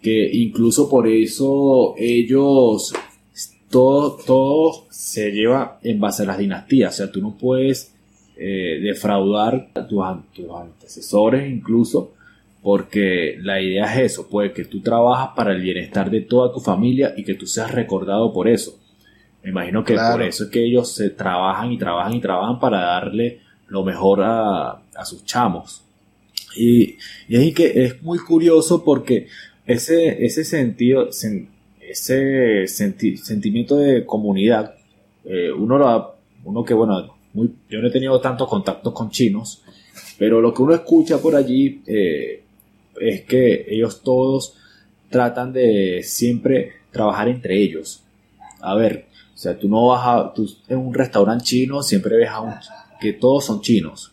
que 0.00 0.30
incluso 0.32 0.88
por 0.88 1.08
eso 1.08 1.94
ellos, 1.98 2.92
todo, 3.70 4.16
todo 4.26 4.86
se 4.90 5.30
lleva 5.30 5.78
en 5.82 6.00
base 6.00 6.24
a 6.24 6.26
las 6.26 6.38
dinastías, 6.38 6.94
o 6.94 6.96
sea, 6.96 7.12
tú 7.12 7.20
no 7.20 7.36
puedes 7.38 7.94
eh, 8.36 8.80
defraudar 8.82 9.68
a 9.74 9.86
tus, 9.86 10.02
antecesores 10.04 11.50
incluso, 11.50 12.12
porque 12.62 13.36
la 13.40 13.60
idea 13.60 13.84
es 13.94 14.12
eso, 14.12 14.28
pues 14.28 14.52
que 14.52 14.64
tú 14.64 14.80
trabajas 14.80 15.30
para 15.36 15.52
el 15.52 15.62
bienestar 15.62 16.10
de 16.10 16.22
toda 16.22 16.52
tu 16.52 16.60
familia 16.60 17.14
y 17.16 17.24
que 17.24 17.34
tú 17.34 17.46
seas 17.46 17.72
recordado 17.72 18.32
por 18.32 18.48
eso. 18.48 18.78
Me 19.42 19.50
imagino 19.50 19.84
que 19.84 19.94
por 19.94 20.22
eso 20.22 20.44
es 20.44 20.50
que 20.50 20.64
ellos 20.64 20.92
se 20.92 21.10
trabajan 21.10 21.72
y 21.72 21.78
trabajan 21.78 22.14
y 22.14 22.20
trabajan 22.20 22.60
para 22.60 22.80
darle 22.80 23.40
lo 23.68 23.82
mejor 23.84 24.20
a, 24.22 24.70
a 24.72 25.04
sus 25.04 25.24
chamos. 25.24 25.82
Y, 26.56 26.96
y 27.28 27.36
es 27.36 27.54
que 27.54 27.84
es 27.84 28.02
muy 28.02 28.18
curioso 28.18 28.84
porque 28.84 29.28
ese, 29.64 30.24
ese 30.24 30.44
sentido, 30.44 31.12
ese 31.90 32.66
sentimiento 32.66 33.76
de 33.76 34.04
comunidad, 34.04 34.74
eh, 35.24 35.50
uno, 35.50 35.78
lo, 35.78 36.14
uno 36.44 36.64
que, 36.64 36.74
bueno, 36.74 37.16
muy, 37.32 37.52
yo 37.68 37.80
no 37.80 37.88
he 37.88 37.90
tenido 37.90 38.20
tantos 38.20 38.48
contactos 38.48 38.92
con 38.92 39.10
chinos, 39.10 39.62
pero 40.18 40.40
lo 40.40 40.52
que 40.52 40.62
uno 40.62 40.74
escucha 40.74 41.18
por 41.18 41.34
allí 41.34 41.82
eh, 41.86 42.42
es 43.00 43.22
que 43.22 43.66
ellos 43.68 44.02
todos 44.02 44.56
tratan 45.08 45.52
de 45.52 46.02
siempre 46.02 46.72
trabajar 46.90 47.28
entre 47.28 47.60
ellos. 47.60 48.02
A 48.60 48.74
ver, 48.74 49.06
o 49.34 49.38
sea, 49.38 49.58
tú 49.58 49.68
no 49.68 49.88
vas 49.88 50.02
a, 50.04 50.32
tú 50.34 50.48
en 50.68 50.78
un 50.78 50.94
restaurante 50.94 51.44
chino 51.44 51.82
siempre 51.82 52.16
ves 52.16 52.28
a 52.28 52.40
un, 52.40 52.52
que 53.00 53.14
todos 53.14 53.44
son 53.44 53.60
chinos. 53.60 54.12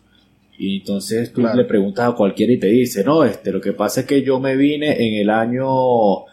Y 0.57 0.77
entonces 0.77 1.31
tú 1.31 1.41
le 1.41 1.65
preguntas 1.65 2.09
a 2.09 2.15
cualquiera 2.15 2.51
y 2.51 2.57
te 2.57 2.67
dice, 2.67 3.03
no, 3.03 3.23
este, 3.23 3.51
lo 3.51 3.61
que 3.61 3.73
pasa 3.73 4.01
es 4.01 4.05
que 4.07 4.23
yo 4.23 4.39
me 4.39 4.55
vine 4.55 5.05
en 5.07 5.21
el 5.21 5.29
año 5.29 6.25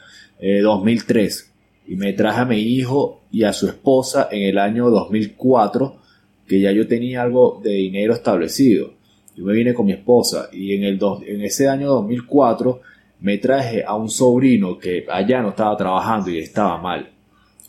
2003 0.62 1.40
eh, 1.40 1.92
y 1.92 1.96
me 1.96 2.12
traje 2.12 2.40
a 2.40 2.44
mi 2.44 2.58
hijo 2.58 3.22
y 3.30 3.44
a 3.44 3.52
su 3.52 3.66
esposa 3.66 4.28
en 4.30 4.42
el 4.42 4.58
año 4.58 4.90
2004, 4.90 5.96
que 6.46 6.60
ya 6.60 6.72
yo 6.72 6.86
tenía 6.86 7.22
algo 7.22 7.60
de 7.62 7.70
dinero 7.70 8.14
establecido. 8.14 8.94
Yo 9.36 9.44
me 9.44 9.52
vine 9.52 9.74
con 9.74 9.86
mi 9.86 9.92
esposa 9.92 10.48
y 10.52 10.74
en, 10.74 10.84
el 10.84 11.00
en 11.26 11.42
ese 11.42 11.68
año 11.68 11.88
2004 11.88 12.80
me 13.20 13.38
traje 13.38 13.82
a 13.84 13.96
un 13.96 14.08
sobrino 14.08 14.78
que 14.78 15.06
allá 15.10 15.42
no 15.42 15.50
estaba 15.50 15.76
trabajando 15.76 16.30
y 16.30 16.38
estaba 16.38 16.80
mal. 16.80 17.10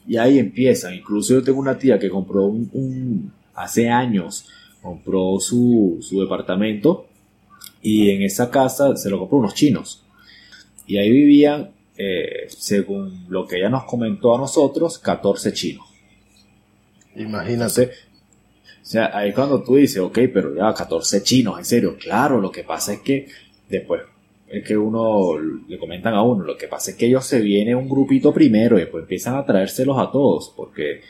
Y 0.07 0.17
ahí 0.17 0.37
empiezan. 0.37 0.93
Incluso 0.93 1.33
yo 1.33 1.43
tengo 1.43 1.59
una 1.59 1.77
tía 1.77 1.97
que 1.97 2.09
compró 2.09 2.45
un 2.45 3.31
hace 3.55 3.89
años 3.89 4.47
compró 4.85 5.39
su, 5.39 5.99
departamento 6.11 7.07
y 7.81 8.11
en 8.11 8.21
esa 8.21 8.51
casa 8.51 8.95
se 8.95 9.09
lo 9.09 9.19
compró 9.19 9.39
unos 9.39 9.55
chinos. 9.55 10.03
Y 10.85 10.97
ahí 10.97 11.11
vivían, 11.11 11.71
eh, 11.97 12.47
según 12.49 13.25
lo 13.29 13.47
que 13.47 13.57
ella 13.57 13.69
nos 13.69 13.85
comentó 13.85 14.35
a 14.35 14.37
nosotros, 14.37 14.99
14 14.99 15.53
chinos. 15.53 15.85
Imagínate. 17.15 17.91
o 18.81 18.85
sea, 18.85 19.17
ahí 19.17 19.31
cuando 19.33 19.63
tú 19.63 19.75
dices, 19.75 19.99
ok, 19.99 20.19
pero 20.33 20.55
ya 20.55 20.73
14 20.73 21.23
chinos, 21.23 21.57
en 21.57 21.65
serio, 21.65 21.97
claro, 21.97 22.39
lo 22.39 22.51
que 22.51 22.63
pasa 22.63 22.93
es 22.93 22.99
que 23.01 23.27
después 23.69 24.01
es 24.47 24.63
que 24.63 24.77
uno 24.77 25.37
le 25.39 25.77
comentan 25.77 26.13
a 26.13 26.21
uno, 26.21 26.43
lo 26.43 26.57
que 26.57 26.67
pasa 26.67 26.91
es 26.91 26.97
que 26.97 27.07
ellos 27.07 27.25
se 27.25 27.41
viene 27.41 27.75
un 27.75 27.89
grupito 27.89 28.33
primero 28.33 28.77
y 28.77 28.81
después 28.81 29.01
empiezan 29.03 29.35
a 29.35 29.45
traérselos 29.45 29.97
a 29.97 30.11
todos, 30.11 30.53
porque 30.55 31.01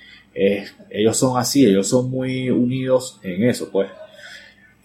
ellos 0.89 1.17
son 1.17 1.37
así, 1.37 1.65
ellos 1.65 1.87
son 1.87 2.09
muy 2.09 2.49
unidos 2.49 3.19
en 3.23 3.43
eso, 3.43 3.69
pues. 3.71 3.89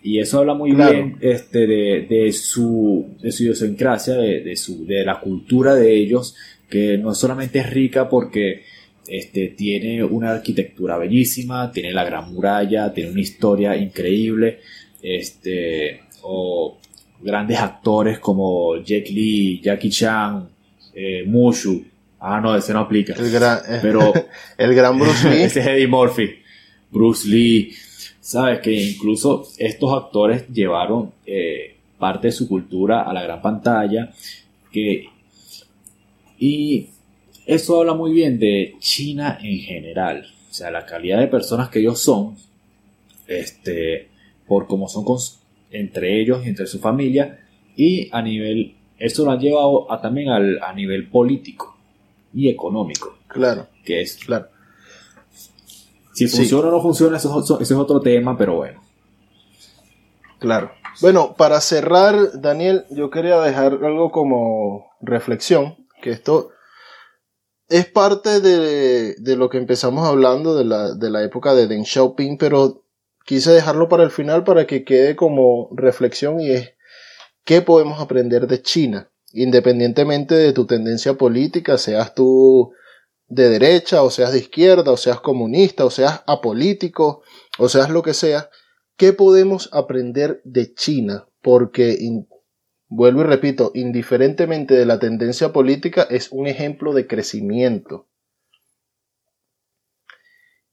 Y 0.03 0.19
eso 0.19 0.39
habla 0.39 0.55
muy 0.55 0.73
bien 0.73 1.17
este, 1.21 1.67
de, 1.67 2.33
su, 2.33 3.17
de 3.21 3.31
su 3.31 3.43
idiosincrasia, 3.43 4.15
de, 4.15 4.57
su, 4.57 4.87
de 4.87 5.05
la 5.05 5.21
cultura 5.21 5.75
de 5.75 5.95
ellos, 5.95 6.35
que 6.69 6.97
no 6.97 7.15
solamente 7.15 7.59
es 7.59 7.71
rica 7.71 8.09
porque 8.09 8.63
este, 9.07 9.49
tiene 9.49 10.03
una 10.03 10.31
arquitectura 10.33 10.97
bellísima, 10.97 11.71
tiene 11.71 11.93
la 11.93 12.05
gran 12.05 12.33
muralla, 12.33 12.93
tiene 12.95 13.11
una 13.11 13.21
historia 13.21 13.77
increíble, 13.77 14.61
este, 15.03 16.01
o 16.23 16.79
grandes 17.21 17.59
actores 17.59 18.19
como 18.19 18.77
Jet 18.83 19.11
Li, 19.11 19.61
Jackie 19.61 19.91
Chan, 19.91 20.49
eh, 20.95 21.25
Mushu, 21.27 21.85
Ah, 22.21 22.39
no, 22.39 22.55
ese 22.55 22.75
no 22.75 22.81
aplica. 22.81 23.15
El 23.15 23.31
gran, 23.31 23.61
pero 23.81 24.13
el 24.59 24.75
gran 24.75 24.99
Bruce 24.99 25.31
Lee. 25.31 25.43
ese 25.43 25.61
es 25.61 25.67
Eddie 25.67 25.87
Murphy. 25.87 26.31
Bruce 26.91 27.27
Lee. 27.27 27.75
Sabes 28.31 28.61
que 28.61 28.73
incluso 28.73 29.45
estos 29.59 29.93
actores 29.93 30.47
llevaron 30.47 31.13
eh, 31.27 31.79
parte 31.99 32.29
de 32.29 32.33
su 32.33 32.47
cultura 32.47 33.03
a 33.03 33.13
la 33.13 33.25
gran 33.25 33.43
pantalla. 33.43 34.13
Que, 34.71 35.07
y 36.39 36.87
eso 37.45 37.81
habla 37.81 37.95
muy 37.95 38.13
bien 38.13 38.39
de 38.39 38.77
China 38.79 39.37
en 39.43 39.59
general. 39.59 40.33
O 40.49 40.55
sea, 40.55 40.71
la 40.71 40.87
calidad 40.87 41.19
de 41.19 41.27
personas 41.27 41.71
que 41.71 41.81
ellos 41.81 41.99
son. 41.99 42.37
Este, 43.27 44.07
por 44.47 44.69
cómo 44.69 44.87
son 44.89 45.05
entre 45.73 46.21
ellos 46.21 46.47
y 46.47 46.51
entre 46.51 46.69
su 46.69 46.79
familia. 46.79 47.41
Y 47.75 48.11
a 48.13 48.23
nivel. 48.23 48.77
Eso 48.97 49.25
lo 49.25 49.33
han 49.33 49.41
llevado 49.41 49.91
a, 49.91 50.01
también 50.01 50.29
al, 50.29 50.63
a 50.63 50.73
nivel 50.73 51.09
político 51.09 51.77
y 52.33 52.49
económico. 52.49 53.19
Claro. 53.27 53.67
Que 53.85 54.03
es. 54.03 54.15
Claro. 54.25 54.47
Si 56.29 56.37
funciona 56.37 56.69
o 56.69 56.71
no 56.71 56.83
funciona, 56.83 57.17
eso, 57.17 57.59
es 57.61 57.73
otro 57.73 58.01
tema, 58.01 58.37
pero 58.37 58.57
bueno. 58.57 58.81
Claro. 60.39 60.73
Bueno, 61.01 61.35
para 61.37 61.61
cerrar, 61.61 62.41
Daniel, 62.41 62.85
yo 62.91 63.11
quería 63.11 63.41
dejar 63.41 63.79
algo 63.85 64.11
como 64.11 64.87
reflexión, 65.01 65.87
que 66.03 66.11
esto 66.11 66.51
es 67.69 67.87
parte 67.87 68.41
de, 68.41 69.15
de 69.15 69.37
lo 69.37 69.49
que 69.49 69.59
empezamos 69.59 70.07
hablando 70.07 70.57
de 70.57 70.65
la, 70.65 70.95
de 70.95 71.11
la 71.11 71.23
época 71.23 71.55
de 71.55 71.67
Deng 71.67 71.85
Xiaoping, 71.85 72.37
pero 72.39 72.85
quise 73.25 73.53
dejarlo 73.53 73.89
para 73.89 74.03
el 74.03 74.11
final 74.11 74.45
para 74.45 74.67
que 74.67 74.85
quede 74.85 75.15
como 75.15 75.69
reflexión 75.73 76.41
y 76.41 76.51
es 76.51 76.75
qué 77.45 77.63
podemos 77.63 78.01
aprender 78.01 78.47
de 78.47 78.61
China 78.61 79.11
independientemente 79.33 80.35
de 80.35 80.53
tu 80.53 80.67
tendencia 80.67 81.15
política, 81.15 81.79
seas 81.79 82.15
tú 82.15 82.73
de 83.31 83.49
derecha, 83.49 84.03
o 84.03 84.11
seas 84.11 84.33
de 84.33 84.41
izquierda, 84.41 84.93
o 84.93 84.99
seas 84.99 85.21
comunista, 85.21 85.87
o 85.87 85.91
seas 85.91 86.23
apolítico, 86.27 87.23
o 87.59 87.69
seas 87.69 87.89
lo 87.89 88.03
que 88.03 88.13
sea, 88.13 88.51
¿qué 88.97 89.15
podemos 89.15 89.71
aprender 89.73 90.43
de 90.45 90.75
China? 90.75 91.27
Porque, 91.41 91.97
vuelvo 92.89 93.23
y 93.23 93.25
repito, 93.25 93.73
indiferentemente 93.75 94.75
de 94.75 94.85
la 94.85 94.99
tendencia 94.99 95.53
política, 95.53 96.07
es 96.11 96.31
un 96.31 96.47
ejemplo 96.47 96.93
de 96.93 97.07
crecimiento. 97.07 98.07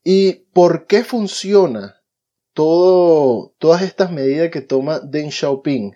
¿Y 0.04 0.46
por 0.54 0.88
qué 0.88 1.06
funciona 1.06 2.02
todo, 2.54 3.56
todas 3.60 3.84
estas 3.84 4.12
medidas 4.12 4.52
que 4.52 4.62
toma 4.62 5.00
Deng 5.00 5.32
Xiaoping? 5.32 5.96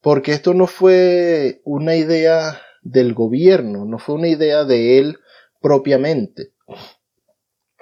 porque 0.00 0.32
esto 0.32 0.54
no 0.54 0.66
fue 0.66 1.60
una 1.64 1.96
idea 1.96 2.60
del 2.82 3.14
gobierno, 3.14 3.84
no 3.84 3.98
fue 3.98 4.14
una 4.14 4.28
idea 4.28 4.64
de 4.64 4.98
él 4.98 5.18
propiamente. 5.60 6.52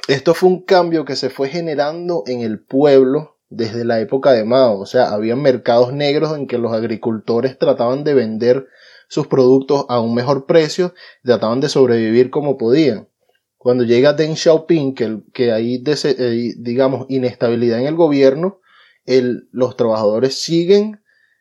Esto 0.09 0.35
fue 0.35 0.49
un 0.49 0.65
cambio 0.65 1.05
que 1.05 1.17
se 1.17 1.31
fue 1.31 1.49
generando 1.49 2.23
en 2.27 2.41
el 2.41 2.61
pueblo 2.61 3.39
desde 3.51 3.85
la 3.85 4.01
época 4.01 4.33
de 4.33 4.45
Mao. 4.45 4.81
O 4.81 4.87
sea, 4.87 5.11
había 5.11 5.37
mercados 5.37 5.93
negros 5.93 6.37
en 6.37 6.47
que 6.47 6.59
los 6.59 6.73
agricultores 6.73 7.59
trataban 7.59 8.05
de 8.05 8.15
vender 8.15 8.67
sus 9.09 9.27
productos 9.27 9.87
a 9.89 10.01
un 10.01 10.15
mejor 10.15 10.47
precio, 10.47 10.95
trataban 11.23 11.61
de 11.61 11.69
sobrevivir 11.69 12.31
como 12.31 12.57
podían. 12.57 13.09
Cuando 13.57 13.85
llega 13.85 14.13
Deng 14.13 14.37
Xiaoping, 14.37 14.95
que, 14.95 15.21
que 15.33 15.53
hay, 15.53 15.83
digamos, 16.59 17.07
inestabilidad 17.09 17.81
en 17.81 17.87
el 17.87 17.97
gobierno, 17.97 18.61
los 19.51 19.77
trabajadores 19.77 20.39
siguen 20.41 21.01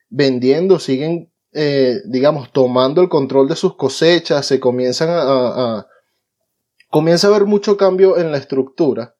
vendiendo, 0.09 0.79
siguen, 0.79 1.31
eh, 1.51 2.01
digamos, 2.05 2.51
tomando 2.51 3.01
el 3.01 3.09
control 3.09 3.47
de 3.47 3.55
sus 3.55 3.75
cosechas, 3.75 4.45
se 4.45 4.59
comienzan 4.59 5.09
a, 5.11 5.87
comienza 6.89 7.27
a 7.27 7.29
haber 7.31 7.45
mucho 7.45 7.77
cambio 7.77 8.17
en 8.17 8.31
la 8.31 8.37
estructura. 8.37 9.15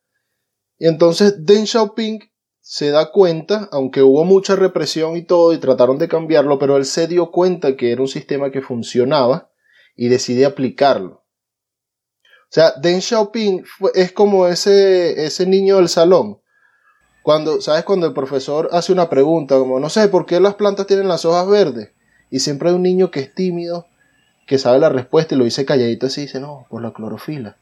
Y 0.78 0.88
entonces 0.88 1.46
Deng 1.46 1.66
Xiaoping 1.66 2.20
se 2.60 2.92
da 2.92 3.12
cuenta, 3.12 3.70
aunque 3.72 4.04
hubo 4.04 4.26
mucha 4.26 4.56
represión 4.56 5.16
y 5.16 5.24
todo, 5.24 5.54
y 5.54 5.58
trataron 5.58 5.98
de 5.98 6.08
cambiarlo, 6.08 6.60
pero 6.60 6.78
él 6.78 6.86
se 6.86 7.08
dio 7.08 7.32
cuenta 7.32 7.76
que 7.76 7.92
era 7.92 8.02
un 8.02 8.08
sistema 8.08 8.52
que 8.52 8.62
funcionaba 8.62 9.52
y 9.96 10.10
decide 10.10 10.46
aplicarlo. 10.46 11.24
O 12.50 12.50
sea, 12.50 12.74
Deng 12.82 13.02
Xiaoping 13.02 13.66
es 13.94 14.12
como 14.12 14.48
ese, 14.48 15.26
ese 15.26 15.46
niño 15.46 15.78
del 15.78 15.90
salón. 15.90 16.42
Cuando, 17.24 17.60
¿sabes? 17.60 17.84
Cuando 17.84 18.08
el 18.08 18.14
profesor 18.14 18.70
hace 18.72 18.94
una 18.94 19.10
pregunta, 19.10 19.58
como, 19.58 19.82
no 19.82 19.90
sé, 19.90 20.08
¿por 20.08 20.26
qué 20.26 20.40
las 20.40 20.56
plantas 20.56 20.88
tienen 20.88 21.10
las 21.10 21.26
hojas 21.26 21.48
verdes? 21.48 21.92
Y 22.30 22.40
siempre 22.40 22.70
hay 22.70 22.76
un 22.76 22.84
niño 22.84 23.12
que 23.12 23.20
es 23.20 23.34
tímido, 23.34 23.88
que 24.48 24.58
sabe 24.58 24.80
la 24.80 24.90
respuesta 24.90 25.36
y 25.36 25.38
lo 25.38 25.44
dice 25.44 25.66
calladito 25.66 26.08
así, 26.08 26.22
dice, 26.22 26.40
no, 26.40 26.66
por 26.70 26.82
la 26.82 26.94
clorofila. 26.94 27.58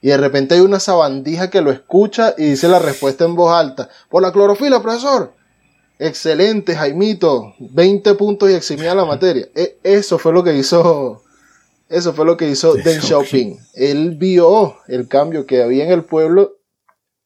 Y 0.00 0.08
de 0.08 0.16
repente 0.16 0.54
hay 0.54 0.60
una 0.60 0.80
sabandija 0.80 1.50
que 1.50 1.60
lo 1.60 1.72
escucha 1.72 2.34
y 2.38 2.50
dice 2.50 2.68
la 2.68 2.78
respuesta 2.78 3.24
en 3.24 3.34
voz 3.34 3.52
alta. 3.52 3.88
Por 4.08 4.22
la 4.22 4.32
clorofila, 4.32 4.80
profesor. 4.80 5.34
Excelente, 5.98 6.76
Jaimito. 6.76 7.54
20 7.58 8.14
puntos 8.14 8.50
y 8.50 8.54
eximía 8.54 8.94
la 8.94 9.04
materia. 9.04 9.48
E, 9.54 9.78
eso 9.82 10.18
fue 10.18 10.32
lo 10.32 10.44
que 10.44 10.56
hizo. 10.56 11.24
Eso 11.88 12.12
fue 12.12 12.26
lo 12.26 12.36
que 12.36 12.48
hizo 12.48 12.74
Deng 12.74 13.00
Xiaoping. 13.00 13.58
Él 13.74 14.16
vio 14.16 14.76
el 14.86 15.08
cambio 15.08 15.46
que 15.46 15.62
había 15.62 15.84
en 15.84 15.90
el 15.90 16.04
pueblo 16.04 16.58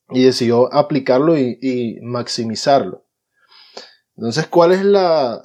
y 0.08 0.22
decidió 0.24 0.72
aplicarlo 0.72 1.36
y, 1.36 1.98
maximizarlo. 2.02 3.04
Entonces, 4.16 4.46
¿cuál 4.46 4.72
es 4.72 4.84
la, 4.84 5.42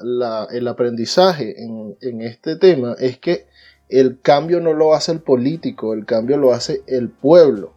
el 0.51 0.68
aprendizaje 0.68 1.63
en, 1.63 1.97
en 2.01 2.22
este 2.22 2.57
tema? 2.57 2.95
Es 2.99 3.18
que 3.18 3.46
el 3.89 4.19
cambio 4.21 4.59
no 4.59 4.73
lo 4.73 4.93
hace 4.93 5.11
el 5.11 5.21
político, 5.21 5.93
el 5.93 6.05
cambio 6.05 6.38
lo 6.38 6.53
hace 6.53 6.81
el 6.88 7.09
pueblo. 7.09 7.73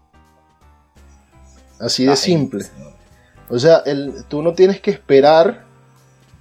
Así 1.78 2.04
de 2.04 2.16
simple. 2.16 2.64
O 3.48 3.58
sea, 3.58 3.78
el, 3.86 4.24
tú 4.28 4.42
no 4.42 4.54
tienes 4.54 4.80
que 4.80 4.90
esperar 4.90 5.64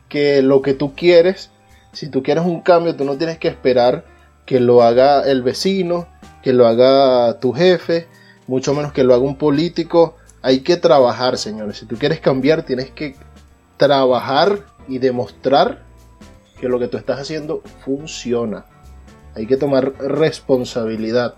que 0.09 0.41
lo 0.41 0.61
que 0.61 0.73
tú 0.73 0.95
quieres, 0.95 1.49
si 1.93 2.09
tú 2.09 2.23
quieres 2.23 2.45
un 2.45 2.61
cambio, 2.61 2.95
tú 2.95 3.05
no 3.05 3.17
tienes 3.17 3.37
que 3.37 3.47
esperar 3.47 4.05
que 4.45 4.59
lo 4.59 4.81
haga 4.81 5.21
el 5.23 5.43
vecino, 5.43 6.07
que 6.43 6.53
lo 6.53 6.67
haga 6.67 7.39
tu 7.39 7.53
jefe, 7.53 8.07
mucho 8.47 8.73
menos 8.73 8.91
que 8.91 9.03
lo 9.03 9.13
haga 9.13 9.23
un 9.23 9.37
político. 9.37 10.15
Hay 10.41 10.61
que 10.61 10.77
trabajar, 10.77 11.37
señores. 11.37 11.77
Si 11.77 11.85
tú 11.85 11.97
quieres 11.97 12.19
cambiar, 12.19 12.63
tienes 12.63 12.89
que 12.91 13.15
trabajar 13.77 14.59
y 14.87 14.97
demostrar 14.97 15.83
que 16.59 16.67
lo 16.67 16.79
que 16.79 16.87
tú 16.87 16.97
estás 16.97 17.19
haciendo 17.19 17.61
funciona. 17.85 18.65
Hay 19.35 19.45
que 19.45 19.57
tomar 19.57 19.93
responsabilidad. 19.99 21.35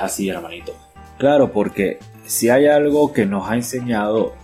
Así, 0.00 0.28
hermanito. 0.28 0.74
Claro, 1.18 1.52
porque 1.52 1.98
si 2.24 2.48
hay 2.50 2.66
algo 2.66 3.12
que 3.12 3.26
nos 3.26 3.50
ha 3.50 3.56
enseñado 3.56 4.34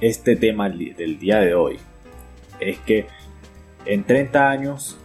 este 0.00 0.34
tema 0.34 0.68
del 0.68 1.18
día 1.18 1.38
de 1.38 1.54
hoy, 1.54 1.78
es 2.58 2.78
que 2.80 3.06
en 3.84 4.04
30 4.04 4.50
años 4.50 4.96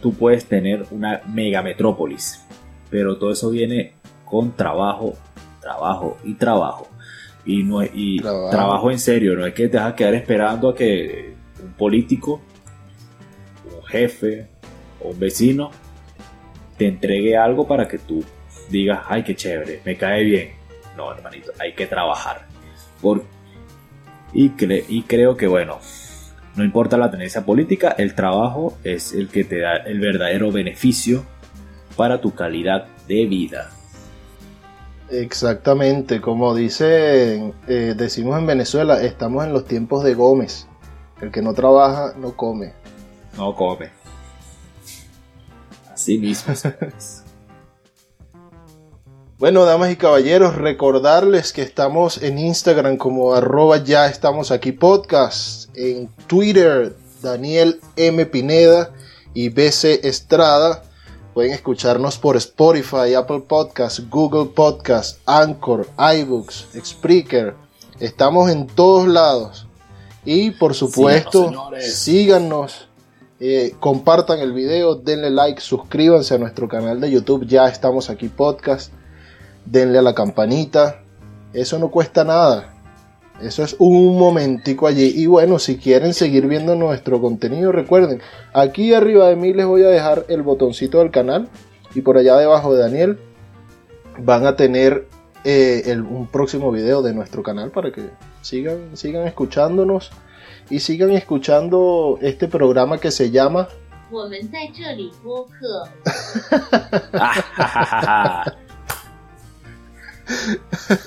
tú 0.00 0.14
puedes 0.14 0.46
tener 0.46 0.86
una 0.90 1.20
mega 1.26 1.62
metrópolis, 1.62 2.44
pero 2.90 3.18
todo 3.18 3.32
eso 3.32 3.50
viene 3.50 3.94
con 4.24 4.52
trabajo, 4.52 5.14
trabajo 5.60 6.16
y 6.24 6.34
trabajo. 6.34 6.88
Y, 7.44 7.62
no, 7.62 7.82
y 7.82 8.20
trabajo. 8.20 8.50
trabajo 8.50 8.90
en 8.90 8.98
serio, 8.98 9.36
no 9.36 9.44
es 9.46 9.52
que 9.52 9.68
te 9.68 9.76
vas 9.76 9.92
a 9.92 9.94
quedar 9.94 10.14
esperando 10.14 10.70
a 10.70 10.74
que 10.74 11.34
un 11.62 11.72
político 11.74 12.40
jefe 13.94 14.48
o 15.00 15.10
un 15.10 15.18
vecino 15.20 15.70
te 16.76 16.88
entregue 16.88 17.36
algo 17.36 17.68
para 17.68 17.86
que 17.86 17.98
tú 17.98 18.24
digas, 18.68 19.00
ay, 19.08 19.22
qué 19.22 19.36
chévere, 19.36 19.80
me 19.84 19.96
cae 19.96 20.24
bien. 20.24 20.50
No, 20.96 21.12
hermanito, 21.12 21.52
hay 21.60 21.74
que 21.74 21.86
trabajar. 21.86 22.46
Por... 23.00 23.22
Y, 24.32 24.52
y 24.88 25.02
creo 25.02 25.36
que, 25.36 25.46
bueno, 25.46 25.78
no 26.56 26.64
importa 26.64 26.96
la 26.96 27.10
tendencia 27.10 27.44
política, 27.44 27.94
el 27.96 28.16
trabajo 28.16 28.76
es 28.82 29.12
el 29.12 29.28
que 29.28 29.44
te 29.44 29.60
da 29.60 29.76
el 29.76 30.00
verdadero 30.00 30.50
beneficio 30.50 31.24
para 31.96 32.20
tu 32.20 32.34
calidad 32.34 32.88
de 33.06 33.26
vida. 33.26 33.70
Exactamente, 35.10 36.20
como 36.20 36.56
dice, 36.56 37.52
eh, 37.68 37.94
decimos 37.96 38.38
en 38.40 38.46
Venezuela, 38.46 39.00
estamos 39.02 39.44
en 39.44 39.52
los 39.52 39.66
tiempos 39.66 40.02
de 40.02 40.14
Gómez. 40.14 40.66
El 41.20 41.30
que 41.30 41.42
no 41.42 41.54
trabaja 41.54 42.14
no 42.18 42.36
come 42.36 42.72
no 43.36 43.54
come. 43.54 43.90
Así 45.92 46.18
mismo. 46.18 46.54
bueno, 49.38 49.64
damas 49.64 49.92
y 49.92 49.96
caballeros, 49.96 50.56
recordarles 50.56 51.52
que 51.52 51.62
estamos 51.62 52.22
en 52.22 52.38
Instagram 52.38 52.96
como 52.96 53.34
arroba 53.34 53.78
ya 53.78 54.06
estamos 54.06 54.50
aquí 54.50 54.72
podcast, 54.72 55.70
en 55.76 56.08
Twitter 56.26 56.96
Daniel 57.22 57.80
M. 57.96 58.26
Pineda 58.26 58.92
y 59.32 59.48
BC 59.48 60.06
Estrada. 60.06 60.82
Pueden 61.32 61.52
escucharnos 61.52 62.18
por 62.18 62.36
Spotify, 62.36 63.14
Apple 63.16 63.40
Podcasts, 63.40 64.08
Google 64.08 64.52
Podcasts, 64.54 65.18
Anchor, 65.26 65.88
iBooks, 65.98 66.68
Spreaker. 66.84 67.56
Estamos 67.98 68.50
en 68.50 68.68
todos 68.68 69.08
lados. 69.08 69.66
Y 70.24 70.52
por 70.52 70.74
supuesto, 70.74 71.52
síganos 71.80 72.88
eh, 73.40 73.74
compartan 73.80 74.38
el 74.38 74.52
video, 74.52 74.94
denle 74.94 75.30
like, 75.30 75.60
suscríbanse 75.60 76.34
a 76.34 76.38
nuestro 76.38 76.68
canal 76.68 77.00
de 77.00 77.10
YouTube, 77.10 77.46
ya 77.46 77.68
estamos 77.68 78.10
aquí 78.10 78.28
podcast, 78.28 78.92
denle 79.64 79.98
a 79.98 80.02
la 80.02 80.14
campanita, 80.14 81.00
eso 81.52 81.78
no 81.78 81.90
cuesta 81.90 82.24
nada, 82.24 82.74
eso 83.42 83.64
es 83.64 83.74
un 83.78 84.16
momentico 84.18 84.86
allí. 84.86 85.12
Y 85.14 85.26
bueno, 85.26 85.58
si 85.58 85.76
quieren 85.76 86.14
seguir 86.14 86.46
viendo 86.46 86.76
nuestro 86.76 87.20
contenido, 87.20 87.72
recuerden, 87.72 88.20
aquí 88.52 88.94
arriba 88.94 89.28
de 89.28 89.36
mí 89.36 89.52
les 89.52 89.66
voy 89.66 89.82
a 89.82 89.88
dejar 89.88 90.24
el 90.28 90.42
botoncito 90.42 90.98
del 90.98 91.10
canal. 91.10 91.48
Y 91.94 92.00
por 92.00 92.16
allá 92.16 92.36
debajo 92.36 92.74
de 92.74 92.80
Daniel 92.80 93.18
van 94.18 94.46
a 94.46 94.56
tener 94.56 95.06
eh, 95.44 95.96
un 95.96 96.26
próximo 96.26 96.72
video 96.72 97.02
de 97.02 97.14
nuestro 97.14 97.42
canal 97.42 97.70
para 97.70 97.92
que 97.92 98.02
sigan, 98.40 98.96
sigan 98.96 99.26
escuchándonos 99.26 100.10
y 100.70 100.80
sigan 100.80 101.12
escuchando 101.12 102.18
este 102.22 102.48
programa 102.48 102.98
que 102.98 103.10
se 103.10 103.30
llama 103.30 103.68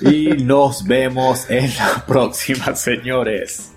y 0.02 0.28
nos 0.44 0.84
vemos 0.84 1.48
en 1.48 1.74
la 1.76 2.04
próxima, 2.06 2.74
señores. 2.74 3.72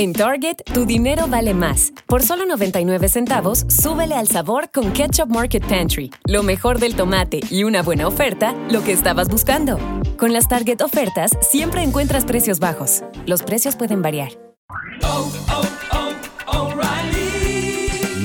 En 0.00 0.12
Target, 0.12 0.58
tu 0.72 0.86
dinero 0.86 1.26
vale 1.26 1.54
más. 1.54 1.92
Por 2.06 2.22
solo 2.22 2.46
99 2.46 3.08
centavos, 3.08 3.66
súbele 3.68 4.14
al 4.14 4.28
sabor 4.28 4.70
con 4.70 4.92
Ketchup 4.92 5.28
Market 5.28 5.66
Pantry. 5.66 6.12
Lo 6.24 6.44
mejor 6.44 6.78
del 6.78 6.94
tomate 6.94 7.40
y 7.50 7.64
una 7.64 7.82
buena 7.82 8.06
oferta, 8.06 8.54
lo 8.70 8.84
que 8.84 8.92
estabas 8.92 9.28
buscando. 9.28 9.76
Con 10.16 10.32
las 10.32 10.46
Target 10.46 10.82
ofertas, 10.82 11.32
siempre 11.40 11.82
encuentras 11.82 12.24
precios 12.26 12.60
bajos. 12.60 13.02
Los 13.26 13.42
precios 13.42 13.74
pueden 13.74 14.00
variar. 14.00 14.30